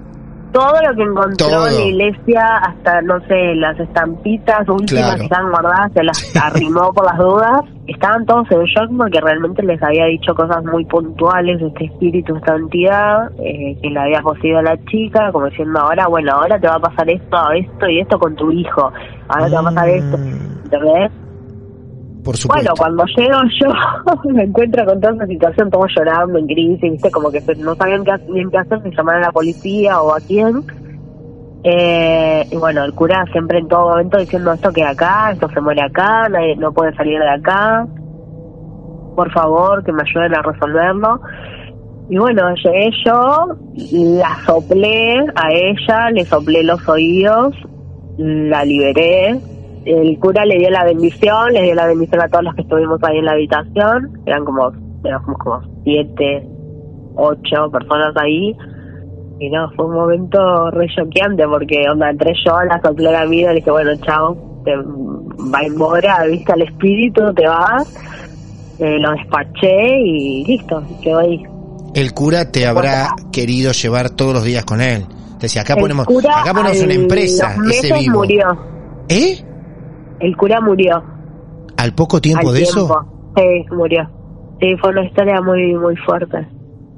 Todo 0.56 0.74
lo 0.88 0.96
que 0.96 1.04
encontró 1.04 1.48
Todo. 1.50 1.68
en 1.68 1.74
la 1.76 1.82
iglesia, 2.06 2.58
hasta, 2.58 3.02
no 3.02 3.20
sé, 3.28 3.56
las 3.56 3.78
estampitas 3.78 4.68
últimas 4.70 5.04
Claro. 5.04 5.18
que 5.18 5.24
estaban 5.26 5.52
guardadas, 5.52 5.92
se 5.94 6.04
las 6.04 6.36
arrimó 6.42 6.94
por 6.94 7.06
las 7.06 7.18
dudas. 7.18 7.60
Estaban 7.88 8.26
todos 8.26 8.50
en 8.52 8.64
shock 8.64 8.90
porque 8.98 9.20
realmente 9.22 9.62
les 9.64 9.82
había 9.84 10.06
dicho 10.06 10.34
cosas 10.34 10.64
muy 10.64 10.86
puntuales 10.86 11.60
de 11.60 11.68
este 11.68 11.86
espíritu, 11.86 12.36
esta 12.38 12.56
entidad, 12.56 13.30
eh, 13.40 13.78
que 13.82 13.90
le 13.90 14.00
había 14.00 14.22
poseído 14.22 14.60
a 14.60 14.64
la 14.64 14.78
chica, 14.86 15.30
como 15.34 15.46
diciendo, 15.48 15.80
ahora, 15.82 16.08
bueno, 16.08 16.32
ahora 16.34 16.58
te 16.60 16.68
va 16.68 16.76
a 16.76 16.80
pasar 16.80 17.10
esto, 17.10 17.38
esto 17.52 17.88
y 17.90 18.00
esto 18.00 18.18
con 18.18 18.36
tu 18.36 18.50
hijo, 18.52 18.92
ahora 19.28 19.48
te 19.48 19.54
va 19.56 19.60
a 19.60 19.64
pasar 19.64 19.90
esto, 19.90 20.18
Mm, 20.18 20.64
¿entendés? 20.64 21.12
Por 22.26 22.36
supuesto. 22.38 22.74
Bueno, 22.74 22.76
cuando 22.76 23.06
llego 23.16 23.40
yo 23.62 24.32
me 24.34 24.44
encuentro 24.46 24.84
con 24.84 25.00
toda 25.00 25.14
esa 25.14 25.28
situación, 25.28 25.70
todos 25.70 25.92
llorando 25.96 26.40
en 26.40 26.48
crisis, 26.48 26.92
¿viste? 26.92 27.12
Como 27.12 27.32
que 27.32 27.40
no 27.58 27.76
sabían 27.76 28.04
qué, 28.04 28.14
bien 28.32 28.50
qué 28.50 28.58
hacer, 28.58 28.82
si 28.82 28.90
llamar 28.90 29.18
a 29.18 29.28
la 29.28 29.32
policía 29.32 30.02
o 30.02 30.12
a 30.12 30.20
quién. 30.20 30.64
Eh, 31.64 32.48
y 32.52 32.56
bueno, 32.58 32.84
el 32.84 32.94
cura 32.94 33.26
siempre 33.32 33.60
en 33.60 33.68
todo 33.68 33.90
momento 33.90 34.18
diciendo 34.18 34.52
esto 34.54 34.72
que 34.74 34.84
acá, 34.84 35.32
esto 35.32 35.48
se 35.50 35.62
muere 35.62 35.84
acá, 35.84 36.28
nadie, 36.30 36.56
no 36.56 36.74
puede 36.74 36.96
salir 36.96 37.20
de 37.20 37.30
acá. 37.30 37.86
Por 39.16 39.32
favor, 39.32 39.84
que 39.84 39.92
me 39.92 40.02
ayuden 40.02 40.36
a 40.36 40.42
resolverlo. 40.42 41.22
Y 42.10 42.18
bueno, 42.18 42.42
llegué 42.56 42.90
yo, 43.06 43.56
la 44.20 44.36
soplé 44.48 45.20
a 45.36 45.52
ella, 45.52 46.10
le 46.12 46.26
soplé 46.26 46.64
los 46.64 46.88
oídos, 46.90 47.56
la 48.18 48.66
liberé. 48.66 49.40
El 49.86 50.18
cura 50.20 50.46
le 50.46 50.58
dio 50.58 50.70
la 50.72 50.84
bendición, 50.84 51.54
le 51.54 51.62
dio 51.62 51.76
la 51.76 51.86
bendición 51.86 52.22
a 52.22 52.28
todos 52.28 52.44
los 52.44 52.56
que 52.56 52.62
estuvimos 52.62 53.00
ahí 53.04 53.18
en 53.20 53.26
la 53.26 53.34
habitación. 53.34 54.20
Eran 54.26 54.44
como, 54.44 54.72
éramos 55.04 55.38
como 55.38 55.62
siete, 55.84 56.48
ocho 57.16 57.70
personas 57.72 58.14
ahí. 58.18 58.56
Y 59.40 59.50
no, 59.50 59.70
fue 59.76 59.86
un 59.86 59.94
momento 59.94 60.72
re 60.72 60.88
choqueante 60.88 61.46
porque, 61.48 61.84
onda, 61.92 62.10
entré 62.10 62.34
yo, 62.46 62.62
la 62.64 62.82
soplé 62.82 63.12
la 63.12 63.26
vida 63.26 63.52
y 63.52 63.56
le 63.56 63.56
dije, 63.56 63.70
bueno, 63.72 63.92
chao, 63.98 64.62
te 64.64 64.76
va 64.76 65.62
embora, 65.62 66.24
viste 66.26 66.54
al 66.54 66.62
espíritu, 66.64 67.34
te 67.34 67.48
vas. 67.48 67.96
Eh, 68.80 68.98
lo 69.00 69.12
despaché 69.12 70.00
y 70.00 70.46
listo, 70.46 70.84
quedó 71.04 71.20
ahí. 71.20 71.44
El 71.94 72.14
cura 72.14 72.52
te 72.52 72.66
habrá 72.66 73.10
querido 73.32 73.72
llevar 73.72 74.10
todos 74.10 74.34
los 74.34 74.44
días 74.44 74.66
con 74.66 74.82
él. 74.82 75.06
Decía, 75.40 75.62
acá 75.62 75.74
El 75.76 75.82
ponemos, 75.82 76.08
acá 76.08 76.54
ponemos 76.54 76.82
una 76.82 76.92
a 76.92 76.96
empresa, 76.96 77.56
ese 77.70 77.94
vivo. 77.94 78.20
murió. 78.20 78.58
¿Eh? 79.08 79.38
El 80.20 80.36
cura 80.38 80.62
murió. 80.62 81.04
¿Al 81.78 81.94
poco 81.94 82.22
tiempo 82.22 82.50
al 82.50 82.54
de 82.56 82.62
tiempo. 82.62 82.80
eso? 82.86 83.06
Sí, 83.36 83.66
murió. 83.76 84.10
Sí, 84.62 84.76
fue 84.82 84.92
una 84.92 85.04
historia 85.06 85.42
muy 85.42 85.74
muy 85.76 85.96
fuerte. 85.98 86.48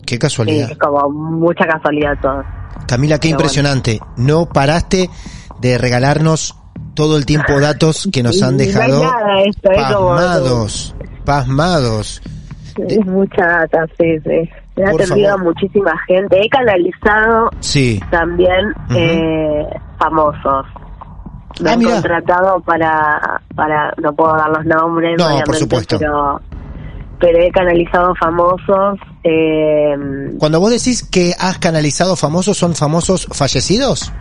Qué 0.06 0.16
Sí, 0.16 0.20
casualidad. 0.20 0.72
es 0.72 0.78
como 0.78 1.10
mucha 1.10 1.66
casualidad 1.66 2.14
todo. 2.22 2.44
Camila, 2.88 3.16
qué 3.18 3.30
Pero 3.30 3.38
bueno. 3.38 3.40
impresionante. 3.40 4.00
No 4.18 4.46
paraste 4.46 5.10
de 5.60 5.78
regalarnos 5.78 6.56
todo 6.94 7.18
el 7.18 7.26
tiempo 7.26 7.60
datos 7.60 8.08
que 8.14 8.22
nos 8.24 8.42
han 8.44 8.54
Y 8.56 8.58
no 8.58 8.64
dejado 8.66 9.04
nada 9.04 9.42
esto, 9.46 9.72
es 9.72 9.84
como- 9.94 10.10
pasmados, 10.16 10.96
pasmados. 11.26 12.22
Es 12.88 13.06
mucha 13.08 13.44
data, 13.44 13.86
sí, 14.00 14.20
sí. 14.24 14.50
Me 14.76 14.86
ha 14.86 14.90
atendido 14.92 15.34
a 15.34 15.38
muchísima 15.38 15.92
gente. 16.08 16.38
He 16.40 16.48
canalizado 16.48 17.50
Sí, 17.60 18.00
también 18.12 18.72
eh, 18.96 19.66
famosos. 19.98 20.68
Me 21.62 21.70
Ah, 21.70 21.74
han 21.74 21.80
mirá. 21.80 21.92
contratado 21.94 22.60
para, 22.62 23.42
para, 23.56 23.94
no 24.02 24.14
puedo 24.14 24.36
dar 24.36 24.50
los 24.50 24.66
nombres, 24.66 25.16
No, 25.18 25.28
por 25.46 25.56
supuesto. 25.56 25.98
pero, 26.00 26.40
pero 27.20 27.40
he 27.40 27.52
canalizado 27.52 28.14
famosos. 28.16 29.00
Eh, 29.24 29.96
Cuando 30.40 30.60
vos 30.60 30.72
decís 30.72 31.04
que 31.10 31.34
has 31.40 31.58
canalizado 31.60 32.16
famosos, 32.16 32.58
¿son 32.58 32.76
famosos 32.76 33.28
fallecidos? 33.32 34.12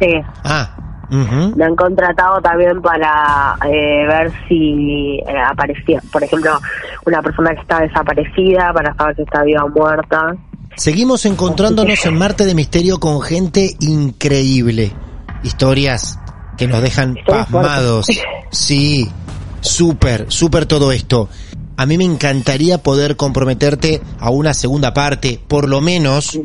sí, 0.00 0.12
Ah, 0.44 0.76
me 1.10 1.64
han 1.64 1.76
contratado 1.76 2.40
también 2.40 2.80
para 2.82 3.56
eh, 3.66 4.06
ver 4.08 4.32
si 4.48 5.18
eh, 5.20 5.38
aparecía, 5.48 6.00
por 6.10 6.24
ejemplo, 6.24 6.58
una 7.06 7.22
persona 7.22 7.54
que 7.54 7.60
está 7.60 7.78
desaparecida, 7.80 8.72
para 8.72 8.94
saber 8.94 9.14
si 9.16 9.22
está 9.22 9.42
viva 9.44 9.64
o 9.64 9.68
muerta. 9.68 10.34
Seguimos 10.76 11.24
encontrándonos 11.26 12.04
en 12.06 12.18
Marte 12.18 12.44
de 12.46 12.54
Misterio 12.56 12.98
con 12.98 13.20
gente 13.20 13.76
increíble. 13.80 14.92
Historias 15.44 16.18
que 16.56 16.66
nos 16.66 16.82
dejan 16.82 17.16
pasmados. 17.26 18.06
Sí, 18.50 19.08
súper, 19.60 20.26
súper 20.28 20.66
todo 20.66 20.92
esto. 20.92 21.28
A 21.76 21.86
mí 21.86 21.98
me 21.98 22.04
encantaría 22.04 22.78
poder 22.78 23.16
comprometerte 23.16 24.00
a 24.20 24.30
una 24.30 24.54
segunda 24.54 24.94
parte, 24.94 25.40
por 25.48 25.68
lo 25.68 25.80
menos 25.80 26.38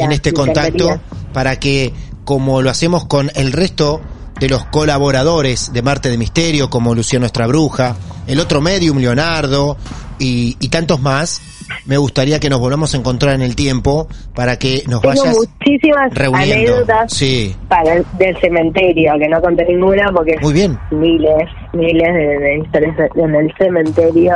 en 0.00 0.12
este 0.12 0.32
contacto, 0.32 1.00
para 1.32 1.60
que, 1.60 1.92
como 2.24 2.62
lo 2.62 2.70
hacemos 2.70 3.04
con 3.04 3.30
el 3.34 3.52
resto 3.52 4.00
de 4.40 4.48
los 4.48 4.64
colaboradores 4.64 5.72
de 5.72 5.82
Marte 5.82 6.08
de 6.08 6.18
Misterio, 6.18 6.68
como 6.68 6.96
Lucía 6.96 7.20
Nuestra 7.20 7.46
Bruja, 7.46 7.94
el 8.26 8.40
otro 8.40 8.60
medium 8.60 8.98
Leonardo 8.98 9.76
y, 10.18 10.56
y 10.58 10.68
tantos 10.68 11.00
más, 11.00 11.40
me 11.86 11.96
gustaría 11.96 12.38
que 12.40 12.48
nos 12.50 12.60
volvamos 12.60 12.94
a 12.94 12.96
encontrar 12.98 13.34
en 13.34 13.42
el 13.42 13.56
tiempo 13.56 14.08
para 14.34 14.58
que 14.58 14.82
nos 14.88 15.00
Tengo 15.02 15.14
vayas 15.22 15.36
muchísimas 15.36 16.12
reuniendo. 16.14 16.54
anécdotas 16.54 17.12
Sí, 17.12 17.54
para 17.68 17.94
el- 17.94 18.06
del 18.18 18.36
cementerio, 18.40 19.12
que 19.18 19.28
no 19.28 19.40
conté 19.40 19.64
ninguna 19.66 20.10
porque 20.14 20.36
muy 20.40 20.52
bien. 20.52 20.78
miles, 20.90 21.48
miles 21.72 22.14
de, 22.14 22.38
de 22.38 22.58
historias 22.58 22.96
en 23.16 23.34
el 23.34 23.52
cementerio. 23.58 24.34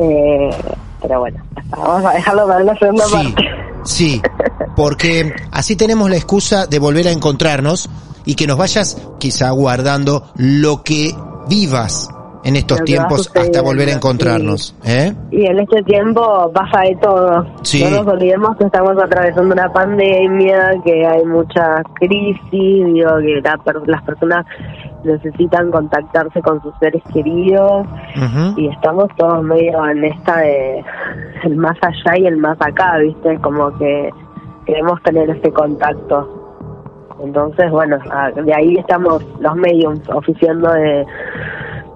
Eh, 0.00 0.50
pero 1.02 1.20
bueno, 1.20 1.42
vamos 1.70 2.04
a 2.04 2.12
dejarlo 2.14 2.46
para 2.46 2.60
la 2.64 2.76
segunda 2.78 3.04
Sí, 3.06 3.12
parte. 3.12 3.42
sí, 3.84 4.22
porque 4.76 5.32
así 5.50 5.76
tenemos 5.76 6.08
la 6.10 6.16
excusa 6.16 6.66
de 6.66 6.78
volver 6.78 7.08
a 7.08 7.12
encontrarnos 7.12 7.88
y 8.24 8.34
que 8.34 8.46
nos 8.46 8.58
vayas 8.58 9.00
quizá 9.18 9.50
guardando 9.50 10.30
lo 10.36 10.82
que 10.82 11.14
vivas 11.48 12.08
en 12.48 12.56
estos 12.56 12.82
tiempos 12.84 13.30
hasta 13.34 13.60
volver 13.60 13.88
a 13.88 13.92
encontrarnos. 13.92 14.74
¿eh? 14.84 15.12
Y 15.30 15.44
en 15.44 15.60
este 15.60 15.82
tiempo 15.82 16.50
pasa 16.54 16.80
de 16.80 16.96
todo. 16.96 17.46
Sí. 17.62 17.84
No 17.84 18.02
nos 18.02 18.06
olvidemos 18.06 18.56
que 18.56 18.64
estamos 18.64 18.96
atravesando 19.02 19.52
una 19.52 19.70
pandemia, 19.70 20.70
que 20.82 21.06
hay 21.06 21.24
mucha 21.26 21.82
crisis, 21.94 22.40
digo 22.50 23.10
que 23.18 23.40
la 23.42 23.58
las 23.86 24.02
personas 24.02 24.46
necesitan 25.04 25.70
contactarse 25.70 26.40
con 26.40 26.62
sus 26.62 26.72
seres 26.80 27.02
queridos 27.12 27.86
y 28.56 28.68
estamos 28.68 29.06
todos 29.16 29.42
medio 29.44 29.86
en 29.88 30.04
esta 30.04 30.38
de 30.38 30.84
el 31.44 31.56
más 31.56 31.76
allá 31.82 32.18
y 32.18 32.26
el 32.26 32.38
más 32.38 32.56
acá, 32.60 32.96
¿viste? 32.98 33.38
Como 33.38 33.76
que 33.78 34.10
queremos 34.64 35.02
tener 35.02 35.28
ese 35.30 35.52
contacto. 35.52 36.34
Entonces, 37.22 37.70
bueno, 37.70 37.98
de 38.42 38.54
ahí 38.54 38.76
estamos 38.78 39.24
los 39.40 39.56
mediums 39.56 40.00
oficiando 40.08 40.72
de, 40.72 41.04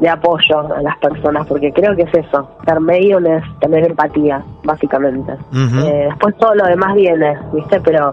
de 0.03 0.09
apoyo 0.09 0.75
a 0.75 0.83
las 0.83 0.99
personas, 0.99 1.47
porque 1.47 1.73
creo 1.73 1.95
que 1.95 2.03
es 2.03 2.13
eso, 2.13 2.51
ser 2.67 2.81
medium 2.81 3.25
es 3.25 3.45
tener 3.61 3.87
empatía, 3.87 4.45
básicamente. 4.65 5.33
Eh, 5.55 6.09
después 6.09 6.37
todo 6.39 6.57
lo 6.57 6.67
demás 6.67 6.97
viene, 6.97 7.39
¿viste? 7.53 7.81
Pero 7.81 8.13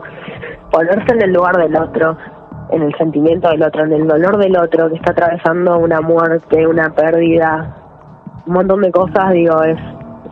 ponerse 0.71 1.13
en 1.13 1.23
el 1.23 1.33
lugar 1.33 1.57
del 1.57 1.75
otro, 1.75 2.15
en 2.69 2.83
el 2.83 2.95
sentimiento 2.95 3.49
del 3.49 3.63
otro, 3.63 3.85
en 3.85 3.93
el 3.93 4.07
dolor 4.07 4.37
del 4.37 4.55
otro 4.55 4.87
que 4.87 4.97
está 4.97 5.13
atravesando 5.13 5.79
una 5.79 5.99
muerte, 5.99 6.67
una 6.67 6.91
pérdida, 6.91 7.75
un 8.45 8.53
montón 8.53 8.81
de 8.81 8.91
cosas, 8.91 9.31
digo, 9.33 9.63
es 9.63 9.79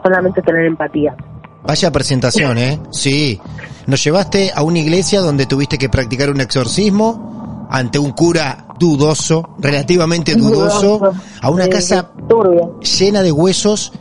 solamente 0.03 0.43
tener 0.43 0.63
empatía. 0.63 1.15
Vaya 1.63 1.91
presentación, 1.91 2.59
¿eh? 2.59 2.79
Sí. 2.91 3.41
Nos 3.87 4.03
llevaste 4.03 4.51
a 4.55 4.61
una 4.61 4.77
iglesia 4.77 5.21
donde 5.21 5.47
tuviste 5.47 5.79
que 5.79 5.89
practicar 5.89 6.29
un 6.29 6.39
exorcismo 6.39 7.36
ante 7.69 7.99
un 7.99 8.11
cura 8.11 8.67
dudoso, 8.79 9.55
relativamente 9.59 10.35
dudoso, 10.35 11.11
a 11.41 11.49
una 11.49 11.67
casa 11.67 12.11
llena 12.99 13.21
de 13.21 13.31
huesos 13.31 13.93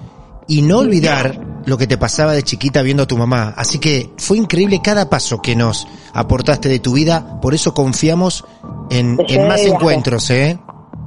y 0.46 0.62
no 0.62 0.78
olvidar 0.78 1.40
lo 1.66 1.76
que 1.76 1.86
te 1.86 1.98
pasaba 1.98 2.32
de 2.32 2.42
chiquita 2.42 2.82
viendo 2.82 3.02
a 3.02 3.06
tu 3.06 3.16
mamá. 3.16 3.52
Así 3.56 3.78
que 3.78 4.12
fue 4.16 4.38
increíble 4.38 4.80
cada 4.82 5.10
paso 5.10 5.42
que 5.42 5.56
nos 5.56 5.86
aportaste 6.14 6.68
de 6.68 6.78
tu 6.78 6.92
vida, 6.92 7.40
por 7.40 7.54
eso 7.54 7.74
confiamos 7.74 8.44
en, 8.90 9.16
más 9.48 9.60
encuentros, 9.62 10.30
¿eh? 10.30 10.58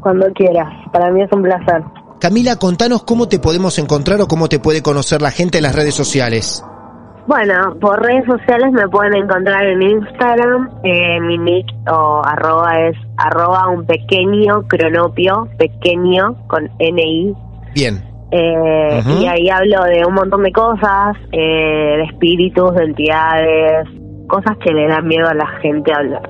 Cuando 0.02 0.28
quieras, 0.34 0.68
para 0.92 1.12
mí 1.12 1.22
es 1.22 1.32
un 1.32 1.44
placer. 1.44 1.84
Camila, 2.20 2.58
contanos 2.58 3.04
cómo 3.04 3.30
te 3.30 3.40
podemos 3.40 3.80
encontrar 3.80 4.20
o 4.22 4.28
cómo 4.28 4.50
te 4.50 4.60
puede 4.60 4.82
conocer 4.82 5.22
la 5.22 5.32
gente 5.32 5.58
en 5.60 5.64
las 5.64 5.76
redes 5.76 5.96
sociales. 5.96 6.64
Bueno, 7.30 7.78
por 7.80 8.02
redes 8.02 8.26
sociales 8.26 8.72
me 8.72 8.88
pueden 8.88 9.14
encontrar 9.14 9.64
en 9.64 9.84
Instagram. 9.84 10.68
eh, 10.84 11.22
mi 11.22 11.38
nick 11.38 11.68
o 11.88 12.24
arroba 12.26 12.88
es 12.88 12.98
arroba 13.18 13.68
un 13.68 13.86
pequeño 13.86 14.64
cronopio, 14.68 15.48
pequeño 15.60 16.34
con 16.48 16.68
NI. 16.80 17.36
Bien. 17.76 18.04
Eh. 18.32 19.04
Y 19.22 19.28
ahí 19.28 19.48
hablo 19.48 19.84
de 19.84 20.04
un 20.08 20.16
montón 20.16 20.42
de 20.42 20.52
cosas, 20.52 21.18
eh, 21.32 21.98
de 21.98 22.04
espíritus, 22.06 22.74
de 22.74 22.86
entidades, 22.86 23.88
cosas 24.28 24.58
que 24.66 24.74
le 24.74 24.88
dan 24.88 25.08
miedo 25.08 25.28
a 25.28 25.36
la 25.36 25.46
gente 25.62 25.94
hablar. 25.94 26.24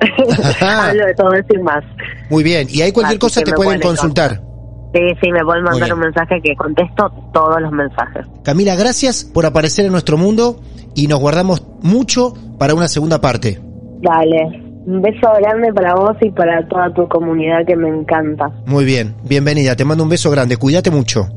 hablo 0.60 1.06
de 1.06 1.14
todo 1.14 1.32
eso 1.32 1.48
y 1.54 1.62
más. 1.62 1.82
Muy 2.28 2.44
bien. 2.44 2.68
Y 2.68 2.82
ahí 2.82 2.92
cualquier 2.92 3.16
Así 3.16 3.18
cosa 3.20 3.40
que 3.40 3.52
te 3.52 3.56
pueden 3.56 3.80
consultar. 3.80 4.49
Sí, 4.92 5.00
sí, 5.22 5.30
me 5.30 5.44
pueden 5.44 5.62
mandar 5.62 5.92
un 5.94 6.00
mensaje 6.00 6.40
que 6.42 6.56
contesto 6.56 7.12
todos 7.32 7.60
los 7.60 7.70
mensajes. 7.70 8.26
Camila, 8.42 8.74
gracias 8.74 9.24
por 9.24 9.46
aparecer 9.46 9.86
en 9.86 9.92
nuestro 9.92 10.16
mundo 10.16 10.60
y 10.94 11.06
nos 11.06 11.20
guardamos 11.20 11.62
mucho 11.82 12.34
para 12.58 12.74
una 12.74 12.88
segunda 12.88 13.20
parte. 13.20 13.60
Dale, 14.02 14.70
un 14.86 15.00
beso 15.00 15.28
grande 15.38 15.72
para 15.72 15.94
vos 15.94 16.16
y 16.20 16.30
para 16.30 16.66
toda 16.68 16.92
tu 16.92 17.06
comunidad 17.08 17.64
que 17.66 17.76
me 17.76 17.88
encanta. 17.88 18.50
Muy 18.66 18.84
bien. 18.84 19.14
Bienvenida. 19.22 19.76
Te 19.76 19.84
mando 19.84 20.02
un 20.02 20.10
beso 20.10 20.30
grande. 20.30 20.56
Cuídate 20.56 20.90
mucho. 20.90 21.28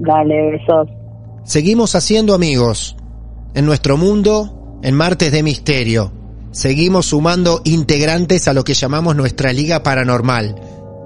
Dale, 0.00 0.52
besos. 0.52 0.88
Seguimos 1.44 1.94
haciendo 1.94 2.34
amigos 2.34 2.96
en 3.54 3.64
nuestro 3.66 3.96
mundo 3.96 4.80
en 4.82 4.94
Martes 4.94 5.32
de 5.32 5.42
Misterio. 5.42 6.12
Seguimos 6.50 7.06
sumando 7.06 7.60
integrantes 7.64 8.48
a 8.48 8.54
lo 8.54 8.64
que 8.64 8.74
llamamos 8.74 9.14
nuestra 9.14 9.52
Liga 9.52 9.82
Paranormal. 9.82 10.54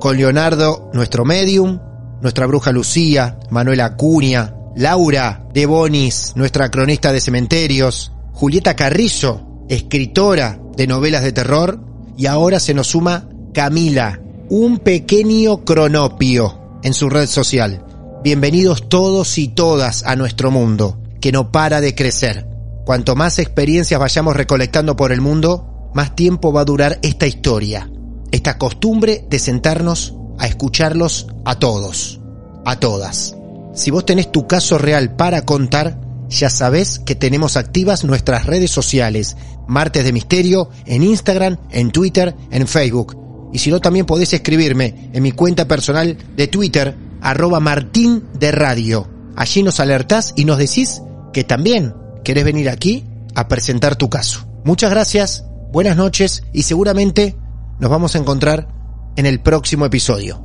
Con 0.03 0.17
Leonardo, 0.17 0.91
nuestro 0.93 1.25
medium, 1.25 1.79
nuestra 2.21 2.47
bruja 2.47 2.73
Lucía, 2.73 3.39
Manuela 3.51 3.85
Acuña, 3.85 4.53
Laura 4.75 5.47
de 5.55 5.65
Bonis, 5.65 6.33
nuestra 6.35 6.73
cronista 6.73 7.13
de 7.13 7.21
cementerios, 7.21 8.11
Julieta 8.33 8.75
Carrizo, 8.75 9.63
escritora 9.69 10.59
de 10.77 10.89
novelas 10.89 11.23
de 11.23 11.31
terror, 11.31 11.79
y 12.17 12.27
ahora 12.27 12.59
se 12.59 12.75
nos 12.75 12.89
suma 12.89 13.29
Camila, 13.55 14.21
un 14.49 14.81
pequeño 14.81 15.65
cronopio 15.65 16.81
en 16.83 16.95
su 16.95 17.09
red 17.09 17.29
social. 17.29 17.87
Bienvenidos 18.25 18.89
todos 18.89 19.39
y 19.39 19.47
todas 19.47 20.03
a 20.03 20.17
nuestro 20.17 20.51
mundo, 20.51 20.99
que 21.21 21.31
no 21.31 21.53
para 21.53 21.81
de 21.81 21.95
crecer. 21.95 22.49
Cuanto 22.85 23.15
más 23.15 23.39
experiencias 23.39 24.01
vayamos 24.01 24.35
recolectando 24.35 24.97
por 24.97 25.13
el 25.13 25.21
mundo, 25.21 25.91
más 25.95 26.17
tiempo 26.17 26.53
va 26.53 26.63
a 26.63 26.65
durar 26.65 26.99
esta 27.03 27.29
historia, 27.29 27.89
esta 28.33 28.59
costumbre 28.59 29.24
de 29.30 29.39
sentarnos 29.39 30.14
a 30.39 30.47
escucharlos 30.47 31.28
a 31.45 31.59
todos, 31.59 32.20
a 32.64 32.76
todas. 32.76 33.37
Si 33.74 33.91
vos 33.91 34.05
tenés 34.05 34.33
tu 34.33 34.47
caso 34.47 34.78
real 34.78 35.14
para 35.14 35.43
contar, 35.43 36.01
ya 36.28 36.51
sabés 36.51 36.99
que 36.99 37.14
tenemos 37.14 37.57
activas 37.57 38.05
nuestras 38.05 38.47
redes 38.47 38.70
sociales, 38.70 39.37
Martes 39.68 40.05
de 40.05 40.12
Misterio, 40.12 40.70
en 40.87 41.03
Instagram, 41.03 41.59
en 41.70 41.91
Twitter, 41.91 42.35
en 42.51 42.66
Facebook. 42.66 43.18
Y 43.53 43.59
si 43.59 43.70
no, 43.70 43.80
también 43.80 44.07
podés 44.07 44.33
escribirme 44.33 45.11
en 45.12 45.22
mi 45.22 45.33
cuenta 45.33 45.68
personal 45.68 46.16
de 46.37 46.49
Twitter, 46.49 46.97
arroba 47.20 47.61
Martín 47.61 48.24
de 48.39 48.51
Radio. 48.51 49.09
Allí 49.37 49.62
nos 49.62 49.78
alertás 49.78 50.33
y 50.37 50.45
nos 50.45 50.59
decís 50.59 51.03
que 51.33 51.45
también 51.45 51.95
querés 52.24 52.45
venir 52.45 52.68
aquí 52.70 53.05
a 53.35 53.49
presentar 53.49 53.97
tu 53.97 54.09
caso. 54.09 54.47
Muchas 54.64 54.91
gracias, 54.91 55.45
buenas 55.70 55.97
noches 55.97 56.45
y 56.53 56.62
seguramente 56.62 57.37
nos 57.79 57.91
vamos 57.91 58.14
a 58.14 58.18
encontrar 58.18 58.68
en 59.16 59.27
el 59.27 59.41
próximo 59.41 59.87
episodio. 59.87 60.43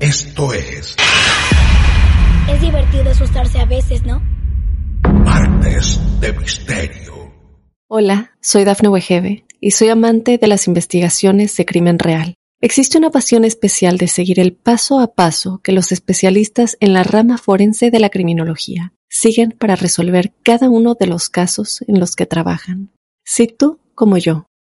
Esto 0.00 0.52
es 0.52 0.96
Es 2.48 2.60
divertido 2.60 3.10
asustarse 3.10 3.58
a 3.58 3.66
veces, 3.66 4.02
¿no? 4.04 4.22
Martes 5.24 6.00
de 6.20 6.32
Misterio. 6.32 7.32
Hola, 7.88 8.32
soy 8.40 8.64
Dafne 8.64 8.88
Wegebe 8.88 9.44
y 9.60 9.72
soy 9.72 9.88
amante 9.88 10.38
de 10.38 10.46
las 10.46 10.66
investigaciones 10.66 11.56
de 11.56 11.66
crimen 11.66 11.98
real. 11.98 12.34
Existe 12.60 12.98
una 12.98 13.10
pasión 13.10 13.44
especial 13.44 13.98
de 13.98 14.08
seguir 14.08 14.40
el 14.40 14.52
paso 14.52 14.98
a 14.98 15.14
paso 15.14 15.60
que 15.62 15.72
los 15.72 15.92
especialistas 15.92 16.76
en 16.80 16.92
la 16.92 17.04
rama 17.04 17.38
forense 17.38 17.90
de 17.90 18.00
la 18.00 18.10
criminología 18.10 18.92
siguen 19.08 19.52
para 19.52 19.76
resolver 19.76 20.34
cada 20.42 20.68
uno 20.68 20.94
de 20.94 21.06
los 21.06 21.28
casos 21.28 21.82
en 21.86 22.00
los 22.00 22.16
que 22.16 22.26
trabajan. 22.26 22.90
Si 23.24 23.46
tú, 23.46 23.78
como 23.94 24.18
yo, 24.18 24.47